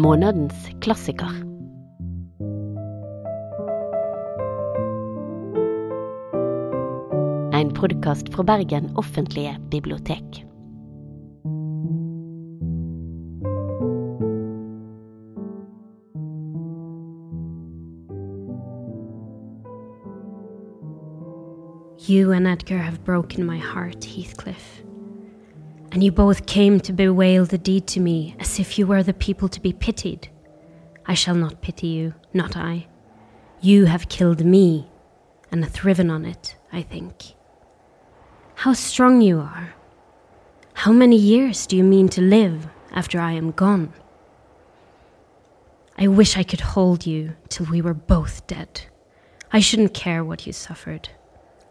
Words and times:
månedens 0.00 0.68
klassiker. 0.80 1.30
En 7.52 7.74
podkast 7.74 8.34
fra 8.34 8.42
Bergen 8.42 8.96
offentlige 8.96 9.56
bibliotek. 9.70 10.44
You 22.08 22.32
and 22.32 22.46
Edgar 22.48 22.78
have 22.78 23.04
broken 23.04 23.46
my 23.46 23.58
heart, 23.58 24.04
Heathcliff. 24.04 24.82
And 25.92 26.04
you 26.04 26.12
both 26.12 26.46
came 26.46 26.78
to 26.80 26.92
bewail 26.92 27.44
the 27.44 27.58
deed 27.58 27.86
to 27.88 28.00
me 28.00 28.36
as 28.38 28.60
if 28.60 28.78
you 28.78 28.86
were 28.86 29.02
the 29.02 29.12
people 29.12 29.48
to 29.48 29.60
be 29.60 29.72
pitied. 29.72 30.28
I 31.06 31.14
shall 31.14 31.34
not 31.34 31.62
pity 31.62 31.88
you, 31.88 32.14
not 32.32 32.56
I. 32.56 32.86
You 33.60 33.86
have 33.86 34.08
killed 34.08 34.44
me, 34.44 34.88
and 35.50 35.68
thriven 35.68 36.10
on 36.10 36.24
it, 36.24 36.56
I 36.72 36.82
think. 36.82 37.34
How 38.54 38.72
strong 38.74 39.20
you 39.20 39.40
are. 39.40 39.74
How 40.74 40.92
many 40.92 41.16
years 41.16 41.66
do 41.66 41.76
you 41.76 41.84
mean 41.84 42.08
to 42.10 42.20
live 42.20 42.68
after 42.92 43.20
I 43.20 43.32
am 43.32 43.50
gone? 43.50 43.92
I 45.98 46.06
wish 46.06 46.36
I 46.36 46.42
could 46.42 46.60
hold 46.60 47.04
you 47.04 47.36
till 47.48 47.66
we 47.66 47.82
were 47.82 47.94
both 47.94 48.46
dead. 48.46 48.82
I 49.52 49.60
shouldn't 49.60 49.92
care 49.92 50.24
what 50.24 50.46
you 50.46 50.52
suffered. 50.52 51.08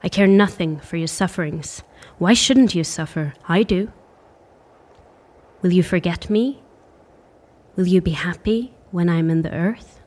I 0.03 0.09
care 0.09 0.27
nothing 0.27 0.79
for 0.79 0.97
your 0.97 1.07
sufferings. 1.07 1.81
Why 2.17 2.33
shouldn't 2.33 2.75
you 2.75 2.83
suffer? 2.83 3.33
I 3.47 3.63
do. 3.63 3.91
Will 5.61 5.73
you 5.73 5.83
forget 5.83 6.29
me? 6.29 6.61
Will 7.75 7.87
you 7.87 8.01
be 8.01 8.11
happy 8.11 8.73
when 8.91 9.09
I'm 9.09 9.29
in 9.29 9.41
the 9.41 9.53
earth? 9.53 9.99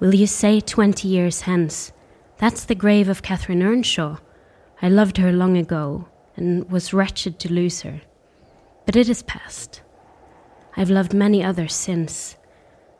Will 0.00 0.14
you 0.14 0.26
say 0.26 0.60
twenty 0.60 1.08
years 1.08 1.42
hence, 1.42 1.92
That's 2.38 2.64
the 2.64 2.74
grave 2.74 3.08
of 3.08 3.22
Catherine 3.22 3.62
Earnshaw? 3.62 4.18
I 4.80 4.88
loved 4.88 5.16
her 5.16 5.32
long 5.32 5.56
ago 5.56 6.08
and 6.36 6.70
was 6.70 6.92
wretched 6.92 7.38
to 7.40 7.52
lose 7.52 7.82
her. 7.82 8.00
But 8.86 8.96
it 8.96 9.08
is 9.08 9.22
past. 9.22 9.82
I've 10.76 10.90
loved 10.90 11.12
many 11.12 11.42
others 11.42 11.74
since. 11.74 12.36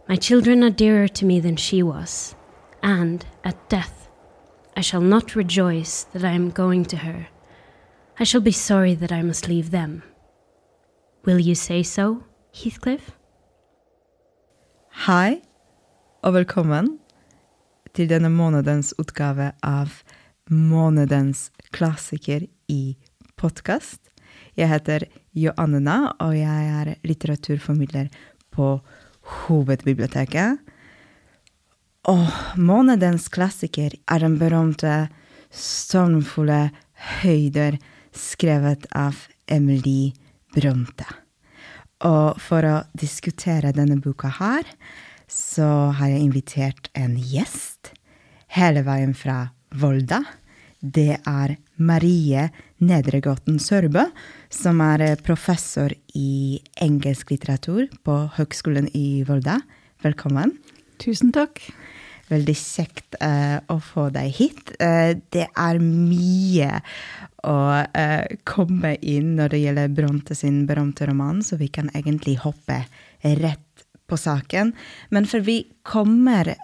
My 0.09 0.17
children 0.17 0.65
are 0.65 0.71
dearer 0.71 1.07
to 1.09 1.25
me 1.25 1.39
than 1.39 1.57
she 1.57 1.83
was, 1.83 2.35
and 2.83 3.25
at 3.45 3.69
death 3.69 4.09
I 4.77 4.81
shall 4.81 5.01
not 5.01 5.37
rejoice 5.37 6.05
that 6.13 6.25
I 6.25 6.33
am 6.33 6.51
going 6.51 6.85
to 6.87 6.97
her. 6.99 7.29
I 8.19 8.25
shall 8.25 8.41
be 8.41 8.53
sorry 8.53 8.95
that 8.95 9.13
I 9.13 9.23
must 9.23 9.49
leave 9.49 9.71
them. 9.71 10.03
Will 11.27 11.41
you 11.41 11.55
say 11.55 11.83
so, 11.83 12.23
Heathcliff? 12.55 13.11
Hei, 15.07 15.41
og 16.23 16.37
velkommen 16.37 16.93
til 17.97 18.07
denne 18.11 18.31
månedens 18.31 18.93
utgave 19.03 19.51
av 19.67 19.97
Månedens 20.49 21.49
klassiker 21.75 22.47
i 22.71 22.95
podkast. 23.35 23.99
Jeg 24.55 24.71
heter 24.71 25.09
Joannena, 25.35 26.15
og 26.23 26.37
jeg 26.39 26.71
er 26.79 26.93
litteraturformidler 27.03 28.13
på 28.55 28.71
Hovedbiblioteket. 29.43 30.63
Og 32.09 32.31
månedens 32.57 33.27
klassiker 33.27 33.99
er 34.07 34.23
den 34.23 34.39
berømte 34.39 35.09
stormfulle 35.51 36.69
høyder 37.19 37.83
skrevet 38.15 38.87
av 38.95 39.27
Emily 39.51 40.15
Bronte. 40.59 41.07
Og 42.07 42.39
for 42.43 42.67
å 42.67 42.75
diskutere 42.99 43.75
denne 43.75 43.99
boka 44.03 44.31
her, 44.39 44.67
så 45.29 45.93
har 45.99 46.13
jeg 46.13 46.25
invitert 46.25 46.91
en 46.99 47.17
gjest 47.19 47.93
hele 48.55 48.85
veien 48.87 49.15
fra 49.19 49.49
Volda. 49.79 50.23
Det 50.79 51.19
er 51.27 51.57
Marie 51.77 52.49
Nedregåten 52.79 53.59
Sørbø, 53.61 54.07
som 54.49 54.81
er 54.85 55.19
professor 55.27 55.93
i 56.15 56.61
engelsk 56.81 57.35
litteratur 57.35 57.89
på 58.07 58.19
Høgskolen 58.39 58.89
i 58.95 59.25
Volda. 59.29 59.59
Velkommen. 60.07 60.55
Tusen 61.03 61.35
takk. 61.35 61.61
Veldig 62.29 62.55
kjekt 62.61 63.17
uh, 63.23 63.59
å 63.73 63.79
få 63.81 64.09
deg 64.13 64.33
hit. 64.37 64.73
Uh, 64.83 65.17
det 65.33 65.47
er 65.49 65.81
mye 65.81 66.81
å 67.49 67.59
uh, 67.81 68.27
komme 68.49 68.95
inn 69.01 69.35
når 69.39 69.55
det 69.55 69.63
gjelder 69.63 69.95
Bronte 69.97 70.37
sin 70.37 70.65
berømte 70.69 71.09
roman, 71.09 71.41
så 71.45 71.57
vi 71.61 71.71
kan 71.73 71.89
egentlig 71.97 72.37
hoppe 72.45 72.83
rett 73.23 73.87
på 74.09 74.19
saken. 74.21 74.75
Men 75.13 75.29
før 75.29 75.43
vi 75.45 75.57
kommer 75.85 76.55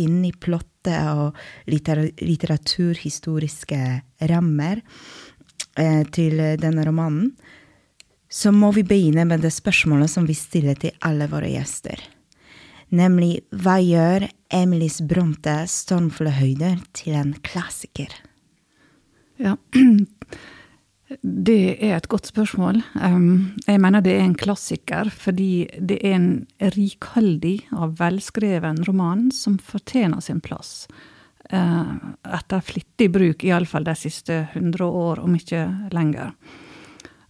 inn 0.00 0.22
i 0.24 0.32
plottet 0.32 1.02
og 1.12 1.36
litter 1.68 2.06
litteraturhistoriske 2.16 3.80
rammer 4.30 4.80
til 6.16 6.40
denne 6.62 6.86
romanen, 6.88 7.34
så 8.32 8.54
må 8.56 8.72
vi 8.72 8.86
begynne 8.88 9.26
med 9.28 9.44
det 9.44 9.52
spørsmålet 9.52 10.14
som 10.14 10.24
vi 10.28 10.38
stiller 10.38 10.80
til 10.80 10.96
alle 11.04 11.28
våre 11.28 11.52
gjester 11.52 12.00
nemlig 12.94 13.40
Hva 13.52 13.78
gjør 13.82 14.28
Emilys 14.54 15.00
Bronte 15.04 15.64
'Stormfulle 15.68 16.32
høyder' 16.38 16.84
til 16.96 17.18
en 17.18 17.34
klassiker? 17.44 18.12
Ja, 19.38 19.56
det 21.22 21.60
er 21.84 21.96
et 21.96 22.08
godt 22.08 22.26
spørsmål. 22.28 22.82
Jeg 22.96 23.80
mener 23.80 24.02
det 24.04 24.16
er 24.16 24.24
en 24.24 24.38
klassiker 24.38 25.10
fordi 25.14 25.68
det 25.78 26.00
er 26.02 26.16
en 26.16 26.32
rikholdig 26.74 27.68
og 27.72 27.98
velskreven 28.00 28.82
roman 28.88 29.30
som 29.32 29.58
fortjener 29.58 30.20
sin 30.24 30.40
plass. 30.40 30.88
Eh, 31.50 31.92
etter 32.36 32.60
flittig 32.60 33.08
bruk, 33.12 33.44
iallfall 33.44 33.86
de 33.86 33.94
siste 33.96 34.42
hundre 34.52 34.84
år, 34.84 35.22
om 35.24 35.36
ikke 35.38 35.64
lenger. 35.94 36.34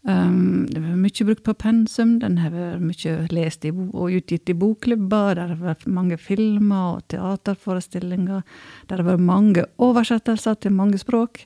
Um, 0.07 0.69
det 0.71 0.79
vært 0.79 1.01
mye 1.03 1.25
brukt 1.27 1.43
på 1.45 1.55
pensum, 1.59 2.13
den 2.23 2.37
har 2.39 2.53
vært 2.55 2.85
mye 2.87 3.15
lest 3.35 3.65
i, 3.67 3.73
og 3.75 4.15
utgitt 4.15 4.49
i 4.49 4.55
bokklubber, 4.57 5.35
det 5.35 5.47
har 5.51 5.59
vært 5.59 5.89
mange 5.91 6.17
filmer 6.23 6.95
og 6.95 7.09
teaterforestillinger, 7.11 8.45
det 8.87 8.95
har 8.95 9.05
vært 9.09 9.27
mange 9.27 9.67
oversettelser 9.83 10.61
til 10.63 10.77
mange 10.79 11.01
språk. 11.03 11.43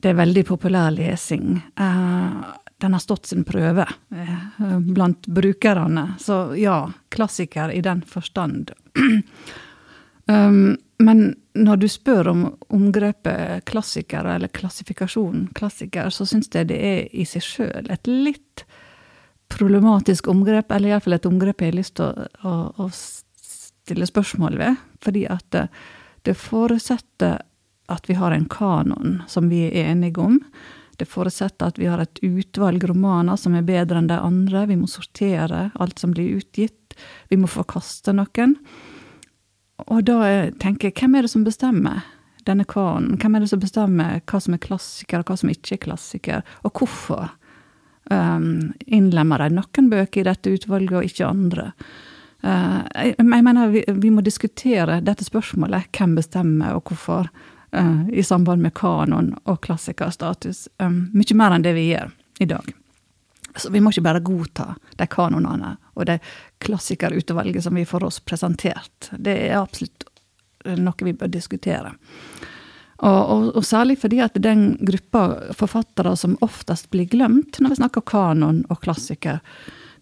Det 0.00 0.10
er 0.10 0.18
veldig 0.18 0.44
populær 0.48 0.90
lesing. 0.96 1.60
Uh, 1.78 2.50
den 2.80 2.96
har 2.96 3.04
stått 3.04 3.30
sin 3.30 3.46
prøve 3.46 3.86
uh, 3.86 4.78
blant 4.80 5.30
brukerne, 5.30 6.14
så 6.18 6.42
ja, 6.58 6.82
klassiker 7.14 7.70
i 7.70 7.82
den 7.84 8.02
forstand. 8.02 8.74
um, 10.26 10.76
men 11.00 11.32
når 11.56 11.80
du 11.80 11.86
spør 11.88 12.28
om 12.28 12.42
omgrepet 12.68 13.64
klassiker, 13.68 14.26
eller 14.34 14.52
klassifikasjonen 14.52 15.48
klassiker, 15.56 16.10
så 16.12 16.26
syns 16.28 16.50
jeg 16.52 16.68
det 16.68 16.80
er 16.84 17.06
i 17.16 17.24
seg 17.28 17.44
sjøl 17.44 17.88
et 17.90 18.10
litt 18.10 18.64
problematisk 19.50 20.28
omgrep, 20.30 20.70
eller 20.70 20.92
iallfall 20.92 21.16
et 21.16 21.28
omgrep 21.28 21.64
jeg 21.64 21.72
har 21.72 21.78
lyst 21.78 21.96
til 21.98 22.10
å, 22.10 22.26
å, 22.44 22.52
å, 22.84 22.90
stille 22.92 24.06
spørsmål 24.06 24.58
ved. 24.60 24.82
Fordi 25.02 25.24
at 25.32 25.46
det, 25.56 25.64
det 26.28 26.36
forutsetter 26.38 27.40
at 27.90 28.06
vi 28.06 28.14
har 28.20 28.36
en 28.36 28.46
kanon 28.52 29.22
som 29.28 29.48
vi 29.50 29.64
er 29.70 29.90
enige 29.90 30.22
om. 30.22 30.36
Det 31.00 31.08
forutsetter 31.08 31.72
at 31.72 31.80
vi 31.80 31.88
har 31.90 32.02
et 32.04 32.20
utvalg 32.22 32.84
romaner 32.86 33.40
som 33.40 33.56
er 33.56 33.66
bedre 33.66 33.98
enn 33.98 34.12
de 34.12 34.20
andre. 34.20 34.68
Vi 34.68 34.76
må 34.78 34.86
sortere 34.90 35.70
alt 35.80 35.98
som 35.98 36.12
blir 36.14 36.36
utgitt. 36.38 36.94
Vi 37.32 37.40
må 37.40 37.48
forkaste 37.50 38.12
noen. 38.14 38.58
Og 39.86 40.04
da 40.08 40.22
tenker 40.60 40.90
jeg, 40.90 40.96
hvem 41.00 41.16
er 41.16 41.26
det 41.26 41.32
som 41.32 41.44
bestemmer 41.46 42.04
denne 42.46 42.66
kanonen? 42.68 43.18
Hvem 43.20 43.36
er 43.36 43.44
det 43.44 43.50
som 43.52 43.62
bestemmer 43.62 44.22
hva 44.28 44.40
som 44.42 44.56
er 44.56 44.62
klassiker, 44.62 45.22
og 45.22 45.30
hva 45.30 45.36
som 45.40 45.52
ikke 45.52 45.76
er 45.76 45.84
klassiker? 45.84 46.46
Og 46.66 46.72
hvorfor 46.80 47.28
um, 48.10 48.70
innlemmer 48.86 49.44
de 49.44 49.58
noen 49.58 49.90
bøker 49.92 50.22
i 50.22 50.28
dette 50.30 50.54
utvalget, 50.56 50.96
og 50.98 51.08
ikke 51.10 51.28
andre? 51.28 51.70
Uh, 52.40 52.80
jeg, 52.94 53.14
jeg, 53.18 53.28
mener 53.28 53.72
vi, 53.74 53.84
vi, 53.86 54.12
må 54.12 54.24
diskutere 54.24 55.00
dette 55.04 55.26
spørsmålet, 55.26 55.90
hvem 55.96 56.16
bestemmer, 56.18 56.76
og 56.78 56.90
hvorfor, 56.90 57.30
uh, 57.76 58.04
i 58.08 58.24
samband 58.26 58.64
med 58.64 58.74
kanon 58.78 59.34
og 59.44 59.62
klassikerstatus, 59.66 60.68
um, 60.82 61.06
mye 61.14 61.38
mer 61.38 61.56
enn 61.56 61.66
det 61.66 61.76
vi 61.76 61.90
gjør 61.92 62.14
i 62.40 62.48
dag. 62.50 62.74
Så 63.56 63.70
vi 63.70 63.80
må 63.82 63.90
ikke 63.90 64.06
bare 64.06 64.22
godta 64.24 64.74
de 64.98 65.06
kanonene 65.10 65.74
og 65.96 66.06
det 66.06 66.20
klassikerutvalget 66.62 67.64
som 67.64 67.74
vi 67.74 67.86
får 67.88 68.06
oss 68.06 68.20
presentert. 68.22 69.10
Det 69.18 69.34
er 69.48 69.58
absolutt 69.58 70.06
noe 70.78 71.06
vi 71.06 71.16
bør 71.16 71.32
diskutere. 71.32 71.94
Og, 73.00 73.20
og, 73.32 73.44
og, 73.56 73.64
særlig 73.64 73.96
fordi 74.02 74.18
at 74.20 74.34
den 74.44 74.74
gruppa 74.84 75.52
forfattere 75.56 76.12
som 76.20 76.36
oftest 76.44 76.90
blir 76.92 77.08
glemt 77.08 77.56
når 77.60 77.72
vi 77.72 77.78
snakker 77.78 78.04
kanon 78.04 78.60
og 78.68 78.82
klassiker, 78.84 79.40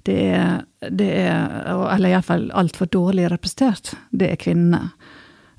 det 0.08 0.18
er, 0.34 0.64
det 0.90 1.08
er 1.20 1.68
eller 1.92 2.10
iallfall 2.10 2.48
altfor 2.56 2.90
dårlig 2.90 3.28
representert, 3.30 3.92
det 4.10 4.32
er 4.32 4.40
kvinnene. 4.40 4.88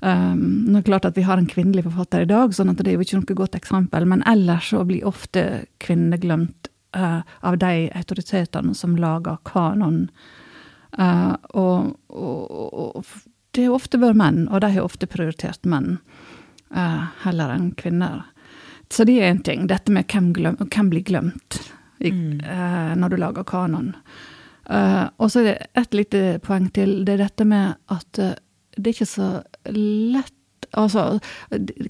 Um, 0.00 0.64
nå 0.64 0.78
er 0.78 0.80
det 0.80 0.86
klart 0.86 1.06
at 1.10 1.16
Vi 1.18 1.26
har 1.26 1.36
en 1.36 1.48
kvinnelig 1.48 1.84
forfatter 1.84 2.24
i 2.24 2.28
dag, 2.28 2.54
sånn 2.56 2.70
at 2.72 2.78
det 2.80 2.88
er 2.88 2.96
jo 2.96 3.04
ikke 3.04 3.18
noe 3.18 3.36
godt 3.42 3.56
eksempel, 3.58 4.06
men 4.08 4.24
ellers 4.28 4.70
så 4.72 4.80
blir 4.88 5.04
ofte 5.08 5.66
kvinner 5.80 6.20
glemt 6.20 6.69
uh, 6.96 7.20
av 7.40 7.58
de 7.58 7.90
autoritetene 7.94 8.74
som 8.74 8.96
lager 8.96 9.38
kanon. 9.44 10.08
Uh, 10.98 11.34
og, 11.50 11.96
og, 12.08 12.74
og, 12.74 13.06
det 13.50 13.66
har 13.66 13.76
ofte 13.76 13.98
vært 13.98 14.18
menn, 14.18 14.42
og 14.48 14.62
de 14.62 14.72
har 14.74 14.86
ofte 14.86 15.08
prioritert 15.10 15.66
menn 15.66 15.98
uh, 16.74 17.10
heller 17.24 17.54
enn 17.54 17.70
kvinner. 17.78 18.24
Så 18.90 19.06
det 19.06 19.20
er 19.20 19.30
én 19.30 19.42
ting. 19.46 19.68
Dette 19.70 19.92
med 19.94 20.10
hvem, 20.10 20.32
glem, 20.34 20.58
hvem 20.60 20.90
blir 20.90 21.06
glemt 21.06 21.60
i, 22.00 22.10
mm. 22.10 22.40
når 22.98 23.12
du 23.12 23.16
lager 23.20 23.44
kanon. 23.46 23.92
og 24.66 25.30
så 25.30 25.42
er 25.42 25.44
det 25.44 25.66
et 25.78 25.94
lite 25.94 26.22
poeng 26.42 26.66
til. 26.74 27.04
Det 27.06 27.12
er 27.14 27.22
dette 27.22 27.44
med 27.46 27.76
at 27.92 28.18
det 28.18 28.82
er 28.82 28.96
ikke 28.96 29.06
så 29.06 29.28
lett 29.70 30.34
Altså, 30.78 31.18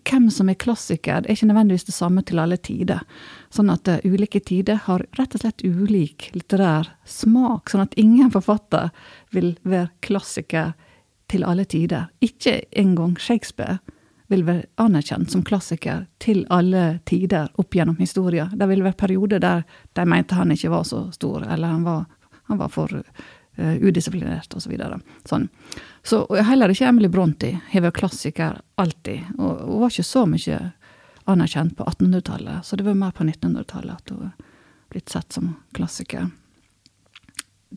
hvem 0.08 0.30
som 0.32 0.48
er 0.48 0.56
klassiker, 0.56 1.20
er 1.20 1.34
ikke 1.34 1.50
nødvendigvis 1.50 1.84
det 1.84 1.94
samme 1.94 2.22
til 2.24 2.38
alle 2.40 2.56
tider. 2.56 3.02
Sånn 3.50 3.70
at 3.72 3.88
uh, 3.90 3.98
ulike 4.06 4.40
tider 4.46 4.78
har 4.86 5.02
rett 5.18 5.34
og 5.34 5.42
slett 5.42 5.64
ulik 5.66 6.28
litterær 6.36 6.92
smak. 7.04 7.70
Sånn 7.70 7.82
at 7.86 7.96
ingen 7.98 8.30
forfatter 8.30 8.92
vil 9.34 9.56
være 9.62 9.90
klassiker 10.06 10.76
til 11.30 11.46
alle 11.46 11.64
tider. 11.64 12.08
Ikke 12.22 12.60
engang 12.70 13.16
Shakespeare 13.18 13.78
vil 14.30 14.44
være 14.46 14.68
anerkjent 14.78 15.32
som 15.32 15.42
klassiker 15.46 16.04
til 16.22 16.44
alle 16.54 17.00
tider 17.10 17.50
opp 17.58 17.74
gjennom 17.74 17.98
historien. 17.98 18.52
Det 18.54 18.68
vil 18.70 18.84
være 18.86 18.98
perioder 18.98 19.42
der 19.42 19.64
de 19.98 20.06
mente 20.06 20.38
han 20.38 20.54
ikke 20.54 20.70
var 20.70 20.86
så 20.86 21.08
stor, 21.14 21.42
eller 21.42 21.74
han 21.74 21.82
var, 21.86 22.04
han 22.50 22.60
var 22.60 22.70
for 22.70 22.94
uh, 22.94 23.76
udisiplinert, 23.82 24.54
osv. 24.54 24.68
Så 24.68 24.70
videre. 24.70 25.00
sånn. 25.26 25.48
Så 26.06 26.22
heller 26.46 26.70
ikke 26.70 26.86
Emily 26.86 27.10
Brontë 27.10 27.56
har 27.72 27.86
vært 27.88 27.98
klassiker 27.98 28.60
alltid. 28.78 29.34
Og 29.38 29.64
hun 29.66 29.82
var 29.82 29.90
ikke 29.90 30.06
så 30.06 30.22
mye 30.30 30.60
anerkjent 31.30 31.76
på 31.78 31.84
1800-tallet, 31.84 32.66
så 32.66 32.76
det 32.76 32.86
var 32.86 32.98
mer 32.98 33.14
på 33.16 33.24
1900-tallet 33.24 33.96
at 33.96 34.14
hun 34.14 34.30
blitt 34.90 35.08
sett 35.08 35.32
som 35.32 35.54
klassiker. 35.72 36.30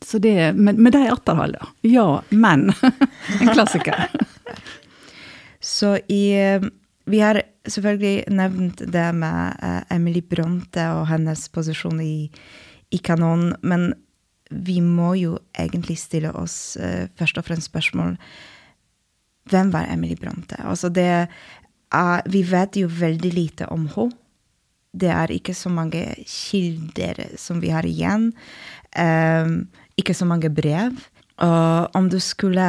Så 0.01 0.17
det, 0.19 0.53
men, 0.53 0.75
men 0.83 0.91
de 0.91 1.09
atterholder. 1.09 1.67
Ja, 1.81 2.23
men. 2.29 2.73
en 3.41 3.47
klassiker. 3.53 4.07
så 5.59 5.97
i 5.97 6.33
Vi 7.05 7.19
har 7.19 7.41
selvfølgelig 7.67 8.23
nevnt 8.31 8.81
det 8.87 9.09
med 9.13 9.59
uh, 9.63 9.81
Emily 9.91 10.21
Bronte 10.21 10.87
og 10.95 11.07
hennes 11.11 11.49
posisjon 11.51 11.99
i, 12.01 12.31
i 12.89 12.97
kanonen, 12.97 13.55
men 13.61 13.91
vi 14.49 14.79
må 14.81 15.13
jo 15.19 15.37
egentlig 15.59 15.97
stille 15.99 16.31
oss 16.31 16.77
uh, 16.79 17.09
først 17.19 17.37
og 17.37 17.47
fremst 17.47 17.71
spørsmål 17.71 18.15
Hvem 19.51 19.73
var 19.73 19.89
Emily 19.91 20.15
Bronte? 20.15 20.55
Altså 20.63 20.87
det 20.89 21.27
uh, 21.93 22.19
Vi 22.25 22.43
vet 22.47 22.77
jo 22.81 22.89
veldig 22.89 23.33
lite 23.33 23.69
om 23.73 23.87
henne. 23.95 24.19
Det 24.93 25.09
er 25.09 25.31
ikke 25.33 25.55
så 25.57 25.71
mange 25.73 26.03
kilder 26.29 27.23
som 27.41 27.57
vi 27.63 27.71
har 27.73 27.85
igjen. 27.85 28.27
Um, 28.93 29.63
ikke 29.97 30.13
så 30.13 30.27
mange 30.29 30.51
brev. 30.53 30.99
Og 31.41 31.97
om 31.97 32.09
du 32.13 32.19
skulle 32.21 32.67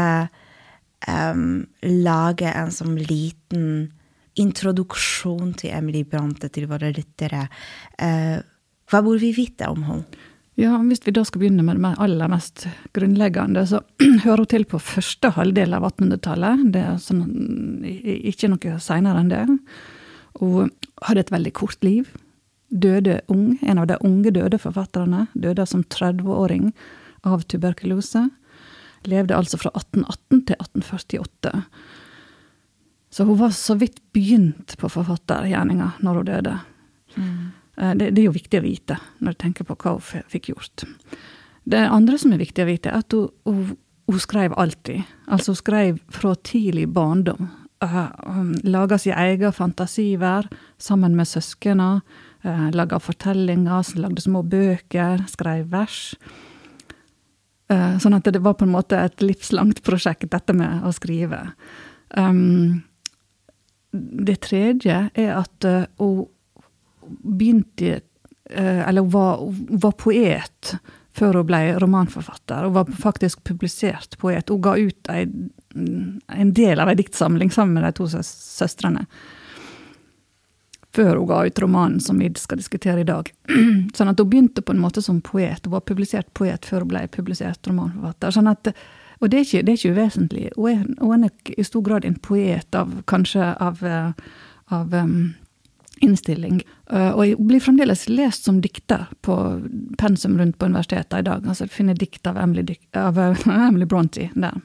um, 1.05 1.67
lage 1.85 2.49
en 2.49 2.73
sånn 2.73 2.97
liten 2.97 3.93
introduksjon 4.41 5.53
til 5.61 5.75
Emily 5.77 6.01
Brante, 6.09 6.49
til 6.49 6.65
våre 6.71 6.95
lyttere, 6.97 7.45
uh, 8.01 8.41
hva 8.89 9.03
burde 9.05 9.21
vi 9.27 9.35
vite 9.37 9.69
om 9.69 9.85
henne? 9.85 10.25
Ja, 10.55 10.77
Hvis 10.79 11.03
vi 11.03 11.11
da 11.11 11.25
skal 11.27 11.43
begynne 11.43 11.65
med 11.67 11.81
det 11.83 11.97
aller 11.99 12.31
mest 12.31 12.69
grunnleggende, 12.95 13.65
så 13.67 13.81
hører 14.25 14.45
hun 14.45 14.51
til 14.53 14.67
på 14.71 14.79
første 14.79 15.33
halvdel 15.35 15.75
av 15.75 15.89
1800-tallet. 15.89 16.69
Det 16.75 16.83
er 16.83 17.01
sånn, 17.03 17.25
ikke 17.83 18.53
noe 18.53 18.77
seinere 18.83 19.25
enn 19.25 19.33
det. 19.33 19.43
Hun 20.39 20.71
hadde 21.03 21.25
et 21.25 21.35
veldig 21.35 21.53
kort 21.59 21.83
liv. 21.87 22.13
Døde 22.71 23.21
ung. 23.31 23.59
En 23.67 23.83
av 23.83 23.89
de 23.91 23.99
unge 24.07 24.31
døde 24.35 24.61
forfatterne. 24.63 25.27
Døde 25.35 25.67
som 25.67 25.83
30-åring 25.83 26.71
av 27.27 27.43
tuberkulose. 27.51 28.29
Levde 29.11 29.37
altså 29.37 29.59
fra 29.59 29.75
1818 29.75 30.47
til 30.53 30.61
1848. 30.61 31.55
Så 33.15 33.27
hun 33.27 33.43
var 33.43 33.51
så 33.55 33.75
vidt 33.79 33.99
begynt 34.15 34.79
på 34.79 34.91
forfattergjerninga 34.91 35.93
når 36.03 36.23
hun 36.23 36.31
døde. 36.31 36.57
Mm. 37.19 37.53
Det, 37.75 38.11
det, 38.15 38.21
er 38.21 38.29
jo 38.29 38.37
viktig 38.37 38.61
å 38.61 38.65
vite 38.65 38.97
når 39.19 39.35
du 39.35 39.41
tenker 39.41 39.67
på 39.67 39.75
hva 39.83 39.97
hun 39.97 40.29
fikk 40.31 40.53
gjort. 40.53 40.85
Det 41.65 41.81
andre 41.89 42.19
som 42.21 42.35
er 42.35 42.43
viktig 42.43 42.65
å 42.65 42.69
vite, 42.69 42.93
er 42.93 43.03
at 43.03 43.17
hun, 43.17 43.31
hun, 43.49 43.75
hun 44.11 44.23
skrev 44.23 44.55
alltid. 44.61 45.03
Altså 45.27 45.55
hun 45.55 45.61
skrev 45.61 46.01
fra 46.13 46.35
tidlig 46.45 46.87
barndom. 46.93 47.49
Uh, 47.85 48.09
laga 48.65 48.99
sin 48.99 49.17
egen 49.17 49.53
fantasiver 49.53 50.49
sammen 50.79 51.17
med 51.17 51.29
søsknene. 51.29 52.03
Uh, 52.45 52.69
laga 52.77 53.01
fortellinger, 53.01 53.95
lagde 53.99 54.25
små 54.25 54.45
bøker, 54.47 55.25
skrev 55.31 55.71
vers. 55.73 56.03
Sånn 57.65 58.13
at 58.13 58.27
det 58.29 58.43
var 58.45 58.59
på 58.61 58.67
en 58.67 58.75
måte 58.75 58.99
et 59.01 59.23
livslangt 59.25 59.79
prosjekt, 59.83 60.29
dette 60.31 60.53
med 60.55 60.85
å 60.85 60.91
skrive. 60.95 61.39
Um, 62.13 62.85
det 63.91 64.37
tredje 64.45 64.99
er 65.09 65.31
at 65.33 65.65
hun 65.99 66.27
begynte 67.07 68.01
uh, 68.51 68.89
Eller 68.89 69.07
var, 69.13 69.41
var, 69.69 69.93
poet 70.01 70.75
før 71.15 71.41
hun 71.41 71.47
ble 71.47 71.61
romanforfatter. 71.79 72.67
Hun 72.67 72.75
var 72.75 72.91
faktisk 72.99 73.45
publisert 73.47 74.19
poet. 74.19 74.51
Hun 74.51 74.63
ga 74.65 74.75
ut 74.77 75.11
ei, 75.15 75.25
en 75.75 76.53
del 76.55 76.83
av 76.83 76.91
ei 76.91 76.99
diktsamling 76.99 77.53
sammen 77.55 77.79
med 77.79 77.87
de 77.87 77.93
to 77.99 78.09
søstrene 78.11 79.07
før 80.95 81.19
hun 81.19 81.29
ga 81.29 81.41
ut 81.47 81.59
romanen 81.59 82.01
som 82.01 82.19
vi 82.19 82.31
skal 82.39 82.61
diskutere 82.61 83.03
i 83.03 83.09
dag. 83.09 83.31
Sånn 83.97 84.11
at 84.11 84.21
hun 84.21 84.31
begynte 84.31 84.63
på 84.63 84.75
en 84.75 84.83
måte 84.83 85.03
som 85.03 85.21
poet. 85.25 85.65
Hun 85.67 85.75
var 85.75 85.87
publisert 85.89 86.31
poet 86.39 86.67
før 86.69 86.85
hun 86.85 86.93
ble 86.93 87.07
publisert 87.15 87.67
romanforfatter. 87.71 88.35
Sånn 88.37 88.51
at, 88.51 88.71
og 89.21 89.31
det 89.31 89.41
er, 89.41 89.47
ikke, 89.47 89.63
det 89.65 89.73
er 89.73 89.81
ikke 89.81 89.95
uvesentlig. 89.97 90.45
Hun 90.57 90.71
er, 90.71 90.85
hun 91.01 91.17
er 91.17 91.23
nok 91.27 91.55
i 91.55 91.67
stor 91.67 91.87
grad 91.87 92.07
en 92.07 92.19
poet 92.23 92.79
av 92.79 92.93
kanskje 93.11 93.51
av, 93.67 93.83
av 94.75 94.95
um, 94.95 95.19
innstilling. 96.05 96.61
Uh, 96.93 97.13
og 97.15 97.23
jeg 97.27 97.39
blir 97.41 97.63
fremdeles 97.65 98.07
lest 98.11 98.49
som 98.49 98.61
dikter 98.65 99.07
på 99.25 99.37
pensum 100.01 100.37
rundt 100.41 100.59
på 100.61 100.69
universitetet 100.69 101.23
i 101.23 101.27
dag. 101.29 101.47
Altså 101.49 101.69
finner 101.71 101.97
dikt 101.99 102.27
av 102.31 102.39
Emily, 102.41 102.77
av, 102.99 103.19
uh, 103.19 103.49
Emily 103.69 103.89
Bronte 103.89 104.29
der. 104.35 104.61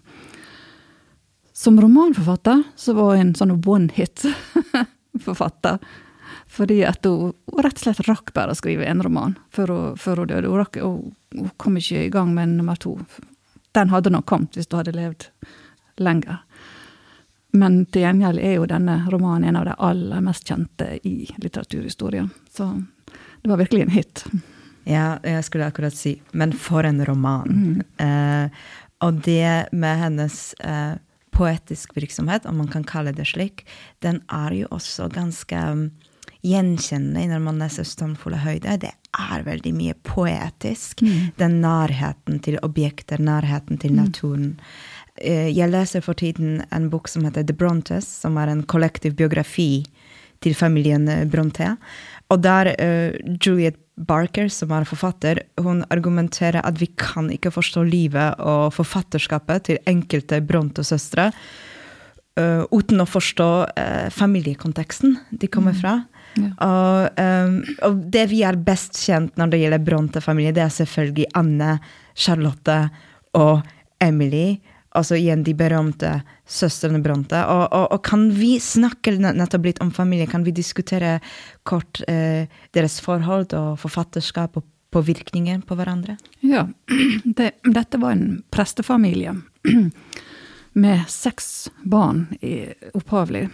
Som 1.60 1.80
romanforfatter 1.82 2.64
så 2.80 2.96
var 2.96 3.18
hun 3.18 3.30
en 3.30 3.34
sånn 3.36 3.58
one 3.68 3.90
hit-forfatter. 3.96 5.82
Fordi 6.50 6.80
at 6.88 7.06
hun, 7.06 7.34
hun, 7.52 7.64
rett 7.64 7.78
og 7.78 7.84
slett 7.84 8.08
rakk 8.08 8.32
bare 8.34 8.56
å 8.56 8.58
skrive 8.58 8.88
en 8.88 9.04
roman 9.06 9.36
før 9.54 9.74
hun, 9.74 9.98
før 10.00 10.24
hun 10.24 10.32
døde. 10.32 10.48
Hun, 10.48 10.62
rakk, 10.62 10.80
hun, 10.82 11.12
hun, 11.36 11.52
kom 11.62 11.78
ikke 11.78 12.06
i 12.08 12.14
gang 12.14 12.32
med 12.36 12.56
nummer 12.56 12.80
to. 12.80 12.96
Den 13.78 13.92
hadde 13.94 14.14
nok 14.14 14.26
kommet 14.30 14.58
hvis 14.58 14.70
hun 14.72 14.80
hadde 14.80 14.96
levd 14.98 15.28
lenger. 16.02 16.42
Men 17.52 17.82
til 17.90 18.06
gjengjeld 18.06 18.42
er 18.44 18.56
jo 18.60 18.68
denne 18.70 19.00
romanen 19.10 19.50
en 19.50 19.60
av 19.62 19.66
de 19.66 19.76
aller 19.90 20.22
mest 20.22 20.46
kjente 20.46 20.92
i 21.08 21.30
litteraturhistorien. 21.42 22.30
Så 22.54 22.70
det 23.42 23.50
var 23.50 23.58
virkelig 23.62 23.88
en 23.88 23.96
hit. 23.96 24.26
Ja, 24.90 25.18
jeg 25.24 25.44
skulle 25.46 25.68
akkurat 25.70 25.94
si 25.94 26.16
Men 26.32 26.54
for 26.54 26.86
en 26.88 27.02
roman. 27.06 27.50
Mm. 27.50 27.82
Eh, 28.06 28.62
og 29.06 29.22
det 29.26 29.70
med 29.72 29.98
hennes 30.02 30.54
eh, 30.60 30.98
poetisk 31.32 31.96
virksomhet, 31.96 32.46
om 32.46 32.58
man 32.58 32.68
kan 32.68 32.84
kalle 32.84 33.14
det 33.16 33.30
slik, 33.30 33.64
den 34.04 34.22
er 34.28 34.56
jo 34.58 34.68
også 34.76 35.08
ganske 35.14 35.62
gjenkjennende 36.44 37.28
når 37.34 37.42
man 37.44 37.60
leser 37.60 37.88
'Stormfulle 37.88 38.40
høyder'. 38.44 38.80
Det 38.80 38.92
er 39.20 39.44
veldig 39.44 39.74
mye 39.76 39.96
poetisk. 40.04 41.02
Mm. 41.02 41.32
Den 41.40 41.60
nærheten 41.64 42.40
til 42.44 42.60
objekter, 42.64 43.20
nærheten 43.20 43.80
til 43.80 43.92
mm. 43.92 43.98
naturen. 43.98 44.48
Mm. 44.56 44.58
Jeg 45.22 45.72
leser 45.72 46.04
for 46.06 46.18
tiden 46.18 46.62
en 46.76 46.90
bok 46.92 47.10
som 47.12 47.26
heter 47.28 47.44
The 47.44 47.56
Brontes, 47.56 48.08
som 48.24 48.38
er 48.40 48.52
en 48.52 48.64
kollektiv 48.64 49.18
biografi 49.20 49.84
til 50.44 50.56
familien 50.56 51.08
eh, 51.12 51.26
Bronte. 51.30 51.76
Og 52.30 52.42
der 52.44 52.74
uh, 52.76 53.16
Juliet 53.42 53.80
Barker, 54.00 54.48
som 54.54 54.72
er 54.72 54.88
forfatter, 54.88 55.42
hun 55.60 55.82
argumenterer 55.92 56.64
at 56.64 56.78
vi 56.80 56.88
kan 57.00 57.28
ikke 57.34 57.52
forstå 57.52 57.84
livet 57.90 58.40
og 58.40 58.72
forfatterskapet 58.76 59.66
til 59.68 59.82
enkelte 59.90 60.40
Bronte-søstre 60.46 61.32
uh, 62.40 62.64
uten 62.72 63.04
å 63.04 63.10
forstå 63.10 63.50
uh, 63.66 64.08
familiekonteksten 64.14 65.18
de 65.42 65.52
kommer 65.52 65.76
mm. 65.76 65.82
fra. 65.82 65.98
Ja. 66.40 66.54
Og, 66.64 67.20
um, 67.20 67.60
og, 67.90 68.00
det 68.14 68.28
vi 68.32 68.44
er 68.48 68.62
best 68.62 69.02
kjent 69.02 69.36
når 69.42 69.52
det 69.52 69.64
gjelder 69.64 69.86
Bronte-familie, 69.90 70.56
det 70.56 70.64
er 70.64 70.76
selvfølgelig 70.78 71.32
Anne, 71.42 71.80
Charlotte 72.16 72.80
og 73.36 73.66
Emily. 74.00 74.60
Altså 74.98 75.20
igjen 75.20 75.44
de 75.46 75.54
berømte 75.54 76.16
søstrene 76.50 77.02
Bronte. 77.04 77.44
Og, 77.46 77.66
og, 77.68 77.86
og, 77.94 78.02
kan 78.06 78.30
vi 78.34 78.56
snakke 78.64 79.14
nettopp 79.20 79.68
litt 79.70 79.82
om 79.86 79.92
familie? 79.94 80.30
Kan 80.30 80.46
vi 80.48 80.56
diskutere 80.56 81.20
kort 81.68 82.02
eh, 82.10 82.50
deres 82.74 82.98
forhold 83.06 83.54
og 83.58 83.78
forfatterskap 83.84 84.58
og 84.58 84.66
påvirkninger 84.90 85.62
på 85.70 85.78
hverandre? 85.78 86.18
Ja. 86.42 86.66
Det, 87.38 87.52
dette 87.64 88.02
var 88.02 88.18
en 88.18 88.42
prestefamilie 88.50 89.36
med 90.74 91.06
seks 91.10 91.70
barn 91.86 92.26
opphavlig 92.98 93.46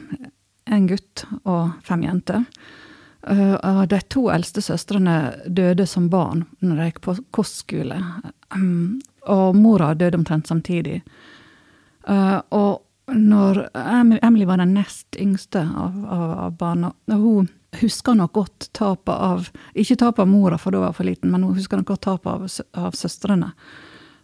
en 0.66 0.88
gutt 0.88 1.26
og 1.44 1.76
fem 1.86 2.06
jenter. 2.06 2.46
Uh, 3.26 3.82
de 3.90 4.00
to 4.14 4.28
eldste 4.30 4.62
søstrene 4.62 5.18
døde 5.50 5.88
som 5.90 6.12
barn 6.14 6.44
når 6.62 6.78
de 6.78 6.90
gikk 6.90 7.02
på 7.08 7.18
kostskole. 7.36 8.00
Um, 8.54 9.02
og 9.32 9.56
mora 9.58 9.94
døde 9.98 10.18
omtrent 10.18 10.48
samtidig. 10.48 11.02
Uh, 12.10 12.40
og 12.54 12.82
når 13.08 13.68
Emily 14.22 14.46
var 14.46 14.58
den 14.58 14.74
nest 14.74 15.16
yngste 15.22 15.62
av, 15.62 16.06
av, 16.10 16.32
av 16.46 16.58
barna, 16.58 16.92
hun 17.12 17.50
husker 17.82 18.16
nok 18.16 18.34
godt 18.34 18.70
tapet 18.74 19.14
av 19.14 19.50
Ikke 19.74 19.98
tapet 20.00 20.24
av 20.24 20.30
mora, 20.30 20.58
for 20.58 20.74
da 20.74 20.82
var 20.82 20.94
hun 20.94 20.98
for 21.00 21.08
liten, 21.08 21.32
men 21.32 21.44
hun 21.44 21.58
husker 21.58 21.78
nok 21.78 21.92
godt 21.94 22.06
tapet 22.08 22.32
av, 22.32 22.48
av 22.86 22.96
søstrene. 22.98 23.52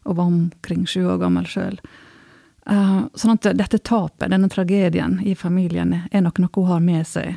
Og 0.04 0.16
var 0.18 0.32
omkring 0.32 0.88
sju 0.90 1.06
år 1.06 1.20
gammel 1.22 1.46
sjøl. 1.50 1.78
Uh, 2.70 2.76
eh, 2.76 2.98
sånn 3.18 3.36
at 3.36 3.52
dette 3.58 3.82
tapet, 3.82 4.30
denne 4.32 4.50
tragedien 4.50 5.20
i 5.26 5.36
familien, 5.36 5.94
er 6.12 6.26
nok 6.26 6.42
noe 6.42 6.54
hun 6.56 6.72
har 6.72 6.84
med 6.86 7.08
seg 7.10 7.36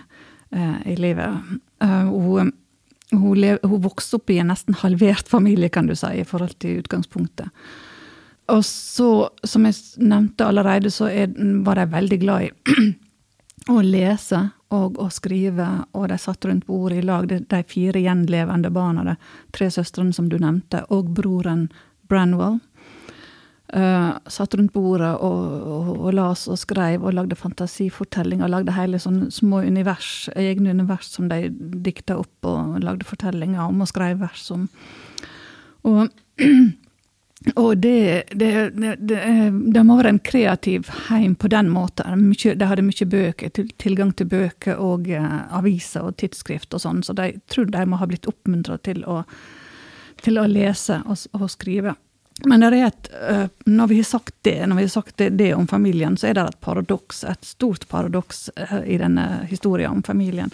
uh, 0.55 0.79
i 0.89 0.97
livet. 0.97 1.57
Uh, 1.83 2.09
hun, 2.09 2.53
hun, 3.21 3.39
lev, 3.41 3.59
hun, 3.63 3.81
vokste 3.85 4.19
opp 4.19 4.31
i 4.31 4.39
en 4.43 4.51
nesten 4.53 4.77
halvert 4.81 5.29
familie, 5.31 5.69
kan 5.73 5.87
du 5.87 5.95
si, 5.99 6.11
i 6.21 6.27
forhold 6.29 6.57
til 6.63 6.83
utgangspunktet. 6.83 7.51
Og 8.53 8.61
så, 8.67 9.29
som 9.45 9.65
jeg 9.65 10.05
nevnte 10.05 10.47
allerede, 10.47 10.91
så 10.93 11.09
er, 11.09 11.33
var 11.65 11.81
de 11.81 11.87
veldig 11.95 12.21
glad 12.21 12.49
i 12.49 12.51
å 13.73 13.81
lese 13.81 14.43
og 14.75 14.99
å 15.01 15.09
skrive, 15.13 15.67
og 15.97 16.09
de 16.11 16.19
satt 16.21 16.45
rundt 16.45 16.67
bordet 16.69 17.01
i 17.01 17.07
lag, 17.07 17.29
de, 17.31 17.63
fire 17.71 18.03
gjenlevende 18.03 18.73
barna, 18.75 19.05
de 19.07 19.15
tre 19.55 19.71
søstrene 19.73 20.13
som 20.13 20.29
du 20.29 20.37
nevnte, 20.43 20.85
og 20.93 21.13
broren 21.17 21.69
Branwell. 22.11 22.59
Uh, 23.75 24.15
satt 24.31 24.55
rundt 24.55 24.71
bordet 24.71 25.17
og, 25.19 25.39
og, 25.67 25.89
og, 25.97 26.11
las 26.15 26.45
og 26.47 26.61
skrev 26.61 27.03
og 27.03 27.17
lagde 27.17 27.35
fantasifortellinger. 27.35 28.53
Lagde 28.53 28.77
hele 28.77 29.01
sånne 29.03 29.33
små 29.35 29.65
univers, 29.67 30.29
egne 30.39 30.71
univers 30.77 31.09
som 31.11 31.27
de 31.33 31.49
dikta 31.83 32.21
opp 32.21 32.47
og 32.47 32.79
lagde 32.85 33.09
fortellinger 33.09 33.65
om 33.65 33.83
og 33.83 33.91
skrev 33.91 34.23
vers 34.23 34.47
om. 34.55 34.69
Og 35.91 36.07
Og 37.61 37.77
det, 37.77 38.23
det, 38.31 38.71
det, 38.73 39.19
det, 39.75 39.83
må 39.85 39.99
være 39.99 40.15
en 40.15 40.21
kreativ 40.25 40.89
heim 41.11 41.35
på 41.37 41.49
den 41.53 41.69
måten. 41.69 42.33
de 42.33 42.69
hadde 42.71 42.83
mye 42.83 43.07
bøker, 43.07 43.51
tilgang 43.77 44.15
til 44.17 44.27
bøker 44.27 44.81
og 44.81 45.11
uh, 45.13 45.53
aviser 45.59 46.09
og 46.09 46.17
tidsskrift 46.17 46.73
og 46.73 46.81
sånn, 46.81 47.03
så 47.05 47.13
de 47.13 47.35
tror 47.53 47.69
de 47.69 47.85
må 47.85 48.01
ha 48.01 48.09
blitt 48.09 48.27
oppmuntra 48.31 48.79
til, 48.79 49.05
til, 50.25 50.41
å 50.41 50.47
lese 50.49 51.03
og, 51.05 51.21
og, 51.37 51.51
skrive. 51.53 51.95
Men 52.43 52.65
det 52.65 52.71
er 52.73 52.89
et, 52.89 53.11
uh, 53.15 53.47
når 53.71 53.93
vi 53.93 54.01
har 54.01 54.09
sagt 54.09 54.35
det, 54.43 54.57
når 54.67 54.81
vi 54.81 54.87
har 54.87 54.95
sagt 54.95 55.17
det, 55.23 55.29
det, 55.39 55.53
om 55.55 55.69
familien, 55.71 56.17
så 56.19 56.31
er 56.31 56.35
det 56.35 56.49
et 56.49 56.61
paradoks, 56.61 57.23
et 57.31 57.47
stort 57.47 57.87
paradoks 57.89 58.49
uh, 58.59 58.81
i 58.83 58.99
denne 58.99 59.45
historien 59.51 59.95
om 59.95 60.03
familien. 60.03 60.51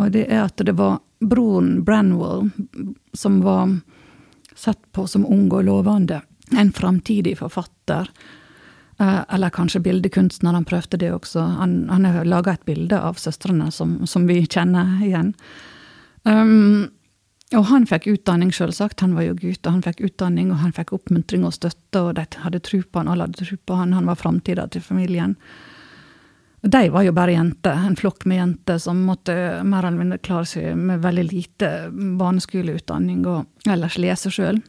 Og 0.00 0.10
det 0.14 0.26
er 0.26 0.48
at 0.48 0.58
det 0.58 0.74
var 0.74 0.98
broren 1.22 1.84
Branwell 1.86 2.50
som 3.14 3.40
var 3.44 3.78
sett 4.54 4.80
på 4.92 5.06
som 5.06 5.26
ung 5.26 5.46
og 5.52 5.64
lovende. 5.64 6.22
En 6.58 6.72
framtidig 6.72 7.36
forfatter. 7.38 8.10
Eh, 8.98 9.20
eller 9.28 9.50
kanskje 9.50 9.80
bildekunstner, 9.80 10.52
han 10.52 10.64
prøvde 10.64 10.96
det 10.96 11.12
også. 11.12 11.40
Han, 11.40 11.88
han 11.90 12.08
laga 12.28 12.54
et 12.54 12.64
bilde 12.68 12.98
av 13.00 13.18
søstrene 13.20 13.70
som, 13.72 14.02
som, 14.06 14.26
vi 14.28 14.42
kjenner 14.46 15.00
igjen. 15.02 15.32
Um, 16.22 16.90
og 17.58 17.66
han 17.68 17.84
fikk 17.88 18.06
utdanning, 18.12 18.52
selvsagt. 18.54 19.02
Han 19.04 19.16
var 19.16 19.26
jo 19.26 19.36
gutt, 19.36 19.66
og 19.66 19.76
han 19.76 19.84
fikk 19.84 20.00
utdanning, 20.06 20.52
og 20.52 20.62
han 20.62 20.72
fikk 20.76 20.94
oppmuntring 20.96 21.44
og 21.48 21.54
støtte, 21.56 22.00
og 22.00 22.14
de 22.16 22.24
hadde 22.44 22.62
tro 22.64 22.80
på 22.82 23.02
han, 23.02 23.10
alle 23.12 23.28
hadde 23.28 23.44
tro 23.44 23.58
på 23.58 23.78
han, 23.78 23.94
han 23.96 24.08
var 24.08 24.20
framtida 24.20 24.66
til 24.72 24.84
familien. 24.84 25.36
De 26.62 26.82
var 26.94 27.02
jo 27.02 27.12
bare 27.12 27.34
jenter, 27.34 27.74
en 27.74 27.98
flokk 27.98 28.24
med 28.30 28.38
jenter 28.38 28.78
som 28.78 29.00
måtte 29.02 29.34
mer 29.66 29.82
eller 29.82 29.98
mindre 29.98 30.20
klare 30.22 30.46
seg 30.46 30.76
med 30.78 31.02
veldig 31.02 31.24
lite 31.26 31.70
barneskoleutdanning 32.20 33.24
og 33.26 33.66
ellers 33.66 33.98
lese 33.98 34.30
sjøl. 34.30 34.60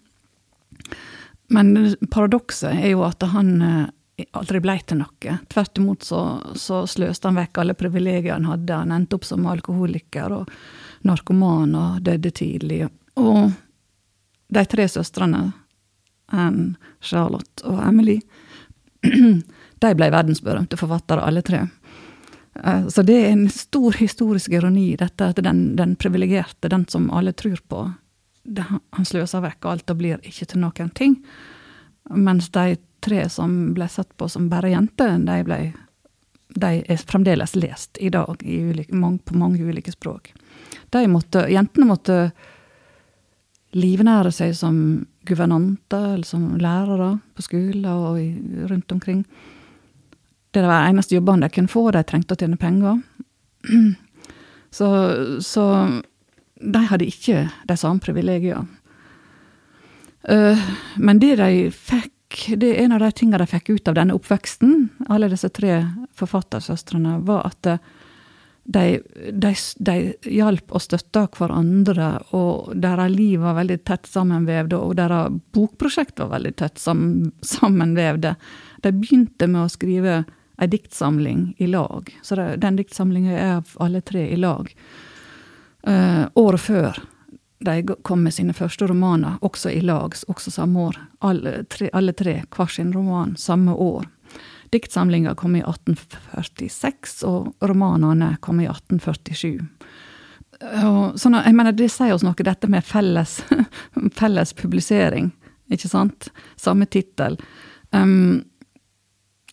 Men 1.53 1.75
paradokset 2.09 2.73
er 2.73 2.95
jo 2.95 3.03
at 3.05 3.21
han 3.29 3.51
eh, 3.61 4.25
aldri 4.33 4.63
blei 4.63 4.79
til 4.81 5.03
noe. 5.03 5.37
Tvert 5.53 5.77
imot 5.77 6.07
så, 6.07 6.23
så 6.57 6.81
sløste 6.89 7.29
han 7.29 7.37
vekk 7.37 7.61
alle 7.61 7.77
privilegier 7.77 8.39
han 8.39 8.49
hadde. 8.49 8.79
Han 8.85 8.95
endte 8.97 9.19
opp 9.19 9.29
som 9.29 9.45
alkoholiker 9.49 10.33
og 10.39 10.49
narkoman 11.07 11.75
og 11.75 12.01
døde 12.05 12.31
tidlig. 12.31 12.88
Og 13.19 13.51
de 14.53 14.65
tre 14.69 14.88
søstrene, 14.89 15.51
Anne, 16.33 16.75
Charlotte 17.01 17.65
og 17.67 17.81
Emily, 17.88 18.19
de 19.83 19.95
ble 19.98 20.10
verdensberømte 20.13 20.79
forfattere, 20.79 21.25
alle 21.25 21.43
tre. 21.45 21.65
Eh, 22.63 22.88
så 22.88 23.03
det 23.05 23.17
er 23.19 23.31
en 23.31 23.50
stor 23.50 23.98
historisk 24.00 24.53
ironi, 24.53 24.93
dette 25.00 25.33
at 25.33 25.41
den, 25.43 25.75
den 25.75 25.95
privilegerte, 26.00 26.69
den 26.69 26.88
som 26.89 27.10
alle 27.12 27.33
tror 27.33 27.60
på, 27.67 27.86
det, 28.43 28.65
han 28.67 29.05
sløser 29.07 29.43
vekk 29.43 29.65
alt 29.72 29.91
og 29.91 30.00
blir 30.00 30.24
ikke 30.27 30.48
til 30.51 30.63
noen 30.63 30.89
ting. 30.95 31.17
Mens 32.12 32.50
de 32.51 32.75
tre 33.03 33.25
som 33.31 33.74
ble 33.75 33.88
sett 33.91 34.12
på 34.19 34.27
som 34.31 34.50
bare 34.51 34.74
jenter, 34.74 35.15
de, 35.24 35.60
de 36.55 36.72
er 36.83 37.03
fremdeles 37.07 37.55
lest 37.55 38.00
i 38.03 38.12
dag 38.13 38.43
i 38.43 38.60
ulike, 38.69 38.91
på 38.95 39.38
mange 39.39 39.63
ulike 39.63 39.91
språk. 39.95 40.33
Måtte, 41.09 41.47
jentene 41.51 41.87
måtte 41.89 42.17
livnære 43.73 44.31
seg 44.33 44.53
som 44.57 44.77
guvernanter 45.25 46.13
eller 46.13 46.27
som 46.27 46.53
lærere 46.61 47.17
på 47.33 47.45
skoler 47.45 48.07
og 48.11 48.69
rundt 48.69 48.91
omkring. 48.91 49.23
Det 50.53 50.61
var 50.61 50.87
eneste 50.89 51.15
jobbene 51.15 51.47
de 51.47 51.55
kunne 51.55 51.71
få, 51.71 51.87
de 51.91 52.03
trengte 52.05 52.35
å 52.35 52.39
tjene 52.39 52.59
penger. 52.61 53.01
Så, 54.73 54.87
så 55.45 55.63
de 56.57 56.79
hadde 56.89 57.05
ikke 57.05 57.43
de 57.69 57.75
samme 57.77 58.01
privilegiene. 58.01 58.65
Uh, 60.25 60.57
men 60.97 61.19
det 61.21 61.35
de 61.37 61.67
fikk, 61.69 62.47
det 62.57 62.71
er 62.71 62.85
en 62.87 62.95
av 62.95 63.03
de 63.03 63.11
tingene 63.13 63.37
de 63.43 63.51
fikk 63.51 63.69
ut 63.69 63.91
av 63.91 63.99
denne 63.99 64.15
oppveksten, 64.17 64.87
alle 65.13 65.29
disse 65.29 65.51
tre 65.53 65.83
forfattersøstrene, 66.17 67.19
var 67.27 67.51
at 67.51 67.69
de, 68.63 69.01
de, 69.32 69.55
de 69.77 69.96
hjalp 70.32 70.72
og 70.72 70.82
støtta 70.82 71.25
hverandre, 71.36 72.10
og 72.36 72.72
deres 72.79 73.12
liv 73.12 73.41
var 73.43 73.58
veldig 73.60 73.79
tett 73.84 74.08
sammenvevde, 74.08 74.79
og 74.79 74.96
deres 75.00 75.36
bokprosjekt 75.55 76.22
var 76.24 76.32
veldig 76.38 76.53
tett 76.62 76.79
sammenvevde. 76.79 78.36
De 78.84 78.93
begynte 78.96 79.50
med 79.51 79.65
å 79.65 79.72
skrive 79.72 80.22
ei 80.62 80.70
diktsamling 80.70 81.50
i 81.58 81.67
lag. 81.67 82.08
Så 82.24 82.38
det, 82.39 82.62
den 82.63 82.77
diktsamlinga 82.79 83.34
er 83.34 83.55
av 83.58 83.74
alle 83.84 84.03
tre 84.05 84.27
i 84.32 84.38
lag. 84.39 84.70
Uh, 85.84 86.29
året 86.39 86.63
før 86.63 87.01
de 87.63 87.96
kom 88.03 88.24
med 88.24 88.34
sine 88.36 88.53
første 88.55 88.88
romaner, 88.88 89.38
også 89.41 89.72
i 89.72 89.82
lag, 89.84 90.15
også 90.27 90.51
samme 90.51 90.88
år. 90.89 91.00
Alle 91.24 91.63
tre, 91.72 91.89
alle 91.96 92.13
tre 92.15 92.41
hver 92.51 92.72
sin 92.72 92.93
roman 92.96 93.36
samme 93.39 93.75
år. 93.75 94.08
Diktsamlinga 94.73 95.35
kom 95.37 95.55
i 95.55 95.61
1846, 95.61 97.19
og 97.29 97.67
romanene 97.69 98.33
kom 98.41 98.61
i 98.63 98.67
1847. 98.67 99.59
Og, 100.63 101.19
sånn, 101.19 101.37
jeg 101.37 101.55
mener, 101.55 101.75
Det 101.75 101.89
sier 101.91 102.13
oss 102.15 102.23
noe, 102.25 102.37
dette 102.45 102.69
med 102.71 102.85
felles, 102.85 103.41
felles 104.19 104.55
publisering. 104.57 105.31
Ikke 105.73 105.89
sant? 105.91 106.29
Samme 106.59 106.87
tittel. 106.89 107.37
Um, 107.91 108.43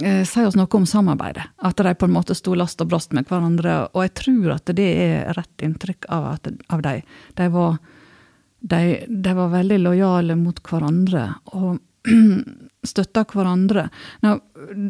eh, 0.03 0.23
sier 0.29 0.49
oss 0.49 0.59
noe 0.59 0.71
om 0.79 0.87
samarbeidet. 0.89 1.51
At 1.67 1.81
de 1.81 1.95
på 1.95 2.09
en 2.09 2.17
måte 2.17 2.37
sto 2.39 2.55
last 2.57 2.81
og 2.81 2.93
brast 2.93 3.13
med 3.17 3.29
hverandre. 3.29 3.91
Og 3.95 4.07
jeg 4.07 4.17
tror 4.23 4.57
at 4.57 4.73
det 4.77 4.91
er 5.05 5.33
rett 5.37 5.67
inntrykk 5.67 6.09
av, 6.09 6.33
at, 6.37 6.51
av 6.73 6.85
dem. 6.87 7.05
De 7.37 7.53
var, 7.53 7.79
de, 8.61 8.83
de 9.09 9.37
var 9.43 9.55
veldig 9.57 9.81
lojale 9.85 10.39
mot 10.39 10.65
hverandre. 10.65 11.29
og 11.53 11.81
støtta 12.87 13.25
hverandre. 13.29 13.89
Nå, 14.25 14.37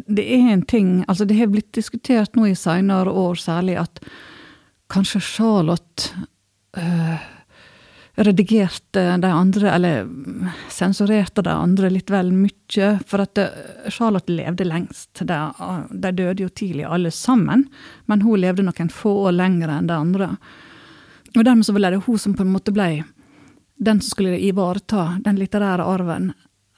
det 0.07 0.25
er 0.25 0.53
en 0.53 0.63
ting 0.63 1.01
altså 1.09 1.27
Det 1.27 1.39
har 1.41 1.51
blitt 1.51 1.73
diskutert 1.75 2.37
nå 2.39 2.47
i 2.51 2.57
seinere 2.59 3.11
år 3.11 3.41
særlig 3.41 3.77
at 3.81 4.01
kanskje 4.91 5.21
Charlotte 5.23 6.11
øh, 6.79 7.29
redigerte 8.21 9.05
de 9.23 9.27
andre, 9.27 9.71
eller 9.71 10.09
sensurerte 10.69 11.43
de 11.47 11.51
andre 11.51 11.91
litt 11.91 12.11
vel 12.11 12.33
mye. 12.35 12.91
For 13.07 13.23
at 13.23 13.39
eh, 13.39 13.87
Charlotte 13.91 14.33
levde 14.33 14.67
lengst. 14.67 15.23
De, 15.23 15.39
de, 15.91 16.13
døde 16.13 16.45
jo 16.45 16.51
tidlig 16.51 16.85
alle 16.87 17.11
sammen, 17.15 17.69
men 18.07 18.27
hun 18.27 18.43
levde 18.43 18.67
noen 18.67 18.93
få 18.93 19.15
år 19.29 19.39
lenger 19.39 19.73
enn 19.77 19.89
de 19.91 19.97
andre. 19.97 20.35
Og 21.37 21.45
dermed 21.47 21.67
så 21.67 21.75
ble 21.77 21.95
det 21.95 22.05
hun 22.07 22.19
som 22.19 22.35
på 22.35 22.47
en 22.47 22.55
måte 22.55 22.75
ble 22.75 22.93
den 23.81 24.01
som 24.03 24.13
skulle 24.13 24.37
ivareta 24.45 25.21
den 25.25 25.39
litterære 25.41 25.87
arven 25.89 26.33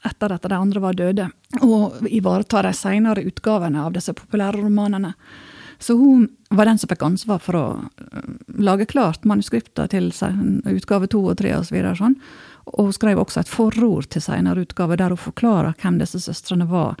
etter 0.05 0.35
at 0.35 0.45
de 0.49 0.57
andre 0.57 0.83
var 0.83 0.97
døde, 0.99 1.29
og 1.61 2.03
ivareta 2.09 2.61
de 2.65 2.73
senere 2.75 3.25
utgavene 3.27 3.83
av 3.85 3.95
disse 3.95 4.13
populære 4.17 4.61
romanene. 4.61 5.13
Så 5.83 5.93
hun 5.93 6.27
var 6.49 6.65
den 6.65 6.77
som 6.77 6.87
fikk 6.87 7.01
ansvar 7.03 7.41
for 7.43 7.57
å 7.59 7.65
eh, 7.83 8.27
lage 8.63 8.87
klart 8.87 9.25
manuskripter 9.27 9.89
til 9.91 10.11
utgave 10.69 11.09
to 11.11 11.19
og 11.25 11.37
tre 11.41 11.51
osv. 11.57 11.75
Og, 11.81 11.97
sånn. 11.99 12.15
og 12.71 12.87
hun 12.87 12.95
skrev 12.95 13.19
også 13.19 13.41
et 13.41 13.51
forord 13.51 14.07
til 14.13 14.23
senere 14.23 14.63
utgave 14.63 14.95
der 15.01 15.11
hun 15.11 15.19
forklarer 15.19 15.75
hvem 15.81 15.99
disse 15.99 16.21
søstrene 16.23 16.69
var. 16.69 16.95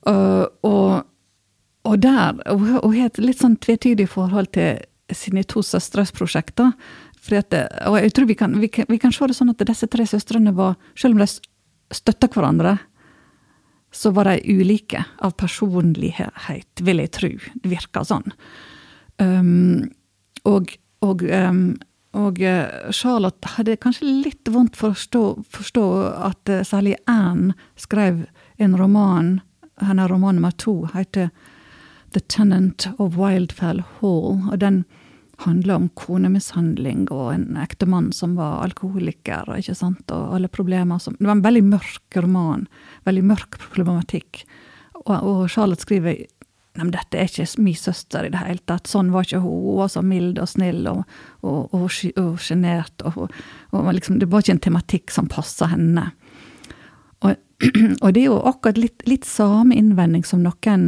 Uh, 0.00 0.48
og, 0.64 1.02
og, 1.84 1.96
der 2.00 2.38
Hun 2.48 2.94
har 2.96 3.10
et 3.10 3.18
litt 3.20 3.42
sånn 3.42 3.58
tvetydig 3.60 4.06
forhold 4.08 4.48
til 4.56 4.80
sine 5.12 5.44
to 5.44 5.60
søstres 5.62 6.10
prosjekter. 6.16 6.72
og 7.86 7.96
jeg 8.00 8.12
tror 8.16 8.26
vi 8.26 8.34
kan, 8.34 8.60
vi, 8.60 8.68
kan, 8.68 8.86
vi 8.88 8.98
kan, 8.98 9.12
se 9.12 9.26
det 9.26 9.36
sånn 9.36 9.50
at 9.50 9.62
disse 9.68 9.86
tre 9.86 10.06
søstrene 10.06 10.54
var, 10.56 10.74
selv 10.96 11.14
om 11.14 11.20
de 11.20 11.28
støtta 11.90 12.28
hverandre, 12.30 12.78
så 13.92 14.12
var 14.14 14.30
de 14.30 14.54
ulike 14.54 15.02
av 15.18 15.34
personlighet, 15.38 16.82
vil 16.82 17.02
jeg 17.02 17.12
tro. 17.16 17.30
Det 17.54 17.70
virka 17.72 18.04
sånn. 18.06 18.30
Um, 19.18 19.90
og, 20.48 20.70
og, 21.04 21.24
um, 21.26 21.74
og 22.16 22.38
uh, 22.38 22.92
Charlotte 22.94 23.56
hadde 23.56 23.78
kanskje 23.82 24.08
litt 24.24 24.48
vondt 24.48 24.78
for 24.78 24.92
å 24.92 24.98
forstå, 24.98 25.24
forstå 25.56 25.86
at 26.30 26.52
uh, 26.52 26.62
særlig 26.66 26.96
Anne 27.10 27.56
skrev 27.80 28.24
en 28.62 28.78
roman, 28.78 29.40
hennes 29.82 30.10
roman 30.10 30.38
nummer 30.38 30.54
to 30.54 30.84
heter 30.94 31.32
The 32.14 32.20
Tenant 32.20 32.88
of 32.98 33.18
Wildfell 33.18 33.82
Hall. 33.98 34.46
og 34.50 34.58
den 34.62 34.84
handla 35.44 35.76
om 35.76 35.88
konemishandling 35.98 37.06
og 37.10 37.32
en 37.34 37.56
ektemann 37.60 38.10
som 38.16 38.36
var 38.38 38.60
alkoholiker. 38.64 39.48
ikke 39.56 39.76
sant, 39.76 40.10
og 40.10 40.34
alle 40.36 40.48
problemer 40.48 40.98
som, 40.98 41.16
Det 41.18 41.26
var 41.26 41.38
en 41.38 41.46
veldig 41.46 41.64
mørk 41.64 42.16
roman. 42.16 42.66
Veldig 43.04 43.24
mørk 43.24 43.58
problematikk. 43.58 44.44
Og, 45.06 45.16
og 45.16 45.48
Charlotte 45.50 45.86
skriver 45.86 46.26
Nei, 46.78 46.86
dette 46.94 47.18
er 47.18 47.26
ikke 47.26 47.62
min 47.64 47.74
søster 47.74 48.24
i 48.24 48.30
det 48.30 48.38
hele 48.38 48.62
tatt. 48.64 48.86
Sånn 48.86 49.10
var 49.10 49.26
ikke 49.26 49.40
hun. 49.42 49.64
Hun 49.64 49.78
var 49.80 49.88
så 49.90 50.04
mild 50.06 50.38
og 50.38 50.46
snill 50.48 50.86
og, 50.86 51.00
og, 51.42 51.74
og 51.74 52.38
sjenert. 52.38 53.02
Og, 53.02 53.26
og, 53.74 53.88
liksom, 53.96 54.20
det 54.22 54.28
var 54.30 54.44
ikke 54.44 54.54
en 54.54 54.66
tematikk 54.68 55.10
som 55.10 55.26
passa 55.28 55.66
henne. 55.72 56.12
Og, 58.00 58.12
det 58.14 58.22
er 58.22 58.30
jo 58.30 58.38
akkurat 58.48 58.78
litt, 58.80 59.02
litt 59.04 59.26
samme 59.28 59.76
innvending 59.76 60.24
som 60.24 60.40
noen 60.40 60.86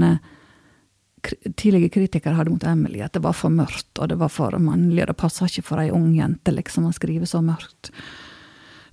tidligere 1.22 1.92
kritikere 1.92 2.34
hadde 2.34 2.50
mot 2.50 2.64
Emily, 2.66 3.00
at 3.04 3.14
det 3.14 3.22
var 3.22 3.36
for 3.36 3.52
mørkt, 3.54 3.90
og 3.98 4.10
det 4.10 4.18
var 4.20 4.32
for 4.32 4.58
mannlig, 4.58 5.04
og 5.04 5.12
det 5.12 5.18
passa 5.20 5.46
ikke 5.46 5.64
for 5.66 5.82
ei 5.82 5.92
ung 5.94 6.12
jente 6.16 6.54
liksom, 6.54 6.88
å 6.88 6.94
skrive 6.96 7.28
så 7.30 7.42
mørkt. 7.44 7.92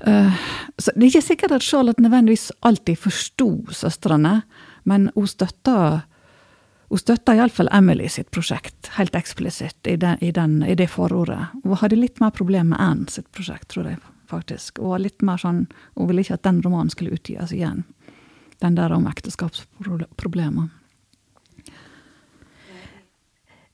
Uh, 0.07 0.31
så 0.77 0.93
Det 0.95 1.01
er 1.01 1.09
ikke 1.09 1.25
sikkert 1.25 1.57
at 1.57 1.65
Charlotte 1.65 2.03
nødvendigvis 2.03 2.51
alltid 2.62 3.01
forsto 3.01 3.50
søstrene, 3.75 4.41
men 4.88 5.09
hun 5.15 5.27
støtta 5.27 6.03
hun 6.89 6.98
støtta 6.98 7.36
iallfall 7.38 7.69
Emily 7.71 8.07
sitt 8.09 8.31
prosjekt, 8.33 8.89
helt 8.95 9.13
eksplisitt, 9.13 9.77
i, 9.86 9.93
den, 9.95 10.17
i, 10.25 10.31
den, 10.33 10.63
i 10.65 10.74
det 10.74 10.88
forordet. 10.89 11.51
Hun 11.62 11.77
hadde 11.77 12.00
litt 12.00 12.17
mer 12.19 12.33
problem 12.33 12.71
med 12.74 12.81
Anne 12.81 13.13
sitt 13.13 13.29
prosjekt, 13.36 13.67
tror 13.75 13.91
jeg 13.91 14.00
faktisk. 14.29 14.79
Hun 14.81 14.95
var 14.95 15.03
litt 15.03 15.21
mer 15.21 15.38
sånn, 15.38 15.67
hun 15.93 16.09
ville 16.09 16.25
ikke 16.25 16.39
at 16.39 16.48
den 16.48 16.63
romanen 16.65 16.89
skulle 16.89 17.13
utgis 17.13 17.53
igjen. 17.53 17.83
Den 18.59 18.79
der 18.79 18.95
om 18.95 19.05
ekteskapsproblemer. 19.09 20.71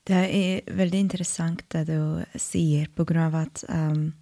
Det 0.06 0.22
er 0.22 0.76
veldig 0.78 1.00
interessant 1.02 1.64
det 1.74 1.86
du 1.88 2.22
sier, 2.38 2.86
på 2.94 3.06
grunn 3.08 3.26
av 3.26 3.38
at 3.40 3.64
um, 3.68 4.12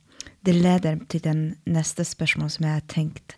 det 0.45 0.55
leder 0.57 1.00
til 1.12 1.23
den 1.25 1.43
neste 1.69 2.07
spørsmål 2.09 2.50
som 2.53 2.67
jeg 2.67 2.79
har 2.79 2.87
tenkt 2.88 3.37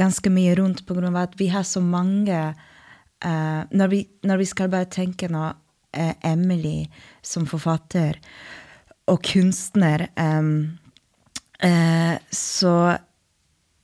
ganske 0.00 0.32
mye 0.32 0.54
rundt, 0.56 0.86
på 0.88 0.96
grunn 0.96 1.12
av 1.12 1.26
at 1.26 1.36
vi 1.40 1.50
har 1.52 1.66
så 1.68 1.82
mange 1.84 2.38
uh, 2.52 3.62
når, 3.68 3.92
vi, 3.92 4.02
når, 4.24 4.40
vi, 4.40 4.48
skal 4.48 4.72
bare 4.72 4.88
tenke 4.92 5.28
nå 5.32 5.44
uh, 5.52 6.14
Emily 6.24 6.86
som 7.24 7.48
forfatter 7.48 8.20
og 9.10 9.18
kunstner, 9.26 10.06
um, 10.16 10.78
uh, 11.64 12.16
så 12.32 12.74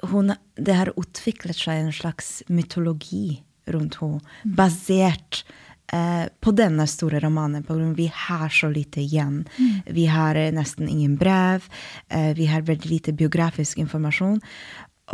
hun, 0.09 0.33
det 0.57 0.77
har 0.79 0.95
utviklet 0.97 1.59
seg 1.59 1.83
en 1.83 1.93
slags 1.93 2.38
mytologi 2.49 3.43
rundt 3.69 3.99
henne, 4.00 4.23
mm. 4.45 4.55
basert 4.57 5.43
Eh, 5.92 6.26
på 6.40 6.52
denne 6.52 6.85
store 6.87 7.21
romanen. 7.25 7.64
På 7.64 7.75
grunn 7.75 7.95
av 7.95 7.97
vi 7.97 8.11
har 8.14 8.49
så 8.52 8.68
lite 8.68 9.00
igjen. 9.00 9.45
Mm. 9.59 9.76
Vi 9.97 10.07
har 10.07 10.37
eh, 10.37 10.52
nesten 10.52 10.88
ingen 10.88 11.16
brev. 11.16 11.64
Eh, 12.09 12.35
vi 12.37 12.47
har 12.47 12.66
veldig 12.68 12.90
lite 12.90 13.12
biografisk 13.16 13.78
informasjon. 13.78 14.40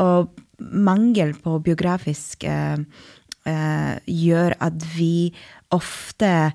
Og 0.02 0.40
mangel 0.58 1.34
på 1.38 1.60
biografisk 1.62 2.44
eh, 2.50 2.78
eh, 3.46 3.94
gjør 4.06 4.56
at 4.58 4.88
vi 4.96 5.34
ofte 5.74 6.52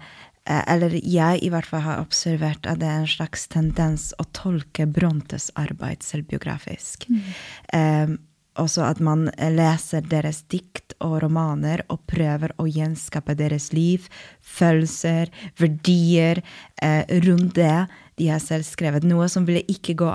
eller 0.49 0.95
jeg 1.05 1.43
i 1.45 1.49
hvert 1.53 1.67
fall 1.67 1.83
har 1.85 1.99
observert 2.01 2.65
at 2.65 2.79
det 2.81 2.87
er 2.89 3.03
en 3.03 3.11
slags 3.11 3.43
tendens 3.53 4.07
å 4.17 4.23
tolke 4.33 4.87
Brontes 4.89 5.51
arbeid 5.59 6.01
selvbiografisk. 6.01 7.05
Mm. 7.05 7.27
Um, 7.69 8.15
også 8.59 8.83
at 8.87 8.99
man 9.03 9.27
leser 9.55 10.05
deres 10.09 10.43
dikt 10.51 10.95
og 11.03 11.19
romaner 11.23 11.83
og 11.89 12.01
prøver 12.09 12.53
å 12.59 12.67
gjenskape 12.67 13.35
deres 13.39 13.69
liv, 13.75 14.05
følelser, 14.43 15.31
verdier 15.59 16.41
eh, 16.83 17.03
rundt 17.25 17.55
det 17.57 17.87
de 18.19 18.27
har 18.27 18.41
selv 18.43 18.67
skrevet. 18.67 19.05
Noe 19.07 19.29
som, 19.31 19.45
ikke 19.47 19.95
gå, 20.01 20.09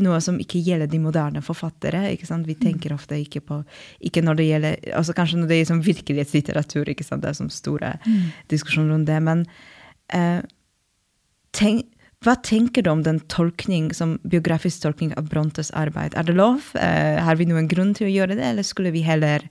noe 0.00 0.20
som 0.24 0.38
ikke 0.40 0.62
gjelder 0.64 0.88
de 0.88 1.00
moderne 1.02 1.42
forfattere. 1.44 2.06
Vi 2.16 2.56
mm. 2.56 2.62
tenker 2.62 2.94
ofte 2.96 3.18
ikke 3.20 3.42
på 3.44 3.60
ikke 4.08 4.22
når 4.24 4.38
det 4.38 4.46
gjelder, 4.48 4.78
altså 4.96 5.16
Kanskje 5.16 5.42
når 5.42 5.52
det 5.52 5.58
er 5.60 5.82
virkelighetslitteratur, 5.84 6.88
det 6.88 7.28
er 7.28 7.36
som 7.36 7.52
store 7.52 7.96
mm. 8.06 8.22
diskusjoner 8.52 8.94
rundt 8.94 9.10
det. 9.10 9.20
Men 9.28 9.44
eh, 10.16 10.40
tenk 11.56 11.92
hva 12.24 12.34
tenker 12.40 12.82
du 12.82 12.90
om 12.90 13.02
den 13.04 13.20
tolkning, 13.30 13.90
som 13.94 14.16
biografisk 14.24 14.82
tolkning 14.82 15.12
av 15.20 15.28
Brontes 15.28 15.70
arbeid? 15.76 16.16
Er 16.16 16.24
det 16.24 16.36
lov? 16.38 16.70
Eh, 16.74 17.20
har 17.22 17.36
vi 17.36 17.46
noen 17.48 17.68
grunn 17.68 17.92
til 17.94 18.08
å 18.08 18.14
gjøre 18.14 18.38
det, 18.38 18.46
eller 18.46 18.66
skulle 18.66 18.92
vi 18.94 19.04
heller 19.04 19.44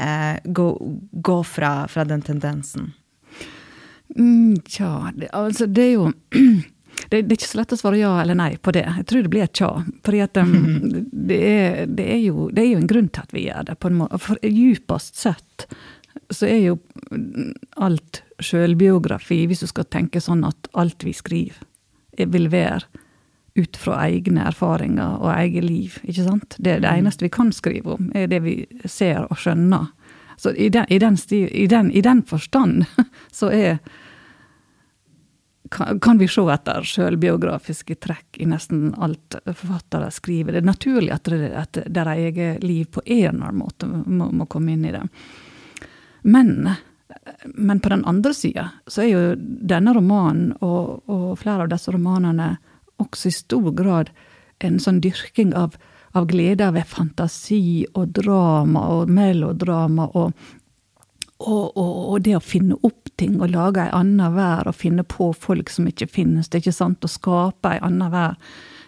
eh, 0.00 0.40
gå, 0.44 0.70
gå 1.12 1.36
fra, 1.44 1.72
fra, 1.92 2.06
den 2.08 2.24
tendensen? 2.24 2.94
Mm, 4.16 4.56
tja, 4.64 5.12
det, 5.14 5.28
altså 5.36 5.68
det 5.68 5.84
er 5.84 5.92
jo 5.92 6.06
det, 7.12 7.20
det, 7.20 7.26
er 7.26 7.36
ikke 7.36 7.50
så 7.50 7.60
lett 7.60 7.76
å 7.76 7.80
svare 7.82 8.00
ja 8.00 8.14
eller 8.22 8.40
nei 8.40 8.54
på 8.56 8.72
det. 8.74 8.86
Jeg 8.88 9.06
tror 9.10 9.26
det 9.26 9.32
blir 9.36 9.44
et 9.44 9.60
tja. 9.60 9.70
fordi 10.08 10.24
at 10.24 10.40
um, 10.40 10.56
det, 11.28 11.38
er, 11.38 11.84
det, 11.86 12.08
er 12.16 12.22
jo, 12.24 12.48
det, 12.48 12.64
er, 12.64 12.70
jo, 12.72 12.80
en 12.80 12.90
grunn 12.90 13.12
til 13.12 13.28
at 13.28 13.36
vi 13.36 13.46
gjør 13.50 13.68
det. 13.68 13.78
på 13.78 13.92
en 13.92 14.00
måte. 14.00 14.22
For 14.24 14.40
djupest 14.42 15.20
sett 15.20 15.68
så 16.34 16.48
er 16.48 16.60
jo 16.64 16.78
alt 17.78 18.22
sjølbiografi, 18.42 19.44
hvis 19.48 19.62
du 19.64 19.68
skal 19.70 19.86
tenke 19.90 20.20
sånn 20.22 20.42
at 20.46 20.68
alt 20.78 21.04
vi 21.06 21.14
skriver, 21.16 21.67
vil 22.26 22.50
være 22.50 22.80
ut 23.58 23.76
fra 23.76 24.00
egne 24.06 24.44
erfaringer 24.46 25.18
og 25.18 25.30
eget 25.34 25.64
liv. 25.64 25.98
ikke 26.02 26.24
sant? 26.24 26.56
Det, 26.58 26.80
det 26.82 26.90
mm. 26.90 26.98
eneste 26.98 27.26
vi 27.26 27.30
kan 27.34 27.52
skrive 27.52 27.96
om, 27.96 28.10
er 28.14 28.28
det 28.30 28.42
vi 28.44 28.58
ser 28.84 29.26
og 29.26 29.38
skjønner. 29.38 29.88
Så 30.38 30.52
i 30.54 30.68
den, 30.68 30.86
i 30.88 30.98
den, 31.02 31.16
stil, 31.16 31.48
i 31.50 31.66
den, 31.66 31.90
i 31.90 32.00
den 32.00 32.22
forstand 32.22 32.84
så 33.40 33.50
er 33.50 33.78
kan, 35.70 36.00
kan 36.00 36.18
vi 36.18 36.28
se 36.30 36.44
etter 36.52 36.86
sjølbiografiske 36.86 37.98
trekk 38.00 38.38
i 38.40 38.46
nesten 38.48 38.94
alt 38.96 39.36
forfattere 39.44 40.10
skriver. 40.14 40.54
Det 40.54 40.62
er 40.62 40.68
naturlig 40.70 41.12
at, 41.12 41.28
det, 41.28 41.50
at 41.52 41.80
deres 41.86 42.22
eget 42.22 42.64
liv 42.64 42.86
på 42.94 43.02
en 43.04 43.34
eller 43.34 43.50
annen 43.50 43.60
måte 43.60 43.88
må, 43.88 44.30
må 44.32 44.46
komme 44.48 44.72
inn 44.72 44.86
i 44.88 44.94
det. 44.94 45.02
Men 46.22 46.70
men 47.54 47.80
på 47.80 47.88
den 47.92 48.04
andre 48.04 48.34
sida 48.34 48.68
så 48.86 49.02
er 49.04 49.08
jo 49.08 49.22
denne 49.38 49.94
romanen 49.96 50.52
og, 50.60 51.04
og, 51.10 51.30
flere 51.40 51.66
av 51.66 51.72
disse 51.72 51.92
romanene 51.94 52.56
også 53.02 53.30
i 53.30 53.36
stor 53.36 53.70
grad 53.78 54.12
en 54.64 54.78
sånn 54.82 55.00
dyrking 55.04 55.52
av, 55.56 55.76
av 56.18 56.26
glede 56.30 56.70
ved 56.74 56.88
fantasi 56.90 57.86
og 57.94 58.14
drama 58.18 58.86
og 58.96 59.12
melodrama 59.12 60.08
og, 60.18 60.32
og, 61.38 61.76
og, 61.78 62.16
det 62.26 62.34
å 62.38 62.42
finne 62.42 62.78
opp 62.82 63.12
ting 63.18 63.38
og 63.38 63.52
lage 63.54 63.84
ei 63.84 63.94
anna 63.94 64.32
vær 64.34 64.70
og 64.70 64.78
finne 64.78 65.04
på 65.06 65.30
folk 65.34 65.70
som 65.70 65.86
ikke 65.90 66.10
finnes, 66.10 66.48
det 66.48 66.58
er 66.58 66.66
ikke 66.66 66.80
sant, 66.80 67.04
å 67.04 67.10
skape 67.10 67.76
ei 67.76 67.82
anna 67.84 68.10
vær 68.10 68.36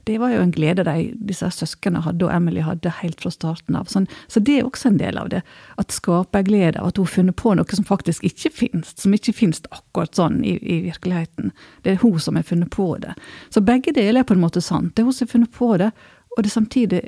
det 0.08 0.16
var 0.18 0.32
jo 0.32 0.40
en 0.42 0.52
glede 0.54 0.84
de, 0.86 1.10
disse 1.28 1.48
søsknene 1.54 2.02
hadde, 2.04 2.24
og 2.26 2.32
Emily 2.34 2.62
hadde 2.64 2.92
helt 3.00 3.20
fra 3.22 3.32
starten 3.34 3.76
av. 3.78 3.90
Sånn, 3.92 4.08
så 4.32 4.42
det 4.44 4.58
er 4.58 4.68
også 4.68 4.90
en 4.90 5.00
del 5.00 5.20
av 5.20 5.30
det. 5.32 5.42
At 5.80 5.94
skaperglede, 5.94 6.80
at 6.80 6.98
hun 7.00 7.06
har 7.06 7.14
funnet 7.14 7.38
på 7.40 7.54
noe 7.58 7.76
som 7.76 7.86
faktisk 7.88 8.24
ikke 8.26 8.52
finnes. 8.62 8.94
Som 9.00 9.14
ikke 9.16 9.36
finnes 9.36 9.62
akkurat 9.70 10.16
sånn 10.18 10.40
i, 10.44 10.56
i, 10.60 10.80
virkeligheten. 10.88 11.54
Det 11.84 11.94
er 11.94 12.02
hun 12.04 12.18
som 12.22 12.38
har 12.40 12.48
funnet 12.48 12.72
på 12.74 12.92
det. 13.02 13.14
Så 13.54 13.62
begge 13.64 13.94
deler 13.96 14.22
er 14.22 14.28
på 14.28 14.36
en 14.36 14.44
måte 14.44 14.64
sant. 14.64 14.94
Det 14.94 15.04
er 15.04 15.10
hun 15.10 15.16
som 15.16 15.28
har 15.28 15.34
funnet 15.36 15.56
på 15.56 15.72
det, 15.82 15.90
og 16.36 16.44
det 16.46 16.54
samtidig 16.54 17.04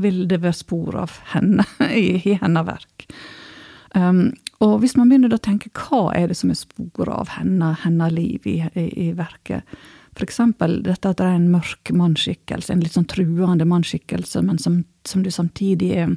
vil 0.00 0.24
det 0.30 0.40
være 0.42 0.56
spor 0.56 0.96
av 1.02 1.16
henne 1.32 1.66
i, 1.90 2.20
i 2.22 2.36
hennes 2.40 2.66
verk. 2.68 3.08
Um, 3.94 4.28
og 4.62 4.76
hvis 4.82 4.94
man 4.94 5.08
begynner 5.10 5.32
å 5.34 5.42
tenke 5.42 5.72
hva 5.74 6.12
er 6.14 6.28
det 6.30 6.36
som 6.38 6.52
er 6.52 6.58
spor 6.60 7.10
av 7.10 7.32
henne, 7.34 7.72
hennes 7.82 8.12
liv 8.14 8.46
i, 8.46 8.60
i, 8.78 8.86
i 9.06 9.12
verket, 9.18 9.66
F.eks. 10.20 10.40
dette 10.84 11.08
at 11.08 11.18
det 11.18 11.26
er 11.26 11.38
en 11.38 11.50
mørk 11.52 11.92
mannsskikkelse, 11.96 12.72
en 12.72 12.84
litt 12.84 12.96
sånn 12.96 13.08
truende 13.10 13.66
mannsskikkelse, 13.68 14.42
men 14.44 14.60
som, 14.60 14.82
som, 15.08 15.24
du 15.24 15.30
samtidig 15.32 15.90
er 15.96 16.16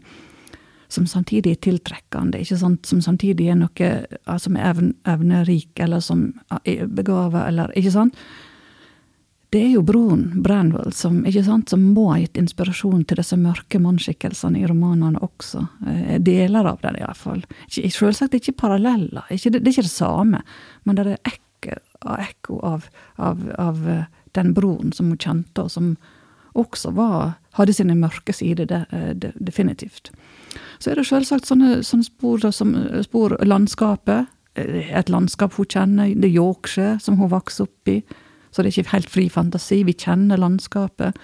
som 0.93 1.07
samtidig 1.09 1.55
er 1.55 1.61
tiltrekkende, 1.63 2.43
ikke 2.43 2.59
sant? 2.59 2.85
som 2.85 3.01
samtidig 3.01 3.47
er 3.49 3.57
noe 3.57 3.91
altså 4.29 4.51
som 4.51 4.57
er 4.59 4.81
evnerik, 5.09 5.71
eller 5.81 6.03
som 6.03 6.27
er 6.61 6.85
begava, 6.85 7.47
eller 7.47 7.71
Ikke 7.79 7.93
sant? 7.95 8.19
Det 9.53 9.61
er 9.61 9.73
jo 9.75 9.83
broren 9.85 10.41
Branwell 10.41 10.93
som, 10.97 11.19
ikke 11.29 11.43
sant, 11.45 11.69
som 11.69 11.81
må 11.93 12.07
ha 12.09 12.17
gitt 12.23 12.39
inspirasjon 12.41 13.03
til 13.05 13.19
disse 13.21 13.37
mørke 13.37 13.77
mannsskikkelsene 13.81 14.63
i 14.63 14.69
romanene 14.69 15.21
også. 15.21 15.61
Eh, 15.85 16.15
deler 16.25 16.71
av 16.71 16.79
det, 16.81 16.95
iallfall. 17.03 17.43
Selvsagt 17.69 18.33
ikke 18.39 18.55
paralleller, 18.63 19.27
ikke, 19.29 19.53
det, 19.53 19.61
det 19.61 19.69
er 19.69 19.75
ikke 19.75 19.85
det 19.85 19.93
samme, 19.93 20.41
men 20.83 20.97
det 20.97 21.05
er 21.05 21.33
ekko 21.35 21.77
av, 22.05 22.89
av, 23.15 23.47
av, 23.59 23.79
den 24.33 24.53
broren 24.53 24.91
som 24.91 25.11
hun 25.11 25.19
kjente, 25.21 25.65
og 25.65 25.71
som, 25.71 25.95
også 26.53 26.91
var, 26.93 27.33
hadde 27.57 27.73
sine 27.73 27.95
mørke 27.97 28.33
sider, 28.33 28.67
det, 28.69 29.31
definitivt. 29.41 30.11
Så 30.79 30.91
er 30.91 30.99
det 30.99 31.07
selvsagt 31.09 31.49
sånne, 31.49 31.81
sånne 31.85 32.05
spor 32.05 32.43
som 32.53 32.75
spor 33.05 33.37
landskapet. 33.45 34.29
Et 34.53 35.09
landskap 35.09 35.55
hun 35.57 35.69
kjenner, 35.69 36.13
det 36.13 36.29
Yorkshire, 36.29 36.99
som 37.01 37.17
hun 37.17 37.31
vokste 37.33 37.65
opp 37.65 37.89
i. 37.89 38.01
Så 38.53 38.61
det 38.61 38.69
er 38.69 38.83
ikke 38.83 38.93
helt 38.93 39.09
fri 39.09 39.25
fantasi. 39.33 39.81
Vi 39.87 39.97
kjenner 39.97 40.37
landskapet. 40.37 41.17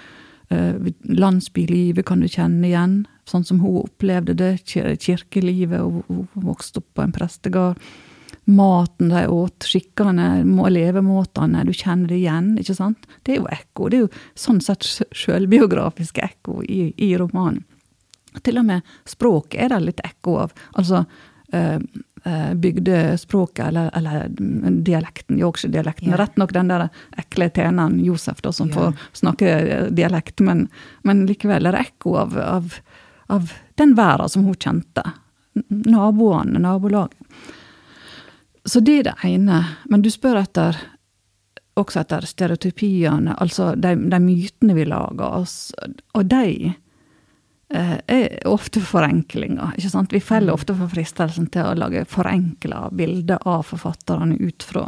Landsbylivet 0.49 2.07
kan 2.09 2.23
du 2.23 2.29
kjenne 2.29 2.65
igjen, 2.71 3.03
sånn 3.29 3.45
som 3.45 3.61
hun 3.61 3.83
opplevde 3.83 4.33
det. 4.37 4.55
Kirkelivet. 4.65 5.81
Hun 6.09 6.25
vokste 6.33 6.81
opp 6.81 6.89
på 6.97 7.05
en 7.05 7.13
prestegård 7.13 7.77
maten 8.49 9.09
de 9.09 9.27
åt, 9.27 9.63
skikkene, 9.63 10.43
levemåtene, 10.69 11.63
du 11.67 11.73
kjenner 11.73 12.09
det 12.09 12.19
igjen. 12.19 12.53
ikke 12.59 12.75
sant? 12.75 13.07
Det 13.23 13.35
er 13.35 13.41
jo 13.41 13.49
ekko. 13.53 13.89
Det 13.89 13.97
er 13.97 14.05
jo 14.07 14.11
sånn 14.33 14.61
sett 14.63 14.85
sjølbiografiske 14.85 16.23
ekko 16.25 16.63
i, 16.63 16.89
i, 16.97 17.11
romanen. 17.19 17.65
Til 18.45 18.61
og 18.61 18.65
med 18.67 18.93
språket 19.09 19.65
er 19.65 19.73
det 19.73 19.81
litt 19.85 20.01
ekko 20.05 20.35
av. 20.43 20.53
Altså 20.77 21.03
øh, 21.53 21.77
bygdespråket, 22.55 23.67
eller, 23.67 23.89
eller 23.97 24.27
dialekten, 24.85 25.39
Yorkshire-dialekten. 25.39 26.07
Yeah. 26.07 26.19
Rett 26.19 26.37
nok 26.37 26.53
den 26.53 26.67
der 26.71 26.87
ekle 27.17 27.49
tjeneren 27.49 27.99
Josef 28.05 28.41
da, 28.45 28.53
som 28.55 28.69
yeah. 28.69 28.77
får 28.79 29.21
snakke 29.21 29.53
dialekt, 29.95 30.39
men, 30.45 30.67
men, 31.07 31.25
likevel 31.29 31.69
er 31.69 31.77
det 31.77 31.85
ekko 31.89 32.17
av, 32.25 32.37
av, 32.43 32.75
av 33.27 33.53
den 33.81 33.95
verden 33.97 34.29
som 34.29 34.45
hun 34.45 34.57
kjente. 34.57 35.05
Naboene, 35.69 36.61
nabolaget. 36.61 37.17
Så 38.69 38.83
det 38.85 38.99
er 38.99 39.07
det 39.09 39.15
ene. 39.25 39.63
Men 39.89 40.03
du 40.05 40.11
spør 40.13 40.43
etter 40.43 40.77
også 41.79 42.01
etter 42.01 42.27
stereotypiene, 42.27 43.37
altså 43.39 43.71
de, 43.79 43.93
de 44.11 44.19
mytene 44.21 44.75
vi 44.75 44.85
lager 44.89 45.39
oss. 45.39 45.71
Og 46.17 46.27
de 46.27 46.73
eh, 46.73 47.95
er 48.03 48.35
ofte 48.49 48.83
forenklinger. 48.83 49.77
ikke 49.77 49.91
sant? 49.93 50.13
Vi 50.13 50.21
faller 50.23 50.55
ofte 50.55 50.75
for 50.75 50.91
fristelsen 50.91 51.47
til 51.53 51.69
å 51.69 51.77
lage 51.79 52.05
forenkla 52.09 52.89
bilder 52.91 53.47
av 53.47 53.63
forfatterne 53.69 54.37
ut 54.41 54.65
fra, 54.65 54.85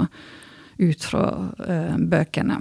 ut 0.82 1.08
fra 1.08 1.26
eh, 1.68 1.98
bøkene. 2.12 2.60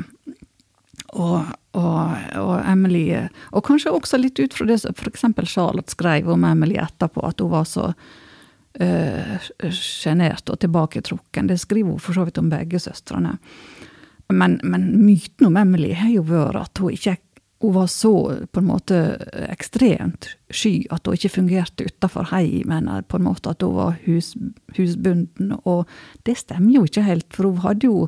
Og, 1.10 1.50
og, 1.74 2.18
og, 2.38 2.52
Emily 2.70 3.08
Og 3.50 3.64
kanskje 3.66 3.90
også 3.90 4.20
litt 4.20 4.38
ut 4.38 4.54
fra 4.54 4.68
det 4.68 4.76
som 4.78 4.94
f.eks. 4.94 5.24
Charlotte 5.50 5.90
skrev 5.90 6.28
om 6.30 6.44
Emily 6.46 6.76
etterpå, 6.78 7.24
at 7.26 7.42
hun 7.42 7.50
var 7.50 7.66
så 7.66 7.88
sjenert 8.78 10.46
uh, 10.46 10.54
og 10.54 10.60
tilbaketrukken. 10.62 11.48
Det 11.50 11.58
skriver 11.60 11.96
hun 11.96 12.02
for 12.02 12.16
så 12.16 12.26
vidt 12.28 12.38
om 12.38 12.50
begge 12.52 12.78
søstrene. 12.82 13.36
Men, 14.30 14.60
men 14.62 14.86
myten 15.02 15.48
om 15.48 15.58
Emily 15.58 15.90
har 15.98 16.12
jo 16.14 16.22
vært 16.28 16.60
at 16.60 16.82
hun 16.82 16.94
ikke 16.94 17.16
hun 17.60 17.74
var 17.74 17.86
så 17.92 18.46
på 18.52 18.60
en 18.60 18.68
måte 18.70 18.98
ekstremt 19.52 20.30
sky 20.48 20.86
at 20.88 21.04
hun 21.04 21.16
ikke 21.16 21.32
fungerte 21.34 21.84
utafor 21.90 22.30
heimen. 22.30 22.88
På 23.04 23.18
en 23.20 23.26
måte 23.26 23.52
at 23.52 23.60
hun 23.60 23.74
var 23.76 23.98
hus, 24.06 24.32
husbunden. 24.78 25.52
Og 25.68 25.84
det 26.24 26.38
stemmer 26.40 26.72
jo 26.78 26.86
ikke 26.88 27.04
helt, 27.04 27.28
for 27.36 27.50
hun 27.50 27.60
hadde 27.66 27.90
jo 27.90 28.06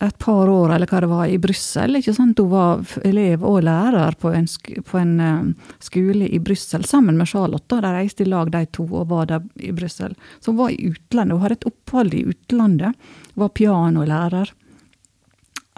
et 0.00 0.18
par 0.18 0.48
år 0.48 0.72
eller 0.72 0.88
hva 0.88 1.00
det 1.00 1.08
var, 1.10 1.26
i 1.28 1.38
Brussel. 1.38 1.98
Hun 2.16 2.32
var 2.48 2.84
elev 3.04 3.44
og 3.44 3.62
lærer 3.66 4.16
på 4.20 4.32
en, 4.32 4.46
på 4.86 4.98
en 4.98 5.12
uh, 5.20 5.72
skole 5.78 6.28
i 6.28 6.38
Brussel 6.40 6.84
sammen 6.88 7.18
med 7.18 7.28
Charlotte. 7.28 7.80
De 7.82 7.92
reiste 7.92 8.24
i 8.24 8.28
lag, 8.28 8.48
de 8.52 8.64
to, 8.72 8.86
og 8.88 9.10
var 9.10 9.28
der 9.28 9.44
i 9.60 9.72
Brussel. 9.76 10.14
Så 10.40 10.54
hun 10.54 10.60
var 10.62 10.72
i 10.72 10.88
utlandet. 10.88 11.36
Hun 11.36 11.44
hadde 11.44 11.58
et 11.58 11.68
opphold 11.68 12.16
i 12.16 12.24
utlandet. 12.32 13.10
Hun 13.34 13.42
var 13.44 13.52
pianolærer. 13.60 14.52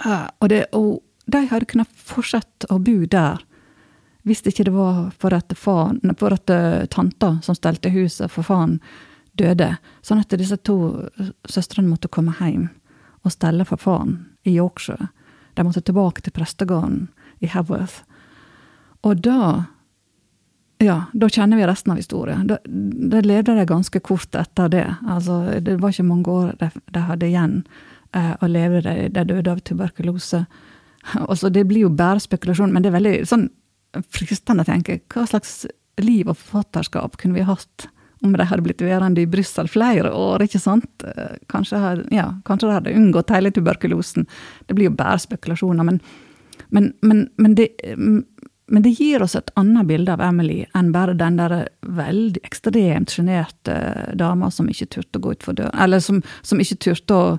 Uh, 0.06 0.28
og, 0.38 0.48
det, 0.54 0.61
og 0.70 1.00
de 1.26 1.46
hadde 1.50 1.70
kunnet 1.72 1.96
fortsette 1.98 2.70
å 2.70 2.78
bo 2.82 3.02
der 3.11 3.42
hvis 4.22 4.44
ikke 4.46 4.68
det 4.68 4.72
var 4.76 5.08
for 5.18 5.35
at, 5.35 5.50
faren, 5.58 5.98
for 6.14 6.30
at 6.30 6.50
uh, 6.54 6.85
tanta 6.87 7.40
som 7.42 7.58
stelte 7.58 7.90
huset 7.90 8.30
for 8.30 8.46
faren, 8.46 8.78
døde. 9.35 9.72
Sånn 10.06 10.22
at 10.22 10.38
disse 10.38 10.61
to 10.62 10.76
søstrene 11.50 11.90
måtte 11.90 12.11
komme 12.12 12.37
hjem 12.38 12.68
og 13.22 13.35
stelle 13.35 13.66
for 13.68 13.80
faren 13.80 14.16
i 14.42 14.56
Yorkshire. 14.56 15.11
De 15.54 15.64
måtte 15.66 15.85
tilbake 15.85 16.24
til 16.24 16.35
prestegården 16.35 17.06
i 17.44 17.50
Haworth. 17.52 18.02
Og 19.02 19.22
da 19.22 19.64
ja, 20.82 20.96
da 21.12 21.28
kjenner 21.30 21.56
vi 21.56 21.66
resten 21.66 21.92
av 21.94 22.00
historien. 22.00 22.46
Da, 22.50 22.58
da 22.66 23.20
levde 23.22 23.54
de 23.54 23.66
ganske 23.68 24.00
kort 24.02 24.35
etter 24.35 24.70
det. 24.72 24.87
Altså, 25.06 25.61
det 25.62 25.76
var 25.78 25.94
ikke 25.94 26.08
mange 26.08 26.32
år 26.32 26.52
de, 26.58 26.70
de 26.90 27.02
hadde 27.06 27.28
igjen 27.28 27.56
eh, 28.16 28.32
å 28.42 28.48
leve. 28.50 28.82
De, 28.82 29.08
de 29.14 29.26
døde 29.30 29.56
av 29.56 29.62
tuberkulose. 29.62 30.44
Altså, 31.18 31.48
det 31.50 31.64
blir 31.66 31.88
jo 31.88 31.94
bare 31.98 32.22
spekulasjon, 32.22 32.70
men 32.70 32.85
det 32.85 32.92
er 32.92 32.94
veldig 32.94 33.14
sånn 33.26 33.48
fristende 34.14 34.62
å 34.62 34.68
tenke 34.68 35.00
hva 35.11 35.24
slags 35.26 35.64
liv 35.98 36.28
og 36.30 36.38
forfatterskap 36.38 37.16
kunne 37.18 37.40
vi 37.40 37.46
hatt 37.48 37.88
om 38.22 38.32
de 38.37 38.46
hadde 38.46 38.62
blitt 38.62 38.82
værende 38.82 39.22
i 39.22 39.26
Brussel 39.26 39.68
flere 39.70 40.12
år, 40.14 40.44
ikke 40.46 40.61
sant. 40.62 41.04
Eh, 41.06 41.38
kanskje, 41.52 41.78
ja, 42.14 42.28
kanskje 42.46 42.68
de 42.68 42.76
hadde 42.76 42.94
unngått 42.98 43.32
hele 43.35 43.50
tuberkulosen. 43.54 44.26
Det 44.66 44.76
blir 44.78 44.90
jo 44.90 44.96
bare 44.98 45.18
spekulasjoner. 45.22 45.87
Men, 45.88 46.00
men, 46.68 46.92
men, 47.00 47.26
men, 47.37 47.56
det, 47.58 47.68
men 47.96 48.85
det 48.87 48.94
gir 49.00 49.22
oss 49.22 49.35
et 49.37 49.50
annet 49.58 49.88
bilde 49.90 50.14
av 50.14 50.22
Emily 50.24 50.62
enn 50.78 50.92
bare 50.94 51.16
den 51.18 51.40
der 51.40 51.56
veldig 51.82 52.44
ekstremt 52.46 53.14
sjenerte 53.14 53.76
dama 54.18 54.50
som 54.54 54.70
ikke 54.70 54.90
turte 54.96 55.18
å 55.18 55.26
gå 55.26 55.35
utfor 55.37 55.58
døren. 55.58 55.74
Eller 55.82 56.02
som, 56.04 56.22
som 56.46 56.62
ikke 56.62 56.78
turte 56.87 57.18
å, 57.18 57.35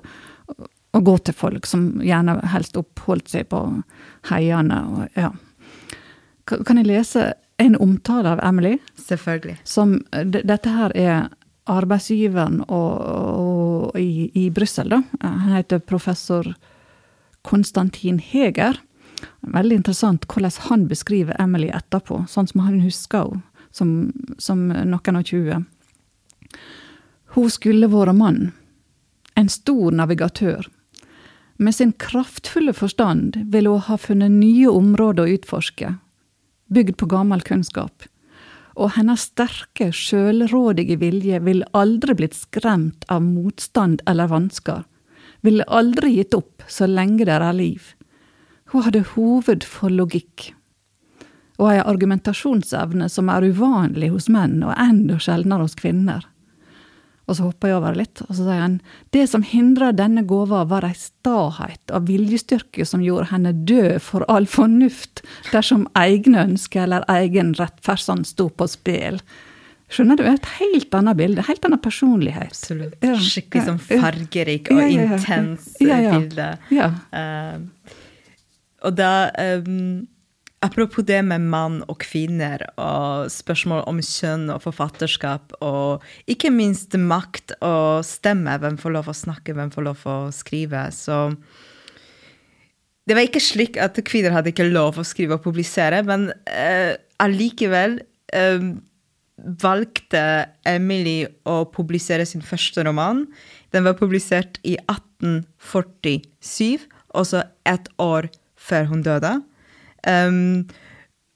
å, 0.52 1.00
gå 1.00 1.16
til 1.24 1.36
folk, 1.38 1.66
som 1.66 1.94
gjerne 2.04 2.36
helst 2.52 2.76
oppholdt 2.76 3.32
seg 3.32 3.48
på 3.50 3.64
heiene. 4.30 4.82
Og, 4.84 5.08
ja. 5.16 5.32
Kan 6.44 6.78
jeg 6.82 6.90
lese 6.92 7.32
en 7.56 7.76
omtale 7.76 8.34
av 8.34 8.42
Emily. 8.42 8.78
Selvfølgelig. 9.06 9.56
Som, 9.64 9.98
dette 10.24 10.70
her 10.70 10.94
er 10.98 11.28
arbeidsgiveren 11.70 12.60
og, 12.66 12.90
og, 13.00 13.98
i, 14.00 14.30
i 14.36 14.48
Brussel, 14.52 14.90
da. 14.92 15.00
Han 15.22 15.54
heter 15.54 15.80
professor 15.80 16.50
Konstantin 17.46 18.18
Heger. 18.18 18.80
Veldig 19.40 19.80
interessant 19.80 20.26
hvordan 20.28 20.52
han 20.68 20.86
beskriver 20.90 21.38
Emily 21.40 21.70
etterpå, 21.72 22.24
sånn 22.28 22.50
som 22.50 22.66
han 22.66 22.82
husker 22.84 23.30
henne 23.30 23.50
som, 23.74 24.12
som 24.38 24.68
noen 24.68 25.18
og 25.18 25.26
tjue. 25.26 25.62
Hun 27.34 27.50
skulle 27.50 27.90
vært 27.90 28.14
mann, 28.14 28.52
en 29.34 29.50
stor 29.50 29.90
navigatør. 29.90 30.68
Med 31.58 31.74
sin 31.74 31.92
kraftfulle 31.98 32.74
forstand 32.74 33.38
ville 33.50 33.72
hun 33.72 33.86
ha 33.88 33.98
funnet 33.98 34.34
nye 34.34 34.70
områder 34.70 35.24
å 35.26 35.34
utforske, 35.38 35.94
bygd 36.74 36.98
på 37.00 37.08
gammel 37.10 37.44
kunnskap. 37.46 38.06
Og 38.74 38.96
hennes 38.96 39.28
sterke, 39.28 39.92
sjølrådige 39.94 40.98
vilje 40.98 41.38
ville 41.46 41.68
aldri 41.78 42.16
blitt 42.18 42.34
skremt 42.34 43.06
av 43.12 43.22
motstand 43.22 44.02
eller 44.10 44.32
vansker, 44.32 44.82
ville 45.46 45.66
aldri 45.68 46.16
gitt 46.16 46.34
opp 46.34 46.64
så 46.68 46.88
lenge 46.90 47.26
det 47.28 47.36
er 47.36 47.54
liv. 47.54 47.92
Hun 48.72 48.86
hadde 48.86 49.04
hoved 49.14 49.66
for 49.68 49.92
logikk, 49.92 50.50
og 51.60 51.70
ei 51.70 51.80
argumentasjonsevne 51.84 53.06
som 53.12 53.30
er 53.30 53.46
uvanlig 53.46 54.10
hos 54.10 54.26
menn 54.32 54.58
og 54.66 54.74
enda 54.74 55.20
sjeldnere 55.22 55.68
hos 55.68 55.78
kvinner. 55.78 56.24
Og 57.24 57.38
så 57.38 57.46
hopper 57.46 57.70
jeg 57.70 57.78
over 57.78 57.96
litt, 57.96 58.20
og 58.26 58.34
så 58.36 58.42
sier 58.42 58.60
han 58.60 58.74
det 59.16 59.24
som 59.30 59.44
hindra 59.48 59.94
denne 59.96 60.26
gåva, 60.28 60.64
var 60.68 60.84
ei 60.84 60.92
stahet 60.98 61.94
av 61.94 62.04
viljestyrke 62.10 62.84
som 62.84 63.04
gjorde 63.04 63.30
henne 63.30 63.54
død 63.64 63.96
for 64.04 64.26
all 64.28 64.44
fornuft, 64.50 65.24
dersom 65.48 65.86
egne 65.96 66.42
ønsker 66.50 66.84
eller 66.84 67.06
egen 67.16 67.54
rettferdsand 67.56 68.28
sto 68.28 68.50
på 68.52 68.68
spill. 68.68 69.22
Skjønner 69.94 70.18
du? 70.18 70.24
Et 70.28 70.48
helt 70.58 70.96
annet 70.96 71.16
bilde. 71.16 71.44
Helt 71.46 71.66
annen 71.68 71.80
personlighet. 71.80 72.52
Absolutt. 72.52 72.96
Ja, 73.04 73.16
Skikkelig 73.20 73.66
sånn 73.68 73.82
fargerik 73.84 74.72
og 74.72 74.80
ja, 74.80 74.88
ja, 74.90 75.04
intens 75.16 75.68
bilde. 75.78 76.48
Uh, 77.14 77.94
og 78.84 78.96
da 78.98 79.12
um, 79.64 80.02
Apropos 80.64 81.04
det 81.04 81.18
med 81.26 81.44
mann 81.52 81.82
og 81.92 81.98
kvinner 82.00 82.62
og 82.80 83.28
spørsmål 83.32 83.82
om 83.90 83.98
kjønn 84.00 84.48
og 84.54 84.62
forfatterskap, 84.64 85.52
og 85.60 86.04
ikke 86.30 86.52
minst 86.54 86.96
makt 86.96 87.52
og 87.58 88.06
stemme, 88.08 88.54
hvem 88.62 88.78
får 88.80 88.94
lov 88.96 89.10
å 89.12 89.16
snakke, 89.18 89.56
hvem 89.56 89.72
får 89.74 89.86
lov 89.90 90.08
å 90.08 90.18
skrive, 90.32 90.88
så 90.94 91.36
Det 93.04 93.12
var 93.12 93.26
ikke 93.26 93.42
slik 93.44 93.76
at 93.76 93.98
kvinner 94.08 94.32
hadde 94.32 94.48
ikke 94.48 94.64
lov 94.64 94.96
å 94.96 95.04
skrive 95.04 95.36
og 95.36 95.44
publisere, 95.44 95.98
men 96.08 96.30
uh, 96.48 96.96
allikevel 97.20 97.98
uh, 98.32 98.64
valgte 99.60 100.22
Emily 100.64 101.26
å 101.44 101.68
publisere 101.68 102.24
sin 102.24 102.40
første 102.40 102.80
roman. 102.86 103.26
Den 103.76 103.84
var 103.84 103.98
publisert 104.00 104.56
i 104.64 104.78
1847, 104.88 106.88
også 107.12 107.44
ett 107.68 107.92
år 108.00 108.32
før 108.56 108.88
hun 108.88 109.04
døde. 109.04 109.42
Um, 110.06 110.66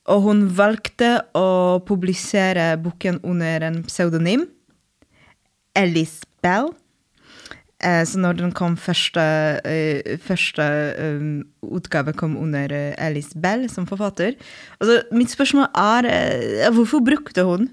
og 0.08 0.24
hun 0.24 0.44
valgte 0.56 1.18
å 1.36 1.80
publisere 1.88 2.72
boken 2.80 3.20
under 3.26 3.68
en 3.68 3.82
pseudonym. 3.88 4.46
Alice 5.76 6.24
Bell. 6.42 6.72
Eh, 7.78 8.02
så 8.08 8.18
når 8.18 8.40
den 8.40 8.52
kom 8.56 8.74
første, 8.74 9.22
eh, 9.62 10.16
første 10.18 10.64
utgave 11.62 12.14
kom 12.18 12.34
under 12.40 12.72
Alice 12.98 13.38
Bell 13.38 13.68
som 13.70 13.86
forfatter 13.86 14.34
altså, 14.80 14.96
Mitt 15.14 15.30
spørsmål 15.30 15.68
er 15.78 16.08
hvorfor 16.74 17.04
brukte 17.06 17.44
hun 17.46 17.68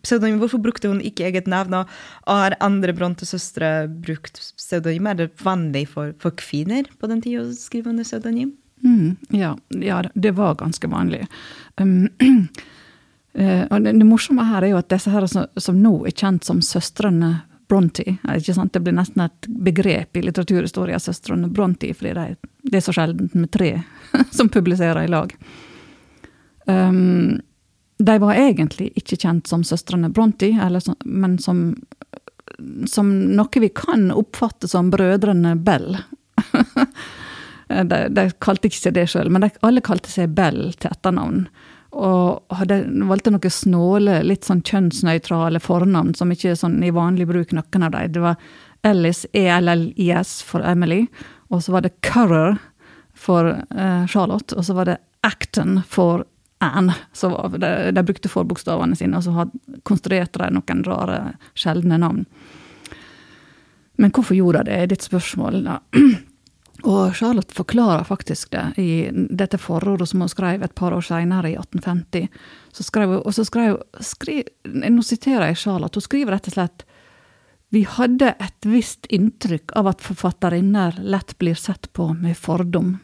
pseudonym? 0.00 0.40
Hvorfor 0.40 0.62
brukte 0.64 0.88
hun 0.88 1.04
ikke 1.04 1.28
eget 1.28 1.46
navn? 1.46 1.74
Og 1.74 1.92
har 2.24 2.56
andre 2.64 2.96
Bronte-søstre 2.96 3.84
brukt 4.00 4.40
pseudonym? 4.56 5.12
Er 5.12 5.20
det 5.20 5.44
vanlig 5.44 5.88
for, 5.92 6.14
for 6.18 6.30
kvinner 6.30 6.88
på 6.96 7.10
den 7.10 7.20
tida 7.20 7.44
å 7.44 7.52
skrive 7.52 7.92
under 7.92 8.08
pseudonym? 8.08 8.56
Mm, 8.84 9.16
ja, 9.28 9.56
ja, 9.68 10.02
det 10.14 10.30
var 10.36 10.54
ganske 10.60 10.86
vanlig. 10.86 11.26
Um, 11.80 12.08
og 13.70 13.82
det, 13.82 13.92
det, 13.92 14.04
morsomme 14.04 14.44
her 14.44 14.62
er 14.62 14.74
jo 14.74 14.80
at 14.82 14.92
disse 14.92 15.10
her 15.10 15.26
som, 15.30 15.48
som 15.56 15.80
nå 15.80 15.96
er 16.06 16.12
kjent 16.14 16.44
som 16.44 16.60
søstrene 16.62 17.38
Bronte. 17.68 18.16
Det 18.72 18.80
blir 18.80 18.92
nesten 18.92 19.24
et 19.24 19.46
begrep 19.48 20.16
i 20.16 20.22
litteraturhistorien, 20.22 21.00
søstrene 21.00 21.48
Bronte, 21.48 21.94
fordi 21.96 22.12
det 22.12 22.26
er, 22.28 22.36
det 22.62 22.76
er 22.78 22.84
så 22.84 22.92
sjeldent 22.92 23.34
med 23.34 23.50
tre 23.50 23.70
som 24.36 24.52
publiserer 24.52 25.04
i 25.04 25.10
lag. 25.10 25.32
Um, 26.66 27.40
de 27.98 28.18
var 28.18 28.34
egentlig 28.36 28.90
ikke 28.98 29.16
kjent 29.16 29.48
som 29.48 29.64
søstrene 29.64 30.10
Bronte, 30.12 30.50
men 31.04 31.38
som, 31.38 31.66
som, 32.90 33.12
noe 33.32 33.64
vi 33.64 33.70
kan 33.72 34.10
oppfatte 34.12 34.68
som 34.68 34.90
brødrene 34.92 35.56
Bell. 35.56 35.96
de, 37.68 38.00
de, 38.12 38.26
kalte 38.44 38.68
ikke 38.68 38.80
seg 38.80 38.96
det 38.98 39.06
sjøl, 39.12 39.30
men 39.32 39.46
de, 39.46 39.52
alle 39.64 39.84
kalte 39.84 40.12
seg 40.12 40.34
Bell 40.36 40.74
til 40.76 40.90
etternavn. 40.90 41.46
Og 41.94 42.56
hadde, 42.58 42.80
valgte 43.06 43.30
noen 43.30 43.54
snåle, 43.54 44.18
litt 44.26 44.46
sånn 44.48 44.64
kjønnsnøytrale 44.66 45.62
fornavn 45.62 46.14
som 46.18 46.32
ikke 46.34 46.52
er 46.52 46.58
sånn 46.58 46.80
i 46.82 46.92
vanlig 46.94 47.28
bruk, 47.30 47.54
noen 47.54 47.86
av 47.86 47.94
dem. 47.94 48.12
Det 48.16 48.24
var 48.24 48.36
Ellis, 48.84 49.24
E-L-L-I-S 49.32 50.40
for 50.44 50.64
Emily, 50.66 51.04
og 51.54 51.62
så 51.64 51.76
var 51.76 51.86
det 51.86 51.94
Currer 52.04 52.58
for 53.14 53.52
uh, 53.54 54.06
Charlotte, 54.10 54.56
og 54.58 54.66
så 54.66 54.74
var 54.76 54.90
det 54.90 54.98
Acton 55.24 55.78
for 55.88 56.26
Anne. 56.58 56.96
Så 57.12 57.30
de, 57.56 57.70
de 57.94 58.04
brukte 58.04 58.32
forbokstavene 58.32 58.98
sine, 58.98 59.20
og 59.20 59.24
så 59.24 59.46
konstruerte 59.86 60.42
de 60.42 60.50
noen 60.56 60.84
rare, 60.88 61.20
sjeldne 61.54 62.00
navn. 62.02 62.26
Men 64.02 64.10
hvorfor 64.10 64.34
gjorde 64.34 64.64
de 64.64 64.70
det, 64.72 64.78
er 64.82 64.90
ditt 64.90 65.06
spørsmål. 65.06 65.62
da. 65.64 65.78
Og 66.84 67.14
Charlotte 67.16 67.54
forklarer 67.56 68.04
faktisk 68.04 68.50
det 68.52 68.64
i 68.80 68.88
dette 69.12 69.56
forordet 69.60 70.10
som 70.10 70.20
hun 70.20 70.28
skrev 70.28 70.62
et 70.62 70.74
par 70.76 70.92
år 70.92 71.04
senere, 71.06 71.54
i 71.54 71.56
1850. 71.56 72.28
Så 72.76 72.84
skrev 72.84 73.14
og 73.22 73.32
så 73.32 73.46
skrev 73.46 73.78
hun 73.78 74.84
Nå 74.96 75.04
siterer 75.06 75.48
jeg 75.48 75.62
Charlotte. 75.62 75.96
Hun 75.96 76.04
skriver 76.04 76.36
rett 76.36 76.50
og 76.50 76.56
slett 76.58 76.84
Vi 77.72 77.86
hadde 77.88 78.34
et 78.36 78.68
visst 78.68 79.08
inntrykk 79.08 79.72
av 79.80 79.88
at 79.94 80.04
forfatterinner 80.04 81.00
lett 81.00 81.38
blir 81.40 81.56
sett 81.58 81.88
på 81.92 82.12
med 82.12 82.36
fordom. 82.36 82.98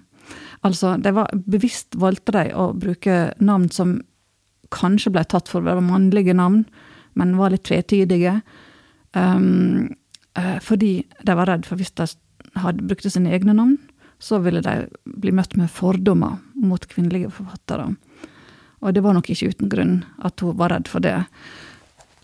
Altså, 0.61 0.95
det 1.01 1.15
var 1.17 1.33
bevisst 1.33 1.97
valgte 1.97 2.37
de 2.37 2.53
å 2.55 2.71
bruke 2.77 3.33
navn 3.41 3.71
som 3.73 3.97
kanskje 4.71 5.11
ble 5.15 5.25
tatt 5.25 5.49
for 5.49 5.63
å 5.63 5.67
være 5.67 5.83
mannlige 5.83 6.37
navn, 6.37 6.67
men 7.19 7.39
var 7.41 7.51
litt 7.51 7.65
tvetydige. 7.67 8.37
Um, 9.17 9.89
fordi 10.63 11.01
de 11.27 11.35
var 11.35 11.49
redd 11.51 11.65
for 11.67 11.81
hvis 11.81 11.97
de 11.99 12.07
hadde, 12.55 12.87
brukte 12.87 13.11
sine 13.11 13.33
egne 13.35 13.55
navn, 13.57 13.79
så 14.21 14.39
ville 14.39 14.61
de 14.61 14.87
bli 15.05 15.33
møtt 15.33 15.57
med 15.57 15.71
fordommer 15.73 16.39
mot 16.55 16.87
kvinnelige 16.87 17.31
forfattere. 17.33 17.95
Og 18.81 18.95
det 18.95 19.03
var 19.05 19.17
nok 19.17 19.31
ikke 19.31 19.53
uten 19.53 19.73
grunn 19.73 19.99
at 20.25 20.41
hun 20.41 20.57
var 20.57 20.73
redd 20.75 20.89
for 20.89 21.05
det. 21.05 21.19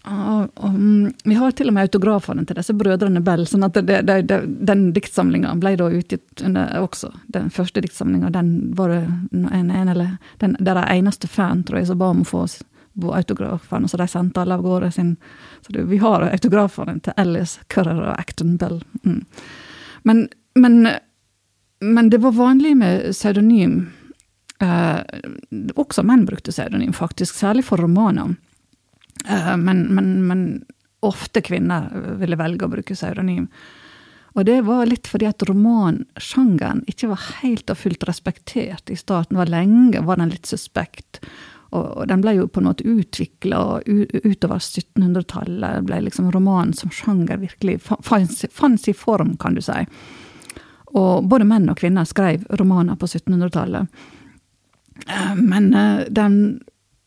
Og, 0.07 0.49
og, 0.55 0.75
mm, 0.75 1.13
vi 1.25 1.35
har 1.35 1.51
til 1.51 1.69
og 1.69 1.75
med 1.75 1.89
autografene 1.89 2.45
til 2.47 2.57
disse 2.61 2.75
brødrene 2.79 3.21
Bell, 3.27 3.43
sånn 3.49 3.67
at 3.67 3.81
den 3.83 4.85
diktsamlinga 4.95 5.57
ble 5.59 5.75
da 5.81 5.89
utgitt 5.91 6.45
under 6.47 6.77
også. 6.79 7.11
Den 7.35 7.51
første 7.51 7.83
diktsamlinga, 7.83 8.31
den 8.31 8.53
var 8.79 8.95
en, 8.95 9.51
en 9.51 9.89
eller 9.89 10.17
den, 10.39 10.55
Det 10.61 10.71
er 10.71 10.79
den 10.79 10.93
eneste 10.95 11.27
fan, 11.27 11.65
tror 11.67 11.81
jeg, 11.81 11.91
som 11.91 11.99
ba 11.99 12.13
om 12.15 12.23
å 12.23 12.29
få 12.31 12.47
autografene, 13.13 13.89
så 13.91 13.99
de 13.99 14.07
sendte 14.09 14.41
alle 14.41 14.55
av 14.55 14.63
gårde 14.63 14.91
sin 14.95 15.17
Så 15.67 15.73
det, 15.73 15.83
vi 15.91 15.99
har 15.99 16.23
autografene 16.23 17.01
til 17.03 17.13
Alice 17.17 17.61
Currer 17.69 17.99
og 18.07 18.15
Acton 18.15 18.57
Bell. 18.57 18.79
Mm. 19.03 19.25
Men, 20.07 20.29
men, 20.55 20.89
men 21.81 22.11
det 22.11 22.21
var 22.23 22.37
vanlig 22.37 22.77
med 22.79 23.09
pseudonym. 23.11 23.81
Eh, 24.63 25.01
også 25.75 26.05
menn 26.07 26.23
brukte 26.29 26.55
pseudonym, 26.55 26.95
faktisk, 26.95 27.35
særlig 27.35 27.67
for 27.67 27.83
romaner. 27.83 28.37
Eh, 29.27 29.57
men, 29.57 29.83
men, 29.91 30.47
ofte 31.07 31.43
kvinner 31.45 31.91
ville 32.21 32.39
velge 32.39 32.67
å 32.67 32.71
bruke 32.73 32.95
pseudonym. 32.97 33.49
Og 34.37 34.47
det 34.49 34.61
var 34.67 34.87
litt 34.89 35.09
fordi 35.09 35.27
at 35.29 35.43
romansjangeren 35.49 36.83
ikke 36.91 37.11
var 37.11 37.27
helt 37.43 37.71
og 37.73 37.79
fullt 37.81 38.07
respektert 38.09 38.91
i 38.93 38.97
starten. 38.99 39.39
Var 39.39 39.51
lenge 39.53 40.03
var 40.07 40.21
den 40.21 40.33
litt 40.33 40.49
suspekt. 40.49 41.21
Og, 41.77 42.05
den 42.09 42.23
ble 42.25 42.37
jo 42.39 42.49
på 42.49 42.63
en 42.63 42.69
måte 42.71 42.87
utvikla 42.89 43.63
utover 43.87 44.59
1700-tallet. 44.59 45.81
Det 45.81 45.87
ble 45.89 46.03
liksom 46.07 46.31
romanen 46.35 46.75
som 46.77 46.93
sjanger 46.95 47.43
virkelig 47.43 47.81
fanns 47.85 48.89
i 48.89 48.97
form, 48.97 49.37
kan 49.41 49.57
du 49.57 49.65
si. 49.65 49.85
Og 50.97 51.27
både 51.29 51.49
menn 51.49 51.69
og 51.71 51.81
kvinner 51.81 52.09
skrev 52.09 52.47
romaner 52.61 52.97
på 52.97 53.09
1700-tallet. 53.09 54.07
Eh, 55.07 55.35
men 55.37 55.75
eh, 55.75 56.07
den 56.09 56.39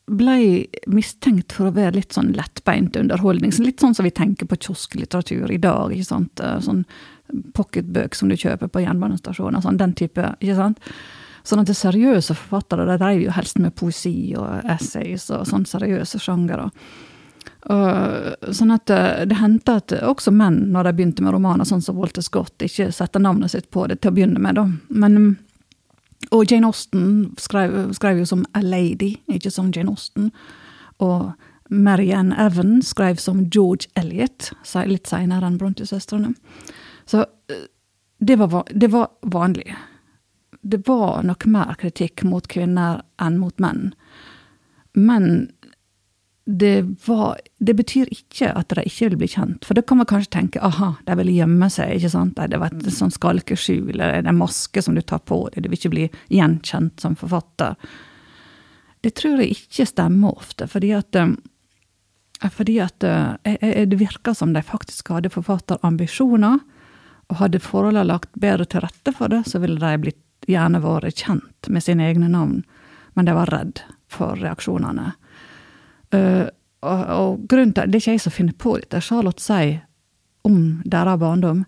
ble 0.10 0.65
mistenkt 0.89 1.53
for 1.53 1.69
å 1.69 1.75
være 1.75 1.99
litt 1.99 2.15
sånn 2.15 2.34
lettbeint 2.38 2.97
underholdning. 2.97 3.53
Litt 3.62 3.82
sånn 3.82 3.95
som 3.97 4.08
vi 4.08 4.13
tenker 4.15 4.49
på 4.49 4.58
kiosklitteratur 4.58 5.51
i 5.53 5.62
dag. 5.62 5.93
ikke 5.93 6.10
sant? 6.10 6.41
Eh, 6.43 6.60
sånn 6.65 6.84
pocketbøk 7.53 8.17
som 8.17 8.29
du 8.29 8.38
kjøper 8.38 8.71
på 8.71 8.84
jernbanestasjoner. 8.84 9.62
Sånn, 9.62 9.77
den 9.82 9.93
type, 9.97 10.34
ikke 10.41 10.58
sant? 10.58 10.82
Sånn 11.43 11.62
at 11.62 11.69
det 11.69 11.78
seriøse 11.80 12.36
forfattere 12.36 12.88
de 12.89 12.97
drev 12.99 13.21
jo 13.23 13.36
helst 13.36 13.60
med 13.62 13.75
poesi 13.78 14.34
og 14.38 14.65
essays 14.69 15.30
og 15.34 15.47
sånn 15.49 15.67
seriøse 15.69 16.19
sjangere. 16.21 16.69
Sånn 17.60 18.71
at 18.71 18.89
eh, 18.89 19.25
det 19.28 19.38
hendte 19.39 19.75
at 19.82 19.93
også 19.99 20.32
menn, 20.32 20.69
når 20.73 20.89
de 20.89 20.95
begynte 20.95 21.25
med 21.25 21.36
romaner, 21.36 21.67
sånn 21.67 21.84
som 21.84 21.97
Walter 21.99 22.23
Scott, 22.23 22.56
ikke 22.63 22.89
setter 22.95 23.21
navnet 23.23 23.52
sitt 23.52 23.69
på 23.73 23.86
det 23.89 23.99
til 23.99 24.13
å 24.13 24.15
begynne 24.15 24.41
med, 24.41 24.56
da. 24.60 24.65
Men, 24.89 25.36
og 26.32 26.49
Jane 26.49 26.69
Austen 26.69 27.30
skrev, 27.39 27.91
skrev, 27.97 28.21
jo 28.21 28.30
som 28.30 28.45
A 28.56 28.63
Lady, 28.63 29.17
ikke 29.28 29.52
som 29.52 29.73
Jane 29.75 29.91
Austen. 29.91 30.32
Og 31.04 31.32
Marianne 31.69 32.36
Evans 32.39 32.93
skrev 32.95 33.19
som 33.21 33.43
George 33.52 33.91
Eliot, 33.99 34.52
litt 34.89 35.12
seinere 35.12 35.47
enn 35.47 35.60
Bronte-søstrene. 35.60 36.34
Så 37.10 37.25
eh, 37.52 37.67
det 38.19 38.39
var, 38.39 38.63
det 38.71 38.89
var 38.91 39.12
vanlig 39.21 39.75
det 40.69 40.84
var 40.88 41.23
nok 41.25 41.45
mer 41.49 41.73
kritikk 41.79 42.23
mot 42.27 42.45
kvinner 42.51 43.01
enn 43.21 43.39
mot 43.41 43.55
menn. 43.62 43.91
Men 44.97 45.49
det, 46.49 46.82
var, 47.05 47.38
det 47.60 47.75
betyr 47.77 48.10
ikke 48.13 48.49
at 48.58 48.73
de 48.73 48.86
ikke 48.88 49.10
vil 49.10 49.19
bli 49.21 49.29
kjent. 49.29 49.65
For 49.67 49.77
da 49.77 49.84
kan 49.86 49.99
man 49.99 50.10
kanskje 50.10 50.34
tenke 50.34 50.62
aha, 50.65 50.95
de 51.05 51.17
vil 51.21 51.32
gjemme 51.36 51.69
seg. 51.69 51.93
ikke 51.97 52.10
sant? 52.13 52.39
Det 52.39 52.58
var 52.62 52.73
et 52.73 52.89
sånn 52.95 53.13
skalkeskjul, 53.13 53.91
eller 53.93 54.15
er 54.15 54.29
en 54.29 54.39
maske 54.39 54.82
som 54.82 54.97
du 54.97 55.03
tar 55.05 55.21
på 55.29 55.43
deg. 55.53 55.62
Du 55.62 55.69
vil 55.69 55.77
ikke 55.77 55.93
bli 55.93 56.08
gjenkjent 56.34 57.05
som 57.05 57.17
forfatter. 57.19 57.77
Det 59.05 59.13
tror 59.15 59.43
jeg 59.43 59.60
ikke 59.60 59.88
stemmer 59.88 60.41
ofte, 60.41 60.67
fordi 60.67 60.91
at 60.97 61.15
eh, 61.15 61.38
fordi 62.55 62.79
at 62.82 63.03
eh, 63.03 63.86
det 63.86 63.99
virker 63.99 64.34
som 64.34 64.53
de 64.55 64.63
faktisk 64.63 65.12
hadde 65.12 65.32
forfatterambisjoner, 65.34 66.60
og 67.29 67.38
hadde 67.43 67.62
forholdene 67.62 68.08
lagt 68.10 68.32
bedre 68.41 68.65
til 68.65 68.82
rette 68.82 69.13
for 69.13 69.29
det, 69.29 69.43
så 69.45 69.62
ville 69.62 69.77
de 69.77 70.01
blitt 70.01 70.23
gjerne 70.49 70.81
vært 70.83 71.23
kjent 71.23 71.69
med 71.69 71.85
sine 71.85 72.07
egne 72.09 72.29
navn, 72.31 72.63
men 73.13 73.27
de 73.27 73.35
var 73.38 73.51
redd 73.53 73.83
for 74.09 74.39
reaksjonene. 74.39 75.13
Uh, 76.13 76.47
og, 76.81 77.01
og, 77.13 77.45
grunnen 77.51 77.75
til 77.75 77.91
Det 77.91 77.99
er 77.99 78.01
ikke 78.01 78.15
jeg 78.15 78.23
som 78.23 78.33
finner 78.33 78.55
på 78.57 78.77
dette. 78.79 79.01
Charlotte 79.03 79.43
sier 79.43 79.81
om 80.47 80.79
deres 80.88 81.19
barndom, 81.21 81.65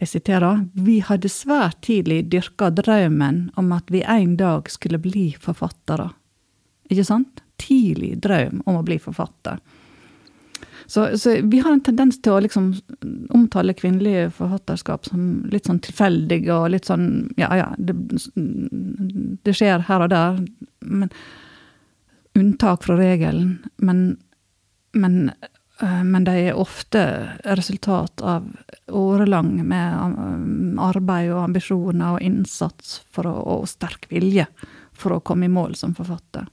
jeg 0.00 0.08
siterer, 0.08 0.62
vi 0.72 1.00
hadde 1.04 1.28
svært 1.28 1.80
tidlig 1.84 2.22
dyrka 2.32 2.70
drømmen 2.72 3.50
om 3.60 3.72
at 3.76 3.90
vi 3.92 4.04
en 4.06 4.36
dag 4.40 4.70
skulle 4.72 5.00
bli 5.02 5.30
forfattere. 5.40 6.10
Ikke 6.88 7.04
sant? 7.04 7.42
Tidlig 7.60 8.14
drøm 8.24 8.62
om 8.64 8.78
å 8.78 8.84
bli 8.86 8.96
forfatter. 9.02 9.58
Så, 10.90 11.18
så, 11.18 11.40
vi 11.42 11.58
har 11.58 11.72
en 11.72 11.80
tendens 11.86 12.16
til 12.18 12.34
å 12.34 12.40
liksom 12.42 12.72
omtale 13.30 13.76
kvinnelige 13.78 14.24
forfatterskap 14.34 15.04
som 15.06 15.44
litt 15.52 15.68
sånn 15.70 15.78
tilfeldige 15.86 16.50
og 16.50 16.72
litt 16.74 16.90
sånn 16.90 17.04
Ja, 17.38 17.52
ja, 17.54 17.68
det, 17.78 17.94
det, 18.34 19.54
skjer 19.54 19.86
her 19.86 20.02
og 20.02 20.10
der. 20.10 20.40
Men 20.82 21.14
unntak 22.34 22.88
fra 22.88 22.98
regelen. 22.98 23.60
Men, 23.78 24.18
men, 24.98 25.30
øh, 25.78 26.02
men 26.10 26.26
de 26.26 26.34
er 26.48 26.58
ofte 26.58 27.06
resultat 27.46 28.26
av 28.26 28.50
årelang 28.90 29.60
med 29.62 29.94
øh, 29.94 30.84
arbeid 30.90 31.30
og 31.30 31.44
ambisjoner 31.44 32.16
og 32.16 32.26
innsats 32.32 32.98
å, 33.14 33.30
og 33.30 33.70
sterk 33.70 34.10
vilje 34.10 34.50
for 34.90 35.14
å 35.14 35.22
komme 35.22 35.46
i 35.46 35.54
mål 35.54 35.78
som 35.78 35.94
forfatter 35.94 36.50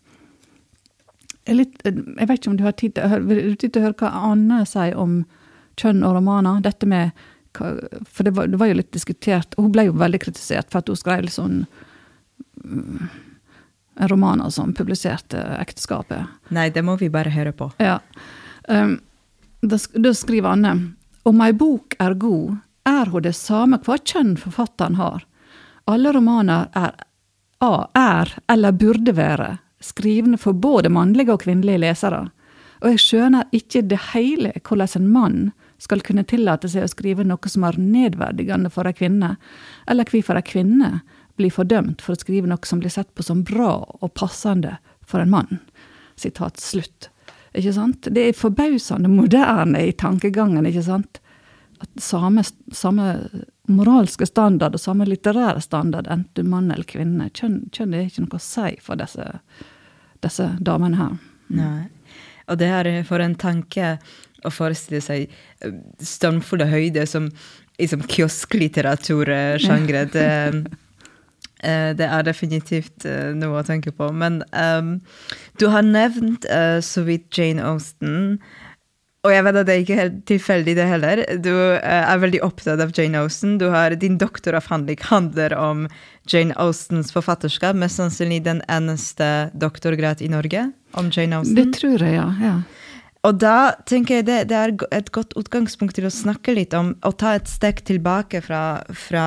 litt, 1.55 1.79
jeg 1.85 2.27
vet 2.27 2.39
ikke 2.39 2.51
om 2.51 2.57
du 2.59 2.65
har 2.65 2.75
tid 2.77 2.97
til, 2.97 3.05
å 3.05 3.83
høre 3.85 3.97
hva 4.01 4.11
Anne 4.31 4.63
sier 4.67 4.97
om 4.99 5.21
kjønn 5.79 6.03
og 6.03 6.17
romaner. 6.17 6.61
Dette 6.65 6.89
med 6.89 7.11
For 7.57 8.23
det 8.23 8.35
var, 8.37 8.47
det 8.47 8.59
var, 8.59 8.67
jo 8.69 8.77
litt 8.77 8.91
diskutert 8.93 9.55
Hun 9.57 9.71
ble 9.73 9.87
jo 9.87 9.95
veldig 9.97 10.19
kritisert 10.21 10.69
for 10.69 10.83
at 10.83 10.91
hun 10.91 10.99
skrev 10.99 11.23
litt 11.25 11.33
sånn 11.33 11.63
mm, 12.63 13.07
romaner 14.11 14.49
som 14.53 14.75
publiserte 14.77 15.41
ekteskapet. 15.57 16.27
Nei, 16.53 16.69
det 16.69 16.83
må 16.85 16.97
vi 17.01 17.09
bare 17.09 17.33
høre 17.33 17.53
på. 17.57 17.71
Ja. 17.81 17.97
Um, 18.69 18.99
da, 19.61 19.79
da 19.93 20.13
skriver 20.13 20.53
Anne 20.53 20.75
om 21.27 21.41
ei 21.43 21.51
bok 21.57 21.97
er 21.99 22.13
god, 22.15 22.59
er 22.87 23.09
hun 23.11 23.25
det 23.25 23.33
samme 23.35 23.79
hva 23.83 23.97
kjønn 23.97 24.35
forfatteren 24.39 24.95
har. 24.95 25.25
Alle 25.91 26.13
romaner 26.15 26.69
er, 26.77 26.93
er, 27.97 28.33
eller 28.47 28.77
burde 28.77 29.15
være, 29.17 29.49
skrivne 29.83 30.39
for 30.41 30.57
både 30.57 30.89
mannlige 30.89 31.33
og 31.33 31.43
kvinnelige 31.45 31.81
lesere. 31.83 32.27
Og 32.81 32.93
jeg 32.93 33.01
skjønner 33.01 33.49
ikke 33.55 33.83
det 33.89 33.99
hele 34.13 34.53
hvordan 34.61 34.99
en 34.99 35.09
mann 35.13 35.39
skal 35.81 36.01
kunne 36.05 36.25
tillate 36.25 36.69
seg 36.69 36.85
å 36.85 36.91
skrive 36.91 37.25
noe 37.25 37.49
som 37.51 37.65
er 37.67 37.77
nedverdigende 37.81 38.71
for 38.73 38.89
ei 38.89 38.95
kvinne, 38.97 39.35
eller 39.89 40.09
hvorfor 40.09 40.39
ei 40.39 40.45
kvinne 40.45 40.91
blir 41.37 41.53
fordømt 41.53 42.01
for 42.01 42.15
å 42.15 42.21
skrive 42.21 42.49
noe 42.49 42.69
som 42.69 42.81
blir 42.81 42.93
sett 42.93 43.13
på 43.13 43.25
som 43.25 43.43
bra 43.45 43.79
og 44.01 44.13
passende 44.17 44.77
for 45.05 45.21
en 45.21 45.33
mann. 45.33 45.61
Sitat 46.17 46.61
slutt. 46.61 47.11
Ikke 47.57 47.73
sant? 47.73 48.09
Det 48.13 48.29
er 48.29 48.37
forbausende 48.37 49.09
moderne 49.09 49.85
i 49.87 49.93
tankegangen, 49.97 50.65
ikke 50.69 50.85
sant? 50.85 51.21
At 51.81 52.01
samme, 52.01 52.41
samme 52.73 53.05
moralske 53.67 54.25
standard 54.27 54.75
og 54.77 54.81
samme 54.81 55.07
litterære 55.07 55.61
standard, 55.63 56.07
enten 56.11 56.49
mann 56.51 56.71
eller 56.71 56.87
kvinne, 56.87 57.29
kjønn, 57.35 57.65
kjønn 57.75 57.93
er 57.93 58.07
ikke 58.07 58.23
noe 58.23 58.39
å 58.39 58.43
si 58.43 58.73
for 58.83 58.99
disse, 58.99 59.27
disse 60.23 60.47
damene 60.63 60.99
her. 60.99 61.19
Nei. 61.53 61.85
Og 62.47 62.59
det 62.61 62.69
er 62.71 62.89
for 63.07 63.19
en 63.23 63.35
tanke 63.39 63.97
å 64.45 64.49
forestille 64.53 65.01
seg 65.03 65.27
eh, 65.27 65.73
stormfulle 66.03 66.67
høyder 66.69 67.05
som 67.09 67.29
liksom 67.77 68.01
kiosklitteratur-sjangre. 68.09 70.05
Det, 70.13 70.27
eh, 71.61 71.91
det, 71.97 72.07
er 72.07 72.23
definitivt 72.25 73.05
eh, 73.05 73.33
noe 73.37 73.59
å 73.61 73.65
tenke 73.67 73.91
på. 73.95 74.11
Men 74.13 74.43
um, 74.53 74.99
du 75.59 75.67
har 75.73 75.83
nevnt 75.85 76.45
uh, 76.49 76.79
så 76.81 77.01
vidt 77.07 77.37
Jane 77.37 77.63
Austen. 77.65 78.39
Og 79.27 79.33
jeg 79.33 79.43
vet 79.43 79.59
at 79.59 79.67
det 79.67 79.73
er 79.73 79.83
ikke 79.83 79.99
helt 79.99 80.19
tilfeldig, 80.29 80.75
det 80.77 80.87
heller. 80.87 81.21
Du 81.43 81.51
uh, 81.51 81.77
er 81.83 82.21
veldig 82.23 82.39
opptatt 82.47 82.79
av 82.83 82.93
Jane 82.95 83.19
Austen. 83.19 83.57
Du 83.59 83.67
har, 83.73 83.95
din 83.99 84.15
doktoravhandling 84.21 85.03
handler 85.09 85.55
om 85.59 85.85
Jane 86.31 86.55
Austens 86.63 87.11
forfatterskap. 87.15 87.75
Mest 87.75 87.99
sannsynlig 87.99 88.45
den 88.47 88.63
eneste 88.71 89.49
doktorgrad 89.59 90.23
i 90.23 90.31
Norge 90.31 90.69
om 90.95 91.11
Jane 91.11 91.41
Austen. 91.41 91.59
Det 91.59 91.75
tror 91.75 91.99
jeg, 91.99 92.15
ja. 92.15 92.29
ja. 92.39 92.57
Og 93.27 93.39
da 93.41 93.73
tenker 93.89 94.21
jeg 94.21 94.27
det, 94.27 94.37
det, 94.51 94.57
er 94.57 94.73
et 94.95 95.09
godt 95.11 95.33
utgangspunkt 95.39 95.97
til 95.97 96.07
å 96.07 96.13
snakke 96.13 96.53
litt 96.55 96.75
om 96.77 96.93
å 97.03 97.11
ta 97.11 97.33
et 97.35 97.49
steg 97.51 97.81
tilbake 97.87 98.39
fra, 98.45 98.83
fra 98.87 99.25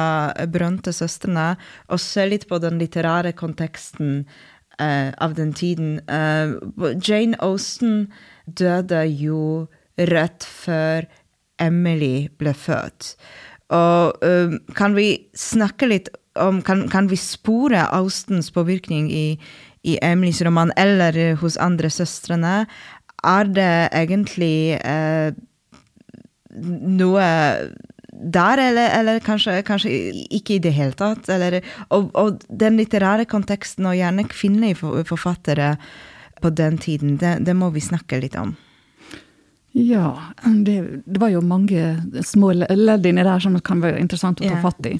Brønte-søstrene 0.48 1.50
og 1.90 2.00
se 2.00 2.24
litt 2.30 2.46
på 2.48 2.60
den 2.62 2.80
litterære 2.80 3.34
konteksten 3.36 4.22
uh, 4.80 5.10
av 5.20 5.36
den 5.36 5.52
tiden. 5.52 5.98
Uh, 6.08 6.56
Jane 6.96 7.36
Austen 7.44 8.06
døde 8.46 9.04
jo 9.10 9.66
rett 10.08 10.46
før 10.46 11.08
Emily 11.60 12.30
ble 12.40 12.54
født. 12.56 13.14
Og 13.74 14.24
um, 14.24 14.56
kan 14.74 14.96
vi 14.96 15.12
snakke 15.36 15.90
litt 15.90 16.10
om 16.38 16.60
Kan, 16.62 16.84
kan 16.88 17.08
vi 17.10 17.16
spore 17.18 17.82
Austens 17.90 18.52
påvirkning 18.54 19.08
i, 19.12 19.34
i 19.82 19.96
Emilys 20.00 20.38
roman 20.46 20.70
eller 20.78 21.34
hos 21.40 21.56
andre 21.58 21.90
søstrene? 21.90 22.68
er 23.26 23.48
det 23.52 23.72
egentlig 23.96 24.78
eh, 24.80 25.32
noe 27.00 27.26
der, 28.20 28.60
eller, 28.60 28.90
eller 28.98 29.20
kanskje, 29.24 29.60
kanskje, 29.64 29.92
ikke 30.34 30.56
i 30.56 30.62
det 30.62 30.72
hele 30.76 30.96
tatt? 30.98 31.28
Eller, 31.32 31.60
og, 31.88 32.10
og, 32.18 32.42
den 32.48 32.76
litterære 32.80 33.28
konteksten, 33.30 33.88
og 33.88 33.96
gjerne 33.96 34.26
kvinnelige 34.28 35.04
forfattere 35.08 35.74
på 36.40 36.52
den 36.56 36.78
tiden, 36.80 37.16
det, 37.20 37.38
det 37.46 37.56
må 37.56 37.70
vi 37.74 37.84
snakke 37.84 38.20
litt 38.20 38.36
om. 38.40 38.56
Ja, 39.72 40.18
det, 40.44 41.02
det, 41.04 41.18
var 41.22 41.30
jo 41.30 41.40
mange 41.46 42.02
små 42.26 42.52
ledd 42.52 43.06
inni 43.06 43.22
der 43.22 43.42
som 43.42 43.54
kan 43.62 43.83
være 43.83 44.00
interessant 44.02 44.42
å 44.42 44.48
ta 44.48 44.59
fatt 44.64 44.88
i. 44.90 44.96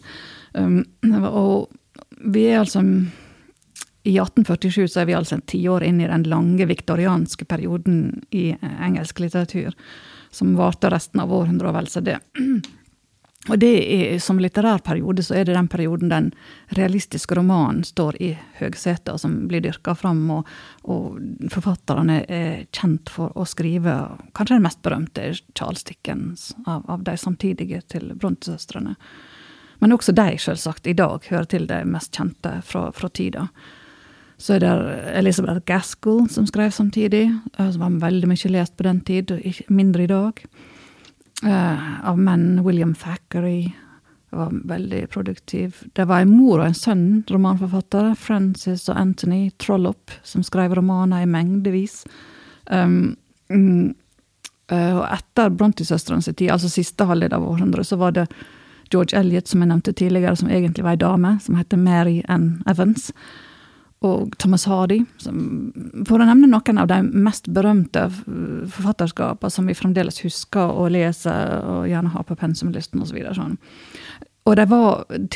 Um, 0.55 0.85
og 1.27 1.71
vi 2.31 2.47
er 2.51 2.63
altså 2.63 2.85
i 4.03 4.15
1847 4.17 4.89
så 4.89 5.03
er 5.03 5.11
vi 5.11 5.17
altså 5.19 5.41
ti 5.47 5.61
år 5.69 5.85
inn 5.85 6.01
i 6.01 6.09
den 6.09 6.25
lange 6.31 6.67
viktorianske 6.71 7.45
perioden 7.45 8.23
i 8.31 8.51
engelsk 8.63 9.21
litteratur, 9.21 9.75
som 10.31 10.55
varte 10.57 10.91
resten 10.93 11.21
av 11.21 11.35
århundret 11.35 11.69
og 11.73 11.77
vel 11.77 11.91
så 11.91 12.03
det. 12.05 12.21
Og 13.49 13.57
det 13.59 13.73
er, 13.95 14.19
Som 14.21 14.39
litterær 14.39 14.83
periode 14.85 15.23
så 15.25 15.39
er 15.39 15.47
det 15.49 15.57
den 15.57 15.69
perioden 15.69 16.11
den 16.13 16.29
realistiske 16.77 17.35
romanen 17.35 17.85
står 17.85 18.19
i 18.21 18.35
høgsetet, 18.59 19.15
og 19.15 19.21
som 19.21 19.47
blir 19.49 19.63
dyrka 19.65 19.95
fram. 19.97 20.21
Og, 20.31 20.49
og, 20.85 21.17
forfatterne 21.49 22.21
er 22.29 22.67
kjent 22.77 23.09
for 23.09 23.33
å 23.33 23.47
skrive 23.49 23.97
Kanskje 24.37 24.59
den 24.59 24.67
mest 24.69 24.83
berømte 24.85 25.25
er 25.31 25.41
Charles 25.57 25.85
Dickens, 25.89 26.51
av, 26.67 26.85
av 26.85 27.05
de 27.09 27.17
samtidige 27.17 27.81
til 27.89 28.13
Brontë-søstrene. 28.13 28.97
Men 29.81 29.97
også 29.97 30.13
de, 30.13 30.35
selvsagt, 30.37 30.87
i 30.87 30.93
dag 30.93 31.25
hører 31.31 31.49
til 31.49 31.65
de 31.67 31.79
mest 31.89 32.13
kjente 32.13 32.59
fra, 32.69 32.91
fra 32.93 33.09
tida. 33.09 33.47
Så 34.41 34.59
er 34.59 34.61
det 34.61 34.73
Elizabeth 35.17 35.65
Gaskell 35.69 36.27
som 36.33 36.45
skrev 36.49 36.75
samtidig, 36.77 37.27
eh, 37.57 37.71
som 37.73 37.81
var 37.87 37.97
veldig 38.05 38.29
mye 38.29 38.53
lest 38.53 38.77
på 38.77 38.85
den 38.85 39.01
tid, 39.01 39.33
mindre 39.73 40.05
i 40.05 40.13
dag. 40.13 40.45
Uh, 41.45 42.09
av 42.09 42.19
menn. 42.19 42.61
William 42.65 42.95
Thackeray 42.95 43.73
var 44.31 44.51
veldig 44.53 45.09
produktiv. 45.11 45.77
Det 45.93 46.05
var 46.05 46.21
en 46.21 46.35
mor 46.37 46.61
og 46.61 46.67
en 46.69 46.77
sønn 46.77 47.07
romanforfattere, 47.31 48.13
Frances 48.15 48.85
og 48.93 48.99
Anthony 49.01 49.49
Trollope, 49.59 50.21
som 50.23 50.45
skrev 50.47 50.77
romaner 50.77 51.25
i 51.25 51.31
mengdevis. 51.31 52.05
Um, 52.67 53.17
um, 53.49 53.95
og 54.71 55.03
etter 55.09 55.51
Brontë-søstrene 55.51 56.23
tid, 56.23 56.51
altså 56.55 56.69
siste 56.71 57.09
halvdel 57.09 57.33
av 57.35 57.43
århundret, 57.43 57.89
så 57.89 57.97
var 57.99 58.15
det 58.15 58.29
George 58.93 59.19
Elliot, 59.19 59.49
som 59.49 59.65
jeg 59.65 59.73
nevnte 59.73 59.97
tidligere, 59.99 60.37
som 60.39 60.51
egentlig 60.51 60.85
var 60.87 60.95
ei 60.95 61.01
dame, 61.01 61.33
som 61.43 61.57
heter 61.59 61.81
Mary 61.81 62.21
Ann 62.31 62.61
Evans 62.71 63.09
og 64.07 64.33
Thomas 64.41 64.65
Hardy. 64.69 65.03
For 65.21 66.17
å 66.17 66.27
nevne 66.27 66.49
noen 66.49 66.81
av 66.81 66.89
de 66.89 67.01
mest 67.05 67.51
berømte 67.53 68.07
forfatterskapene 68.11 69.53
som 69.53 69.69
vi 69.69 69.77
fremdeles 69.77 70.23
husker 70.25 70.73
og 70.73 70.93
leser 70.95 71.61
og 71.61 71.89
gjerne 71.91 72.13
har 72.15 72.25
på 72.29 72.39
pensumlisten 72.41 73.03
osv. 73.05 73.19
Så 73.29 73.37
sånn. 73.43 73.59
Og 74.49 74.57
det, 74.57 74.65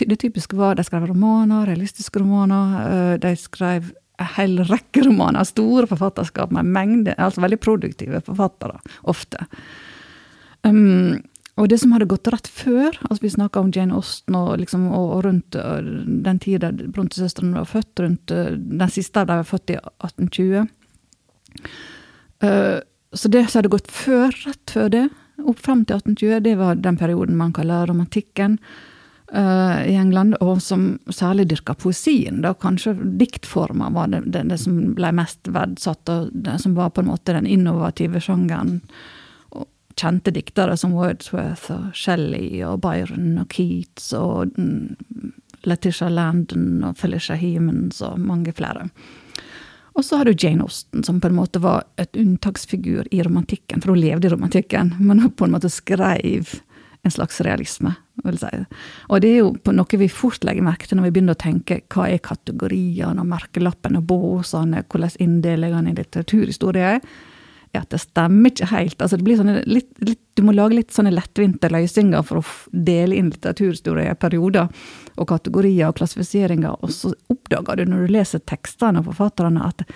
det 0.09 0.19
typiske 0.23 0.57
var 0.57 0.79
de 0.79 0.87
skrev 0.87 1.05
romaner, 1.11 1.69
realistiske 1.69 2.23
romaner. 2.23 2.79
Eh, 2.85 3.13
de 3.23 3.35
skrev 3.39 3.93
en 4.23 4.31
hel 4.37 4.61
rekke 4.69 5.05
romaner, 5.09 5.45
store 5.47 5.89
forfatterskap 5.91 6.53
med 6.55 6.71
mengde, 6.71 7.17
altså 7.19 7.43
veldig 7.45 7.59
produktive 7.61 8.23
forfattere, 8.25 8.79
ofte. 9.11 9.45
Um, 10.65 11.21
og 11.55 11.69
det 11.71 11.77
som 11.79 11.93
hadde 11.95 12.09
gått 12.11 12.29
rett 12.33 12.49
før, 12.51 12.97
altså 13.07 13.23
vi 13.23 13.31
snakka 13.31 13.61
om 13.63 13.71
Jane 13.75 13.95
Austen 13.95 14.35
og, 14.35 14.57
liksom, 14.59 14.89
og, 14.91 15.11
og 15.17 15.21
rundt 15.29 15.59
uh, 15.59 15.79
den 16.27 16.41
tida 16.43 16.73
Bronte-søstrene 16.75 17.61
var 17.61 17.69
født, 17.71 18.03
rundt 18.03 18.35
uh, 18.35 18.57
den 18.59 18.91
siste 18.91 19.23
de 19.23 19.37
var 19.39 19.47
født 19.47 19.77
i 19.77 19.77
1820. 19.79 20.65
Uh, 22.43 22.81
så 23.15 23.31
det 23.31 23.45
som 23.47 23.61
hadde 23.61 23.71
gått 23.77 23.93
før, 23.95 24.35
rett 24.49 24.75
før 24.75 24.91
det, 24.91 25.05
opp 25.45 25.63
frem 25.63 25.87
til 25.87 26.03
1820, 26.03 26.43
det 26.43 26.57
var 26.59 26.83
den 26.83 26.99
perioden 26.99 27.39
man 27.39 27.55
kaller 27.55 27.87
romantikken 27.91 28.59
i 29.35 29.95
England, 29.97 30.37
og 30.45 30.61
som 30.63 30.83
særlig 31.11 31.49
dyrka 31.51 31.75
poesien. 31.81 32.37
da 32.45 32.53
Kanskje 32.55 32.93
diktforma 33.19 33.89
var 33.91 34.13
det, 34.13 34.21
det, 34.31 34.45
det, 34.51 34.59
som 34.63 34.77
ble 34.95 35.11
mest 35.17 35.49
verdsatt, 35.51 36.13
og 36.13 36.29
det 36.31 36.55
som 36.63 36.77
var 36.77 36.93
på 36.95 37.03
en 37.03 37.09
måte 37.09 37.35
den 37.35 37.49
innovative 37.51 38.21
sjangeren 38.23 38.77
kjente 39.97 40.33
diktere 40.35 40.77
som 40.77 40.95
Wordsworth 40.97 41.71
og 41.75 41.95
Shelley 41.97 42.63
og 42.67 42.81
Byron 42.85 43.39
og 43.43 43.49
Keats 43.55 44.13
og 44.19 44.55
mm, 44.59 45.33
Letitia 45.65 46.11
Landon 46.13 46.85
og 46.85 46.99
Felicia 47.01 47.37
Hemans 47.39 48.03
og 48.05 48.21
mange 48.21 48.53
flere. 48.57 48.89
Og 49.95 50.05
så 50.05 50.19
har 50.19 50.27
du 50.27 50.35
Jane 50.35 50.65
Austen, 50.67 51.05
som 51.07 51.21
på 51.23 51.31
en 51.31 51.37
måte 51.37 51.63
var 51.63 51.85
et 52.03 52.17
unntaksfigur 52.19 53.07
i 53.15 53.23
romantikken, 53.23 53.81
for 53.81 53.95
hun 53.95 54.01
levde 54.03 54.27
i 54.27 54.33
romantikken, 54.33 54.97
men 54.99 55.23
hun 55.23 55.31
på 55.31 55.47
en 55.47 55.55
måte 55.55 55.71
skrev 55.71 56.57
en 57.05 57.13
slags 57.13 57.39
realisme, 57.45 57.93
vil 58.25 58.39
si. 58.41 58.51
Og 59.13 59.21
det 59.23 59.31
er 59.31 59.39
jo 59.45 59.75
noe 59.77 60.01
vi 60.01 60.09
fort 60.11 60.45
legger 60.47 60.67
merke 60.67 60.89
til 60.89 60.99
når 60.99 61.11
vi 61.11 61.13
begynner 61.15 61.37
å 61.37 61.43
tenke 61.45 61.83
hva 61.93 62.09
er 62.11 62.23
kategoriene 62.25 63.21
og 63.21 63.29
merkelappene 63.31 64.01
og 64.01 64.09
båsene, 64.09 64.83
hvordan 64.89 65.15
inndelingene 65.23 65.93
i 65.93 65.99
litteraturhistorie 66.01 66.97
er 66.97 66.99
er 66.99 67.33
at 67.83 67.91
det 67.95 68.03
stemmer 68.03 68.53
ikke 68.53 68.71
helt. 68.71 68.97
Altså 69.01 69.19
det 69.19 69.27
blir 69.27 69.39
sånne 69.41 69.63
litt, 69.67 69.91
litt, 70.05 70.21
du 70.39 70.45
må 70.47 70.55
lage 70.55 70.79
litt 70.79 70.95
sånne 70.95 71.15
lettvinte 71.15 71.71
løsninger 71.73 72.27
for 72.27 72.41
å 72.41 72.45
dele 72.87 73.19
inn 73.19 73.31
litteraturhistorie 73.33 74.13
i 74.13 74.19
perioder 74.19 74.71
og 75.15 75.29
kategorier 75.31 75.91
og 75.91 75.99
klassifiseringer, 76.01 76.81
og 76.83 76.93
så 76.93 77.13
oppdager 77.33 77.81
du 77.81 77.91
når 77.91 78.05
du 78.05 78.15
leser 78.17 78.43
tekstene 78.43 79.03
og 79.03 79.13
forfatterne, 79.13 79.63
at 79.65 79.87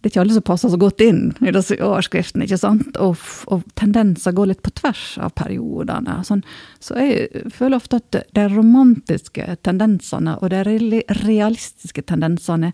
det 0.00 0.08
er 0.08 0.12
ikke 0.14 0.20
alle 0.22 0.32
som 0.38 0.44
passer 0.48 0.70
så 0.72 0.78
godt 0.80 1.02
inn 1.04 1.18
i 1.44 1.52
disse 1.52 1.76
overskriftene, 1.76 2.46
ikke 2.46 2.56
sant? 2.56 2.96
Og, 3.04 3.20
og 3.52 3.66
tendenser 3.76 4.32
går 4.32 4.48
litt 4.48 4.62
på 4.64 4.72
tvers 4.78 5.18
av 5.20 5.34
periodene. 5.36 6.14
Sånn. 6.24 6.40
Så 6.80 6.96
jeg 6.96 7.50
føler 7.52 7.76
ofte 7.76 7.98
at 8.00 8.22
de 8.32 8.46
romantiske 8.48 9.58
tendensene 9.60 10.38
og 10.40 10.54
de 10.54 11.02
realistiske 11.20 12.06
tendensene 12.08 12.72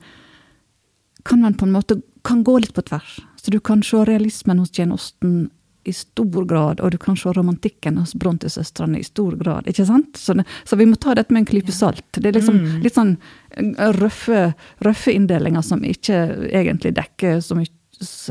kan 1.27 1.43
man 1.43 1.59
på 1.59 1.67
en 1.67 1.75
måte 1.75 1.99
kan 2.23 2.47
gå 2.47 2.61
litt 2.62 2.77
på 2.79 2.87
tvers. 2.87 3.19
Så 3.47 3.53
du 3.55 3.61
kan 3.61 3.82
se 3.82 3.97
realismen 4.05 4.59
hos 4.59 4.78
Jane 4.78 4.97
Austen 4.97 5.51
i 5.84 5.92
stor 5.92 6.44
grad, 6.44 6.80
og 6.80 6.90
du 6.90 6.99
kan 6.99 7.14
se 7.14 7.30
romantikken 7.30 8.01
hos 8.01 8.16
Brontë-søstrene 8.18 8.99
i 8.99 9.05
stor 9.07 9.36
grad. 9.38 9.68
ikke 9.70 9.84
sant? 9.86 10.18
Så, 10.18 10.34
så, 10.64 10.76
vi 10.80 10.86
må 10.90 10.99
ta 10.99 11.14
dette 11.14 11.30
med 11.30 11.44
en 11.44 11.47
klype 11.47 11.70
salt. 11.70 12.03
Det 12.11 12.26
er 12.26 12.34
liksom 12.34 12.59
mm. 12.59 12.72
litt 12.82 12.99
sånn 12.99 13.12
eh, 13.55 13.92
røffe, 14.01 14.40
røffe 14.82 15.14
inndelinger 15.14 15.62
som 15.62 15.86
ikke 15.86 16.18
egentlig 16.51 16.97
dekker 16.99 17.38
så 17.38 17.55
mye 17.55 17.70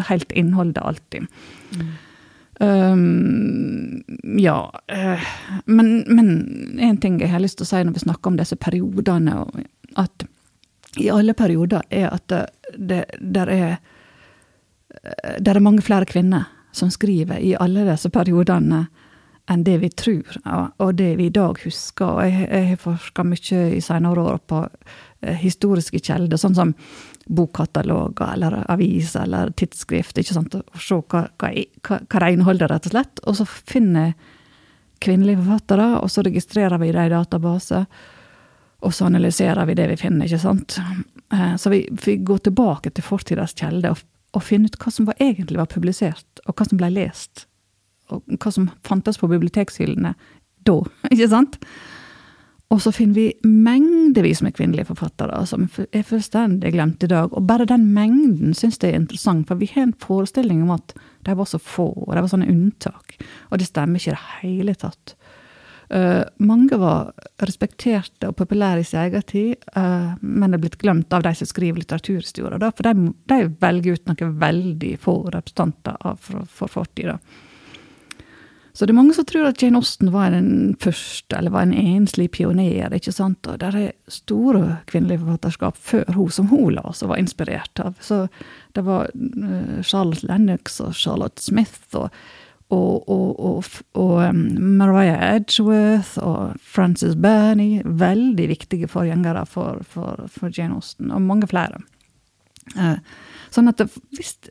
helt 0.10 0.36
innholdet 0.36 0.84
alltid. 0.84 1.32
Mm. 1.80 1.96
Um, 2.60 4.04
ja. 4.44 4.60
Uh, 4.92 5.32
men, 5.64 5.96
én 6.76 6.90
en 6.92 7.04
ting 7.08 7.24
jeg 7.24 7.32
har 7.32 7.48
lyst 7.48 7.64
til 7.64 7.70
å 7.70 7.72
si 7.72 7.88
når 7.88 8.02
vi 8.02 8.04
snakker 8.10 8.36
om 8.36 8.44
disse 8.44 8.60
periodene, 8.60 9.40
at 9.96 10.28
i 11.00 11.08
alle 11.08 11.40
perioder, 11.40 11.88
er 11.88 12.12
at 12.12 12.28
det, 12.28 12.48
det 12.76 13.06
der 13.24 13.56
er 13.62 13.78
der 15.40 15.56
er 15.56 15.64
mange 15.64 15.84
flere 15.86 16.08
kvinner 16.10 16.48
som 16.76 16.92
skriver 16.92 17.40
i 17.40 17.56
alle 17.56 17.86
disse 17.88 18.10
periodene 18.12 18.86
enn 19.52 19.64
det 19.64 19.78
vi 19.78 19.90
tror, 19.94 20.38
og 20.82 20.96
det 20.98 21.12
vi 21.20 21.28
i 21.30 21.34
dag 21.34 21.60
husker. 21.62 22.18
Og 22.18 22.24
jeg, 22.26 22.64
har 22.72 22.80
forska 22.82 23.26
mye 23.28 23.60
i 23.78 23.82
senere 23.84 24.24
år 24.32 24.40
på 24.50 24.64
eh, 24.66 25.36
historiske 25.38 26.02
kilder, 26.02 26.40
sånn 26.42 26.58
som 26.58 26.74
bokkataloger 27.26 28.34
eller 28.34 28.58
aviser 28.74 29.26
eller 29.26 29.54
tidsskrift, 29.58 30.18
ikke 30.18 30.38
sant, 30.38 30.58
og 30.58 30.82
se 30.82 30.98
hva, 30.98 31.28
hva, 31.42 31.54
hva, 32.10 32.32
inneholder, 32.32 32.74
rett 32.74 32.90
og 32.90 32.96
slett. 32.96 33.22
Og 33.26 33.38
så 33.38 33.46
finner 33.46 34.10
jeg 34.10 34.18
kvinnelige 35.06 35.44
forfattere, 35.44 35.88
og 36.02 36.10
så 36.10 36.26
registrerer 36.26 36.82
vi 36.82 36.92
det 36.96 37.06
i 37.06 37.14
databaser. 37.14 37.86
Og 38.86 38.94
så 38.94 39.08
analyserer 39.08 39.66
vi 39.70 39.78
det 39.78 39.88
vi 39.94 40.02
finner, 40.02 40.26
ikke 40.26 40.42
sant. 40.42 40.80
Eh, 41.34 41.54
så 41.62 41.70
vi, 41.74 41.86
vi 42.02 42.18
går 42.26 42.48
tilbake 42.50 42.90
til 42.90 43.06
fortidas 43.06 43.54
kilder 43.58 43.94
og 43.94 44.02
å 44.36 44.44
finne 44.44 44.70
ut 44.70 44.80
hva 44.82 44.92
som 44.92 45.08
var, 45.10 45.18
egentlig 45.24 45.60
var 45.60 45.72
publisert, 45.72 46.42
og 46.46 46.56
hva 46.56 46.68
som 46.68 46.80
ble 46.80 46.92
lest. 46.94 47.46
Og 48.14 48.24
hva 48.38 48.52
som 48.54 48.70
fantes 48.86 49.18
på 49.22 49.30
bibliotekshyllene 49.32 50.14
da, 50.66 50.80
ikke 51.14 51.30
sant? 51.32 51.60
Og 52.74 52.80
så 52.82 52.90
finner 52.92 53.14
vi 53.14 53.26
mengdevis 53.46 54.42
med 54.42 54.56
kvinnelige 54.58 54.90
forfattere 54.90 55.38
som 55.48 55.68
er 55.86 56.06
fullstendig 56.08 56.72
glemt 56.74 57.04
i 57.06 57.10
dag. 57.12 57.30
Og 57.32 57.46
bare 57.46 57.68
den 57.70 57.92
mengden 57.94 58.56
syns 58.58 58.80
jeg 58.82 58.96
er 58.96 59.04
interessant, 59.04 59.46
for 59.48 59.62
vi 59.62 59.70
har 59.70 59.86
en 59.86 59.94
forestilling 60.02 60.64
om 60.66 60.74
at 60.74 60.96
de 61.28 61.36
var 61.38 61.48
så 61.50 61.60
få, 61.62 61.86
og 61.94 62.10
de 62.16 62.24
var 62.26 62.32
sånne 62.32 62.50
unntak. 62.50 63.20
Og 63.52 63.62
det 63.62 63.70
stemmer 63.70 64.02
ikke 64.02 64.12
i 64.12 64.16
det 64.16 64.24
hele 64.42 64.76
tatt. 64.82 65.14
Uh, 65.94 66.24
mange 66.42 66.78
var 66.82 67.12
respekterte 67.46 68.32
og 68.32 68.38
populære 68.40 68.82
i 68.82 68.88
sin 68.88 69.04
egen 69.04 69.26
tid, 69.30 69.66
uh, 69.78 70.16
men 70.22 70.56
er 70.56 70.62
blitt 70.64 70.80
glemt 70.82 71.14
av 71.14 71.26
de 71.26 71.34
som 71.38 71.50
skriver 71.50 71.84
litteraturhistorie. 71.84 72.60
Da, 72.62 72.72
for 72.74 72.88
de, 72.88 73.12
de, 73.30 73.42
velger 73.62 74.00
ut 74.00 74.08
noen 74.10 74.38
veldig 74.42 74.96
få 75.04 75.20
representanter 75.28 76.00
av, 76.02 76.18
for, 76.22 76.48
for 76.50 76.74
fortida. 76.82 77.20
Så 78.76 78.84
det 78.84 78.92
er 78.92 78.98
mange 78.98 79.14
som 79.16 79.24
tror 79.24 79.46
at 79.48 79.62
Jane 79.64 79.80
Austen 79.80 80.10
var 80.12 80.34
den 80.34 80.74
første, 80.84 81.38
eller 81.38 81.54
var 81.54 81.64
en 81.64 81.78
enslig 81.78 82.28
pioner. 82.36 82.92
ikke 82.92 83.14
sant? 83.16 83.48
Og 83.48 83.62
der 83.62 83.78
er 83.80 83.94
store 84.12 84.82
kvinnelige 84.92 85.22
forfatterskap 85.22 85.78
før 85.80 86.12
hun, 86.18 86.34
som 86.34 86.50
hun 86.52 86.74
la 86.76 86.84
og 86.84 87.00
var 87.08 87.22
inspirert 87.22 87.80
av. 87.80 87.94
Så 88.04 88.26
det 88.76 88.84
var 88.84 89.08
uh, 89.16 89.80
Charlotte 89.80 90.28
Lennox 90.28 90.82
og 90.84 90.92
Charlotte 90.92 91.40
Smith 91.40 91.96
og 91.96 92.10
og, 92.76 93.10
og, 93.10 93.40
og, 93.40 93.70
og 94.00 94.36
Mariah 94.36 95.36
Edgeworth 95.36 96.20
og 96.22 96.60
Frances 96.62 97.16
Burney. 97.16 97.82
Veldig 97.86 98.50
viktige 98.52 98.90
forgjengere 98.92 99.46
for, 99.50 99.82
for, 99.90 100.28
for 100.32 100.52
Jane 100.54 100.78
Austen, 100.78 101.12
og 101.16 101.24
mange 101.26 101.50
flere. 101.52 101.82
Uh, 102.76 102.98
sånn 103.54 103.70
at 103.70 103.84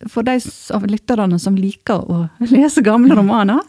For 0.06 0.22
de 0.22 0.36
av 0.72 0.84
lytterne 0.86 1.38
som 1.42 1.56
liker 1.58 2.04
å 2.06 2.26
lese 2.54 2.84
gamle 2.86 3.16
romaner, 3.18 3.62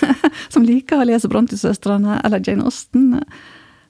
som 0.52 0.66
liker 0.66 1.00
å 1.00 1.08
lese 1.08 1.30
Bronte-søstrene 1.30 2.20
eller 2.24 2.44
Jane 2.44 2.66
Austen, 2.68 3.12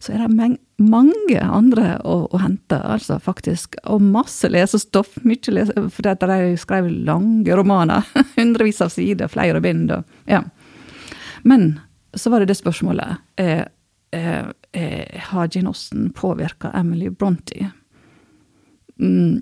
så 0.04 0.12
er 0.12 0.24
det 0.24 0.48
mange 0.84 1.40
andre 1.40 1.94
å, 2.04 2.16
å, 2.28 2.40
hente, 2.42 2.76
altså, 2.76 3.16
faktisk. 3.22 3.78
Og 3.88 4.02
masse 4.04 4.48
lesestoff. 4.50 5.14
Mye 5.24 5.54
lese, 5.54 5.72
for 5.94 6.04
de 6.04 6.40
skrev 6.60 6.90
lange 7.06 7.56
romaner. 7.56 8.04
Hundrevis 8.36 8.82
av 8.84 8.92
sider, 8.92 9.30
flere 9.32 9.62
bind. 9.64 9.94
Og, 9.94 10.18
ja. 10.28 10.42
Men 11.48 11.78
så 12.12 12.34
var 12.34 12.44
det 12.44 12.52
det 12.52 12.58
spørsmålet. 12.60 13.24
Eh, 13.40 13.64
eh, 14.12 14.44
eh, 14.76 15.24
har 15.30 15.48
Jane 15.48 15.72
Austen 15.72 16.10
påvirka 16.12 16.74
Emily 16.76 17.08
Bronte? 17.08 17.70
Mm, 19.00 19.40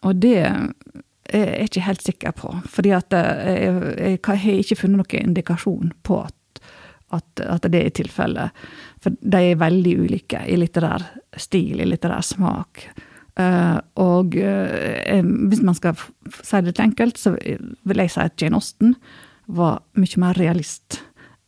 og 0.00 0.16
det 0.24 0.38
er 0.40 1.52
jeg 1.52 1.68
ikke 1.68 1.84
helt 1.86 2.02
sikker 2.02 2.32
på. 2.36 2.54
fordi 2.64 2.96
at 2.96 3.12
eh, 3.12 3.52
jeg, 3.52 3.74
jeg, 3.98 4.20
jeg 4.24 4.40
har 4.40 4.62
ikke 4.64 4.80
funnet 4.86 5.04
noen 5.04 5.28
indikasjon 5.28 5.92
på 6.02 6.22
at 6.24 6.36
at, 7.12 7.44
at 7.44 7.68
det 7.72 7.80
er 7.84 7.94
tilfellet. 7.96 8.64
For 9.02 9.14
de 9.20 9.40
er 9.52 9.60
veldig 9.60 9.94
ulike 10.04 10.42
i 10.48 10.58
litterær 10.60 11.04
stil, 11.40 11.80
i 11.80 11.88
litterær 11.88 12.24
smak. 12.26 12.86
Uh, 13.32 13.78
og 14.02 14.34
uh, 14.36 15.22
hvis 15.48 15.62
man 15.64 15.76
skal 15.78 15.96
si 15.96 16.58
det 16.58 16.72
litt 16.72 16.82
enkelt, 16.84 17.20
så 17.20 17.34
vil 17.36 18.02
jeg 18.04 18.12
si 18.12 18.20
at 18.20 18.42
Jane 18.42 18.58
Austen 18.60 18.96
var 19.52 19.80
mye 19.98 20.20
mer 20.20 20.36
realist 20.38 21.00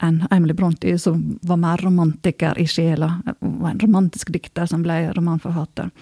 enn 0.03 0.25
Emily 0.31 0.55
Bronte, 0.57 0.97
som 0.99 1.39
var 1.43 1.61
mer 1.61 1.83
romantiker 1.85 2.59
i 2.59 2.67
sjela. 2.69 3.21
Var 3.39 3.71
en 3.71 3.81
romantisk 3.81 4.33
dikter 4.35 4.67
som 4.69 4.83
ble 4.85 5.13
romanforfatter. 5.15 5.93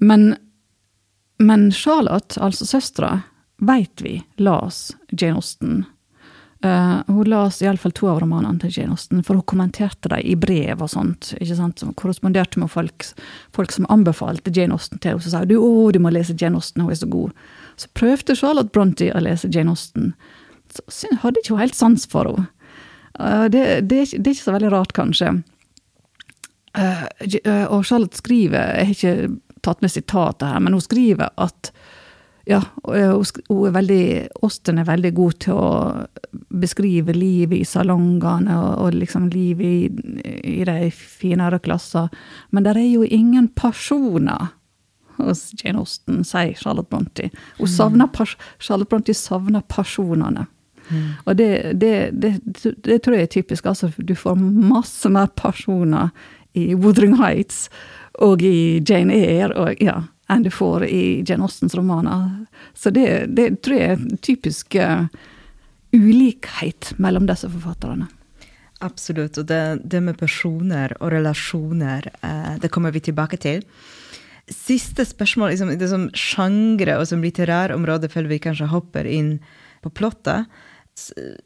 Men, 0.00 0.30
men 1.42 1.68
Charlotte, 1.74 2.38
altså 2.40 2.68
søstera, 2.68 3.16
veit 3.58 4.04
vi 4.04 4.20
las 4.38 4.92
Jane 5.10 5.40
Austen 5.40 5.84
Uh, 6.64 7.00
hun 7.06 7.28
las 7.30 7.60
iallfall 7.62 7.92
to 7.94 8.08
av 8.10 8.16
romanene 8.18 8.58
til 8.58 8.72
Jane 8.74 8.96
Austen, 8.96 9.20
for 9.22 9.38
hun 9.38 9.46
kommenterte 9.46 10.10
dem 10.10 10.24
i 10.26 10.34
brev 10.34 10.80
og 10.82 10.90
sånt. 10.90 11.30
ikke 11.38 11.54
sant, 11.54 11.82
Hun 11.86 11.94
korresponderte 11.94 12.58
med 12.58 12.70
folk, 12.70 13.06
folk 13.54 13.70
som 13.70 13.86
anbefalte 13.88 14.50
Jane 14.50 14.74
Austen 14.74 14.98
til 14.98 15.12
henne. 15.12 15.22
Så 15.22 15.30
sa 15.30 15.44
du 15.44 15.54
å, 15.54 15.92
du 15.94 16.00
må 16.02 16.10
lese 16.10 16.34
Jane 16.34 16.58
Austen, 16.58 16.82
hun 16.82 16.90
er 16.90 16.98
så 16.98 17.06
god. 17.06 17.30
Så 17.76 17.86
prøvde 17.94 18.34
Charlotte 18.34 18.74
Bronte 18.74 19.12
å 19.14 19.22
lese 19.22 19.50
Jane 19.54 19.70
Austen. 19.70 20.14
Så 20.90 21.06
hadde 21.22 21.38
ikke 21.38 21.54
hun 21.54 21.62
helt 21.62 21.78
sans 21.78 22.06
for 22.10 22.26
henne. 22.26 22.48
Uh, 23.18 23.46
det, 23.46 23.86
det, 23.86 24.02
det, 24.18 24.26
er 24.26 24.34
ikke 24.34 24.48
så 24.50 24.56
veldig 24.58 24.74
rart, 24.74 24.96
kanskje. 24.98 25.30
Uh, 26.74 27.06
og 27.70 27.86
Charlotte 27.86 28.18
skriver, 28.18 28.74
jeg 28.74 28.90
har 28.90 28.96
ikke 28.96 29.62
tatt 29.62 29.80
med 29.82 29.94
sitatet 29.94 30.50
her, 30.50 30.58
men 30.58 30.74
hun 30.74 30.82
skriver 30.82 31.30
at 31.38 31.70
ja, 32.48 32.62
hun 32.82 33.66
er 33.68 33.74
veldig, 33.74 34.04
Osten 34.46 34.80
er 34.80 34.86
veldig 34.88 35.10
god 35.16 35.34
til 35.44 35.58
å 35.60 35.72
beskrive 36.48 37.12
livet 37.12 37.60
i 37.60 37.66
salongene 37.68 38.56
og, 38.56 38.70
og 38.86 38.96
liksom 38.96 39.26
livet 39.34 39.66
i, 39.68 40.30
i 40.56 40.64
de 40.64 40.88
finere 40.94 41.60
klasser. 41.60 42.08
Men 42.50 42.64
det 42.64 42.76
er 42.76 42.86
jo 42.88 43.04
ingen 43.04 43.50
personer 43.52 44.54
hos 45.18 45.50
Jane 45.58 45.82
Austen, 45.82 46.22
sier 46.24 46.54
Charlotte 46.56 46.88
savner, 47.68 48.08
Charlotte 48.58 48.88
Bronte 48.88 49.14
savner 49.14 49.64
personene. 49.68 50.46
Mm. 50.88 51.08
Og 51.26 51.36
det, 51.36 51.50
det, 51.82 51.94
det, 52.16 52.34
det, 52.84 53.02
tror 53.04 53.18
jeg 53.18 53.28
er 53.28 53.32
typisk. 53.34 53.66
altså 53.66 53.90
Du 53.98 54.14
får 54.16 54.38
masse 54.40 55.08
mer 55.12 55.28
personer 55.36 56.08
i 56.56 56.72
Woodring 56.74 57.18
Heights 57.20 57.66
og 58.24 58.42
i 58.42 58.80
Jane 58.80 59.14
Eyre. 59.14 59.52
og 59.54 59.82
ja, 59.84 60.00
enn 60.28 60.44
du 60.44 60.50
får 60.52 60.84
i 60.84 61.24
Jane 61.26 61.46
Austens 61.46 61.74
romaner. 61.74 62.46
Så 62.74 62.90
det, 62.90 63.26
det 63.36 63.62
tror 63.64 63.76
jeg 63.76 63.90
er 63.90 63.96
en 63.96 64.20
typisk 64.22 64.76
uh, 64.76 65.06
ulikhet 65.96 66.92
mellom 67.00 67.28
disse 67.28 67.48
forfatterne. 67.48 68.10
Absolutt. 68.84 69.40
Og 69.40 69.48
det, 69.48 69.62
det 69.88 70.02
med 70.04 70.18
personer 70.20 70.94
og 71.00 71.12
relasjoner, 71.16 72.10
uh, 72.22 72.58
det 72.60 72.70
kommer 72.74 72.94
vi 72.94 73.02
tilbake 73.08 73.40
til. 73.40 73.64
Siste 74.48 75.04
spørsmål 75.08 75.54
liksom, 75.54 75.72
det 75.80 75.88
som 75.90 76.08
sjangre 76.16 76.98
og 77.00 77.08
som 77.08 77.24
litterærområde 77.24 78.12
før 78.12 78.28
vi 78.30 78.40
kanskje 78.42 78.70
hopper 78.70 79.08
inn 79.08 79.38
på 79.84 79.92
plottet. 79.96 80.48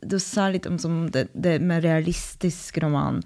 Du 0.02 0.18
sa 0.22 0.48
litt 0.50 0.66
om 0.66 1.06
det, 1.12 1.28
det, 1.34 1.58
med 1.62 1.84
realistisk 1.84 2.78
roman. 2.82 3.20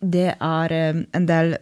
Det 0.00 0.32
er 0.32 0.76
um, 0.94 1.06
en 1.12 1.28
del 1.28 1.56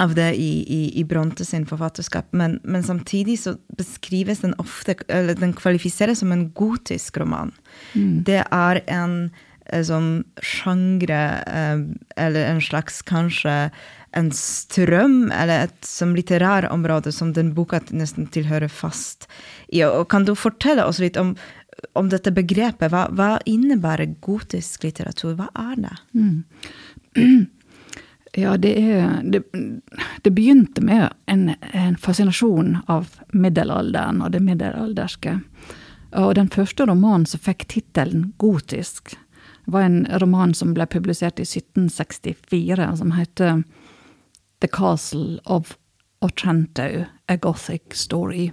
av 0.00 0.14
det 0.14 0.34
i, 0.34 0.64
i, 0.74 1.00
i 1.00 1.04
Bronte 1.04 1.44
sin 1.44 1.66
forfatterskap. 1.66 2.32
Men, 2.32 2.60
men, 2.64 2.82
samtidig 2.82 3.38
så 3.38 3.56
beskrives 3.76 4.40
den 4.40 4.54
ofte 4.58 4.96
Eller 5.08 5.34
den 5.34 5.52
kvalifiseres 5.52 6.18
som 6.18 6.32
en 6.32 6.50
gotisk 6.56 7.16
roman. 7.20 7.52
Mm. 7.94 8.22
Det 8.24 8.42
er 8.50 8.82
en 8.86 9.16
sånn 9.86 10.24
sjangre, 10.42 11.20
eh, 11.46 11.82
eller 12.16 12.48
en 12.50 12.60
slags 12.60 13.02
kanskje 13.06 13.70
en 14.12 14.28
strøm, 14.34 15.30
eller 15.32 15.68
et 15.68 15.86
som 15.86 16.16
litterær 16.16 16.66
område 16.72 17.12
som 17.14 17.30
den 17.32 17.54
boka 17.56 17.80
nesten 17.94 18.26
tilhører 18.32 18.68
fast 18.68 19.28
i. 19.68 19.84
Og 19.86 20.08
kan 20.12 20.26
du 20.28 20.34
fortelle 20.36 20.84
oss 20.84 21.00
litt 21.00 21.16
om, 21.16 21.32
om 21.96 22.10
dette 22.12 22.34
begrepet? 22.34 22.90
Hva, 22.92 23.06
hva, 23.14 23.38
innebærer 23.48 24.18
gotisk 24.20 24.84
litteratur? 24.84 25.38
Hva 25.38 25.48
er 25.70 25.80
det? 25.86 25.96
Mm. 26.12 27.48
Ja, 28.34 28.56
det, 28.56 28.72
er, 28.80 29.20
det, 29.22 29.42
det 30.22 30.30
begynte 30.30 30.80
med 30.80 31.10
en, 31.26 31.54
en, 31.72 31.96
fascinasjon 32.00 32.78
av 32.88 33.10
middelalderen 33.28 34.22
og 34.24 34.32
det 34.32 34.40
middelalderske. 34.40 35.36
Og 36.16 36.32
den 36.38 36.48
første 36.52 36.86
romanen 36.88 37.26
som 37.28 37.42
fikk 37.44 37.66
tittelen 37.68 38.30
Gotisk, 38.40 39.12
var 39.64 39.84
en 39.84 40.06
roman 40.18 40.54
som 40.56 40.72
ble 40.74 40.86
publisert 40.90 41.38
i 41.38 41.44
1764, 41.44 42.88
som 42.98 43.12
heter 43.14 43.62
The 44.64 44.68
Castle 44.68 45.38
of 45.44 45.76
Otranto, 46.24 47.04
A 47.28 47.36
Gothic 47.36 47.94
Story, 47.94 48.50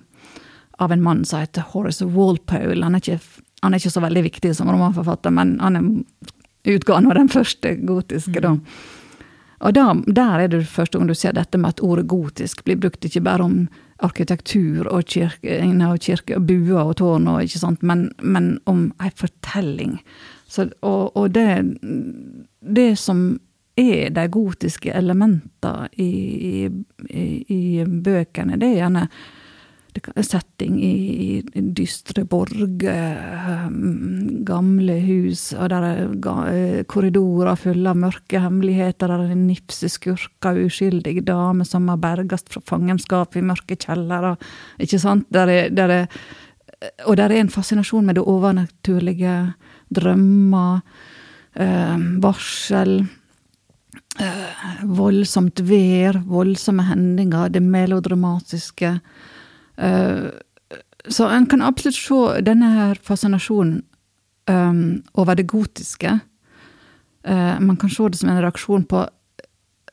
av 0.80 0.92
en 0.92 1.04
mann 1.04 1.26
som 1.26 1.40
heter 1.40 1.72
Horace 1.72 2.06
Walpole. 2.06 2.84
Han 2.84 3.00
er 3.00 3.04
ikke, 3.04 3.20
han 3.62 3.74
er 3.74 3.82
ikke 3.82 3.96
så 3.96 4.04
veldig 4.04 4.28
viktig 4.28 4.54
som 4.56 4.70
romanforfatter, 4.72 5.32
men 5.32 5.58
han 5.64 5.80
er 5.80 6.76
utga 6.76 7.00
nå 7.00 7.16
den 7.16 7.32
første 7.32 7.78
gotiske, 7.88 8.44
da. 8.44 8.58
Og 9.60 9.76
da, 9.76 9.92
der 10.08 10.46
er 10.46 10.52
det 10.52 10.64
første 10.72 10.98
gang 10.98 11.10
du 11.10 11.16
ser 11.18 11.36
dette 11.36 11.60
med 11.60 11.76
at 11.76 11.84
ordet 11.84 12.08
gotisk 12.08 12.64
blir 12.64 12.80
brukt 12.80 13.06
ikke 13.06 13.24
bare 13.26 13.44
om 13.44 13.58
arkitektur 14.00 14.88
og 14.88 15.04
kirke, 15.12 15.60
og 15.84 16.00
kirke 16.00 16.38
og 16.38 16.48
buer 16.48 16.80
og 16.86 16.96
tårn, 17.02 17.28
og, 17.28 17.44
ikke 17.44 17.60
sant, 17.60 17.84
men, 17.84 18.08
men 18.24 18.54
om 18.70 18.88
ei 19.04 19.12
fortelling. 19.16 20.00
Så, 20.48 20.70
og, 20.82 21.18
og 21.18 21.34
det, 21.36 21.50
det, 22.62 22.94
som 22.98 23.40
er 23.80 24.10
de 24.16 24.26
gotiske 24.32 24.94
elementene 24.96 25.90
i, 26.00 26.70
i, 27.10 27.26
i, 27.52 27.84
bøkene, 27.84 28.60
det 28.60 28.72
er 28.72 28.80
gjerne 28.80 29.06
setting 30.26 30.78
i, 30.84 31.40
i 31.40 31.64
dystre 31.76 32.24
borger, 32.30 33.70
gamle 34.48 34.98
hus, 35.04 35.50
og 35.54 35.70
der 35.74 35.88
er 35.88 36.84
korridorer 36.90 37.60
fulle 37.60 37.92
av 37.92 38.00
mørke 38.00 38.42
hemmeligheter, 38.44 39.12
der 39.12 39.26
er 39.28 39.36
nipse 39.38 39.90
skurker, 39.92 40.60
uskyldige 40.66 41.24
damer 41.28 41.68
som 41.68 41.88
har 41.92 42.02
bergast 42.02 42.52
fra 42.54 42.64
fangenskap 42.74 43.38
i 43.40 43.46
mørke 43.46 43.80
kjellere, 43.80 44.36
ikke 44.80 45.02
sant? 45.02 45.30
Der 45.34 45.54
er, 45.54 45.70
der 45.70 45.96
er, 45.96 46.20
og 47.06 47.20
der 47.20 47.32
er 47.32 47.44
en 47.44 47.54
fascinasjon 47.54 48.06
med 48.08 48.20
det 48.20 48.26
overnaturlige 48.26 49.38
drømmer, 49.96 50.84
eh, 51.56 51.98
varsel, 52.24 53.02
Uh, 54.20 54.82
voldsomt 54.98 55.62
vær, 55.64 56.18
voldsomme 56.28 56.84
hendinger, 56.90 57.48
det 57.54 57.62
melodramatiske. 57.64 58.98
Eh, 59.80 60.30
så 61.10 61.28
en 61.32 61.46
kan 61.50 61.64
absolutt 61.64 61.98
se 61.98 62.42
denne 62.46 62.74
her 62.76 63.00
fascinasjonen 63.04 63.80
um, 64.50 65.00
over 65.14 65.36
det 65.40 65.48
gotiske. 65.50 66.20
Uh, 67.28 67.56
man 67.60 67.78
kan 67.80 67.90
se 67.90 68.10
det 68.10 68.20
som 68.20 68.30
en 68.30 68.42
reaksjon 68.44 68.86
på 68.90 69.06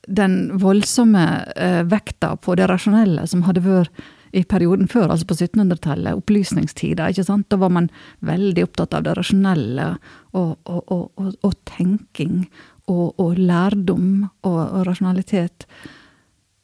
den 0.07 0.35
voldsomme 0.59 1.23
uh, 1.55 1.81
vekta 1.87 2.35
på 2.35 2.55
det 2.59 2.67
rasjonelle 2.69 3.25
som 3.27 3.43
hadde 3.47 3.63
vært 3.65 4.05
i 4.35 4.43
perioden 4.43 4.89
før, 4.91 5.07
altså 5.11 5.25
på 5.29 5.37
1700-tallet, 5.37 6.17
opplysningstida. 6.19 7.09
ikke 7.09 7.25
sant? 7.25 7.47
Da 7.49 7.59
var 7.61 7.71
man 7.73 7.87
veldig 8.27 8.65
opptatt 8.67 8.93
av 8.97 9.05
det 9.07 9.15
rasjonelle 9.17 9.93
og, 10.35 10.57
og, 10.67 10.91
og, 10.91 11.31
og 11.47 11.53
tenking 11.69 12.43
og, 12.87 13.37
lærdom 13.37 14.27
og, 14.47 14.59
rasjonalitet. 14.87 15.67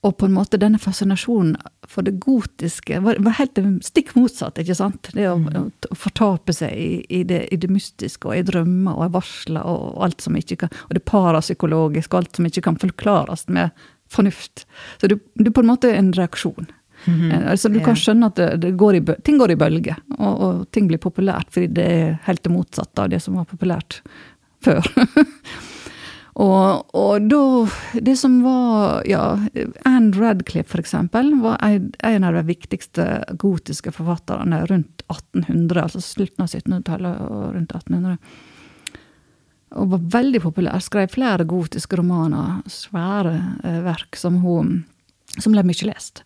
Og 0.04 0.18
på 0.20 0.28
en 0.28 0.36
måte 0.36 0.60
denne 0.60 0.80
fascinasjonen 0.82 1.56
for 1.88 2.04
det 2.04 2.18
gotiske 2.24 3.00
var, 3.06 3.20
var 3.24 3.38
helt 3.38 3.60
stikk 3.86 4.14
motsatt. 4.18 4.60
ikke 4.60 4.76
sant? 4.76 5.08
Det 5.16 5.30
å, 5.30 5.38
mm. 5.40 5.72
å 5.92 5.96
fortape 5.96 6.56
seg 6.56 6.76
i, 6.76 6.90
i, 7.08 7.24
det, 7.28 7.46
i, 7.56 7.60
det, 7.60 7.70
mystiske 7.72 8.28
og 8.28 8.36
i 8.36 8.44
drømmer 8.44 9.00
og 9.00 9.06
i 9.08 9.14
varsler 9.16 9.64
og 9.64 10.04
alt 10.04 10.26
som 10.26 10.36
ikke 10.40 10.60
kan, 10.66 10.78
og 10.90 10.98
det 10.98 11.06
parapsykologiske 11.08 12.12
og 12.12 12.24
alt 12.24 12.40
som 12.40 12.50
ikke 12.50 12.66
kan 12.68 12.80
forklares 12.82 13.48
med 13.48 13.72
fornuft. 14.12 14.66
Så 15.00 15.08
du 15.08 15.18
er 15.18 15.54
på 15.56 15.64
en 15.64 15.72
måte 15.72 15.94
en 15.96 16.12
reaksjon. 16.14 16.68
Mm 17.06 17.22
-hmm. 17.22 17.50
Altså 17.50 17.70
Du 17.70 17.80
kan 17.80 17.96
skjønne 17.96 18.26
at 18.26 18.36
det, 18.36 18.58
det 18.62 18.78
går 18.78 18.96
i, 18.96 19.02
ting 19.24 19.38
går 19.38 19.52
i 19.52 19.56
bølger, 19.56 19.96
og, 20.20 20.42
og, 20.42 20.72
ting 20.72 20.88
blir 20.88 20.98
populært 20.98 21.52
fordi 21.52 21.68
det 21.68 21.86
er 21.86 22.20
helt 22.24 22.44
det 22.44 22.52
motsatte 22.52 23.02
av 23.02 23.10
det 23.10 23.20
som 23.20 23.36
var 23.36 23.46
populært 23.46 24.02
før. 24.62 24.84
og, 26.34 26.96
og 26.98 27.28
da 27.30 27.42
Det 28.02 28.16
som 28.18 28.40
var 28.42 29.04
Ja, 29.06 29.36
Anne 29.86 30.16
Radcliffe, 30.18 30.72
for 30.72 30.82
eksempel, 30.82 31.36
var 31.44 31.60
en 31.62 32.24
av 32.26 32.34
de 32.34 32.42
viktigste 32.48 33.06
gotiske 33.38 33.94
forfatterne 33.94 34.64
rundt 34.72 35.06
1800, 35.12 35.84
altså 35.84 36.02
slutten 36.02 36.46
av 36.46 36.50
1700-tallet 36.50 37.22
og 37.28 37.46
rundt 37.54 37.78
1800 37.78 38.18
og 39.74 39.90
var 39.90 40.02
veldig 40.20 40.42
populær. 40.44 40.82
Skrev 40.86 41.10
flere 41.10 41.48
gotiske 41.50 41.98
romaner, 41.98 42.60
svære 42.70 43.32
eh, 43.66 43.80
verk, 43.86 44.18
som 44.20 44.38
hun 44.44 44.84
som 45.34 45.56
ble 45.56 45.64
mye 45.66 45.88
lest. 45.88 46.22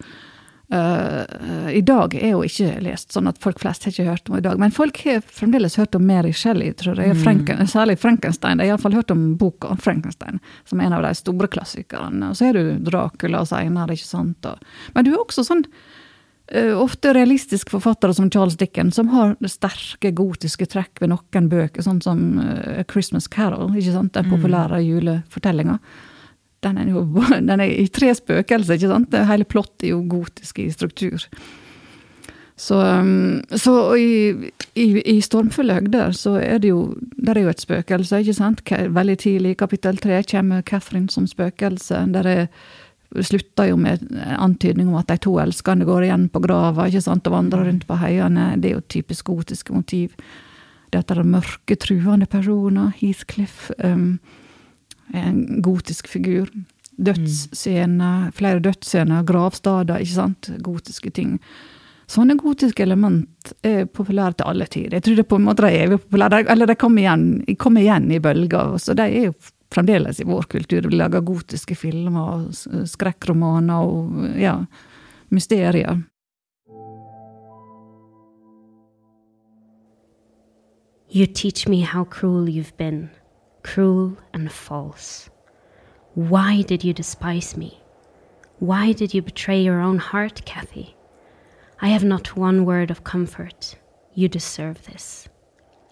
Uh, 0.74 1.72
I 1.72 1.82
dag 1.82 2.15
er 2.15 2.34
jo 2.34 2.41
ikke 2.43 2.82
lest, 2.84 3.13
sånn 3.15 3.30
at 3.30 3.38
folk 3.39 3.61
flest 3.61 3.86
har 3.88 3.93
ikke 3.93 4.09
hørt 4.09 4.28
om 4.28 4.36
i 4.36 4.43
dag. 4.43 4.59
Men 4.59 4.74
folk 4.76 4.99
har 5.05 5.22
fremdeles 5.24 5.78
hørt 5.80 5.95
om 5.95 6.03
Mary 6.07 6.34
Shelley, 6.36 6.74
tror 6.76 6.99
jeg. 6.99 7.15
Mm. 7.15 7.22
Franken, 7.24 7.61
særlig 7.72 7.95
Frankenstein. 8.01 8.59
De 8.59 8.68
har 8.68 8.76
iallfall 8.76 8.97
hørt 8.97 9.13
om 9.13 9.30
boka 9.39 9.72
om 9.72 9.80
Frankenstein, 9.80 10.41
som 10.68 10.82
er 10.82 10.89
en 10.89 10.97
av 10.97 11.05
de 11.07 11.13
store 11.15 11.47
klassikerne. 11.53 12.34
Og 12.34 12.39
så 12.39 12.49
er 12.49 12.59
du 12.59 12.89
Dracula 12.89 13.45
seinere, 13.47 13.95
ikke 13.95 14.09
sant. 14.09 14.49
Og, 14.49 14.68
men 14.97 15.07
du 15.07 15.13
er 15.13 15.22
også 15.22 15.45
sånn 15.47 15.63
uh, 15.63 16.76
ofte 16.82 17.15
realistiske 17.15 17.72
forfattere 17.72 18.18
som 18.20 18.28
Charles 18.34 18.59
Dickens, 18.59 18.99
som 18.99 19.13
har 19.15 19.38
sterke 19.47 20.11
gotiske 20.20 20.68
trekk 20.68 20.99
ved 20.99 21.13
noen 21.13 21.47
bøker, 21.53 21.86
sånn 21.86 22.03
som 22.03 22.28
uh, 22.43 22.84
Christmas 22.91 23.32
Carol, 23.32 23.72
ikke 23.72 23.95
sant? 23.95 24.11
den 24.20 24.28
mm. 24.28 24.36
populære 24.36 24.84
mm. 24.84 24.88
julefortellinga 24.91 25.80
den 26.65 26.81
er 26.81 26.91
jo 26.91 27.05
den 27.49 27.59
er 27.59 27.67
i 27.67 27.87
tre 27.93 28.13
spøkelser, 28.15 28.77
ikke 28.77 28.91
sant? 28.91 29.15
Hele 29.29 29.47
plottet 29.47 29.89
er 29.89 29.95
jo 29.95 30.03
gotisk 30.09 30.59
i 30.63 30.69
struktur. 30.73 31.27
Så, 32.57 32.79
um, 32.81 33.43
så 33.53 33.95
i, 34.01 34.49
i, 34.73 34.87
i, 34.97 35.19
stormfulle 35.21 35.75
høgder 35.77 36.15
så 36.17 36.39
er 36.41 36.57
det 36.57 36.71
jo 36.71 36.95
Der 37.13 37.37
er 37.37 37.45
jo 37.45 37.51
et 37.53 37.61
spøkelse, 37.61 38.23
ikke 38.23 38.33
sant? 38.33 38.63
Veldig 38.65 39.17
tidlig 39.21 39.53
i 39.53 39.59
kapittel 39.59 40.01
tre 40.01 40.23
kommer 40.25 40.65
Catherine 40.65 41.09
som 41.13 41.27
spøkelse. 41.29 42.01
Der 42.15 42.27
er 42.31 42.47
slutter 43.23 43.69
jo 43.69 43.77
med 43.79 44.01
antydning 44.37 44.89
om 44.89 44.97
at 44.99 45.07
de 45.07 45.17
to 45.21 45.37
elskende 45.39 45.85
går 45.87 46.07
igjen 46.07 46.27
på 46.29 46.41
grava 46.43 46.87
ikke 46.89 47.01
sant, 47.05 47.27
og 47.29 47.37
vandrer 47.37 47.67
rundt 47.69 47.85
på 47.87 47.97
heiene. 48.01 48.49
Det 48.57 48.71
er 48.71 48.75
jo 48.75 48.87
typisk 48.89 49.29
gotiske 49.29 49.73
motiv. 49.73 50.17
Det 50.91 50.99
at 50.99 51.07
det 51.07 51.21
er 51.21 51.29
mørke, 51.29 51.75
truende 51.75 52.25
personer. 52.25 52.91
Heathcliff. 52.97 53.69
Um, 53.83 54.19
en 55.13 55.61
gotisk 55.61 56.07
figur. 56.07 56.49
Dødsscener, 56.97 58.31
flere 58.33 58.59
dødsscener, 58.59 59.25
gravstader, 59.27 60.01
ikke 60.01 60.15
sant. 60.15 60.49
Gotiske 60.65 61.11
ting. 61.13 61.37
Sånne 62.07 62.37
gotiske 62.39 62.85
element 62.85 63.51
er 63.67 63.85
populære 63.85 64.39
til 64.39 64.47
alle 64.47 64.65
tider. 64.71 64.95
Jeg 64.95 65.03
tror 65.05 65.19
det 65.19 65.27
på 65.27 65.39
en 65.39 65.45
måte 65.49 65.67
er 65.67 65.83
evig 65.83 65.99
populære, 66.05 66.45
eller 66.49 66.69
de 66.69 66.75
kommer 66.79 67.03
igjen, 67.03 67.57
kommer 67.59 67.83
igjen 67.83 68.11
i 68.15 68.21
bølger. 68.23 68.77
Så 68.79 68.95
de 68.95 69.05
er 69.05 69.27
jo 69.27 69.35
fremdeles 69.73 70.21
i 70.23 70.27
vår 70.27 70.47
kultur. 70.51 70.87
Vi 70.87 70.95
lager 70.95 71.25
gotiske 71.27 71.75
filmer 71.75 72.47
skrekkromaner 72.87 73.91
og 73.91 74.39
ja, 74.39 74.55
mysterier. 75.29 75.99
You 81.09 81.25
teach 81.25 81.67
me 81.67 81.81
how 81.81 82.03
cruel 82.03 82.47
you've 82.47 82.75
been. 82.77 83.09
Cruel 83.68 84.18
and 84.34 84.49
false. 84.49 85.30
Why 86.15 86.61
did 86.61 86.86
you 86.86 86.93
despise 86.93 87.57
me? 87.57 87.82
Why 88.59 88.93
did 88.93 89.13
you 89.13 89.22
betray 89.22 89.61
your 89.61 89.82
own 89.82 89.97
heart, 89.97 90.45
Kathy? 90.45 90.95
I 91.82 91.89
have 91.89 92.03
not 92.05 92.38
one 92.38 92.63
word 92.63 92.89
of 92.89 93.03
comfort. 93.03 93.76
You 94.13 94.30
deserve 94.30 94.86
this. 94.86 95.28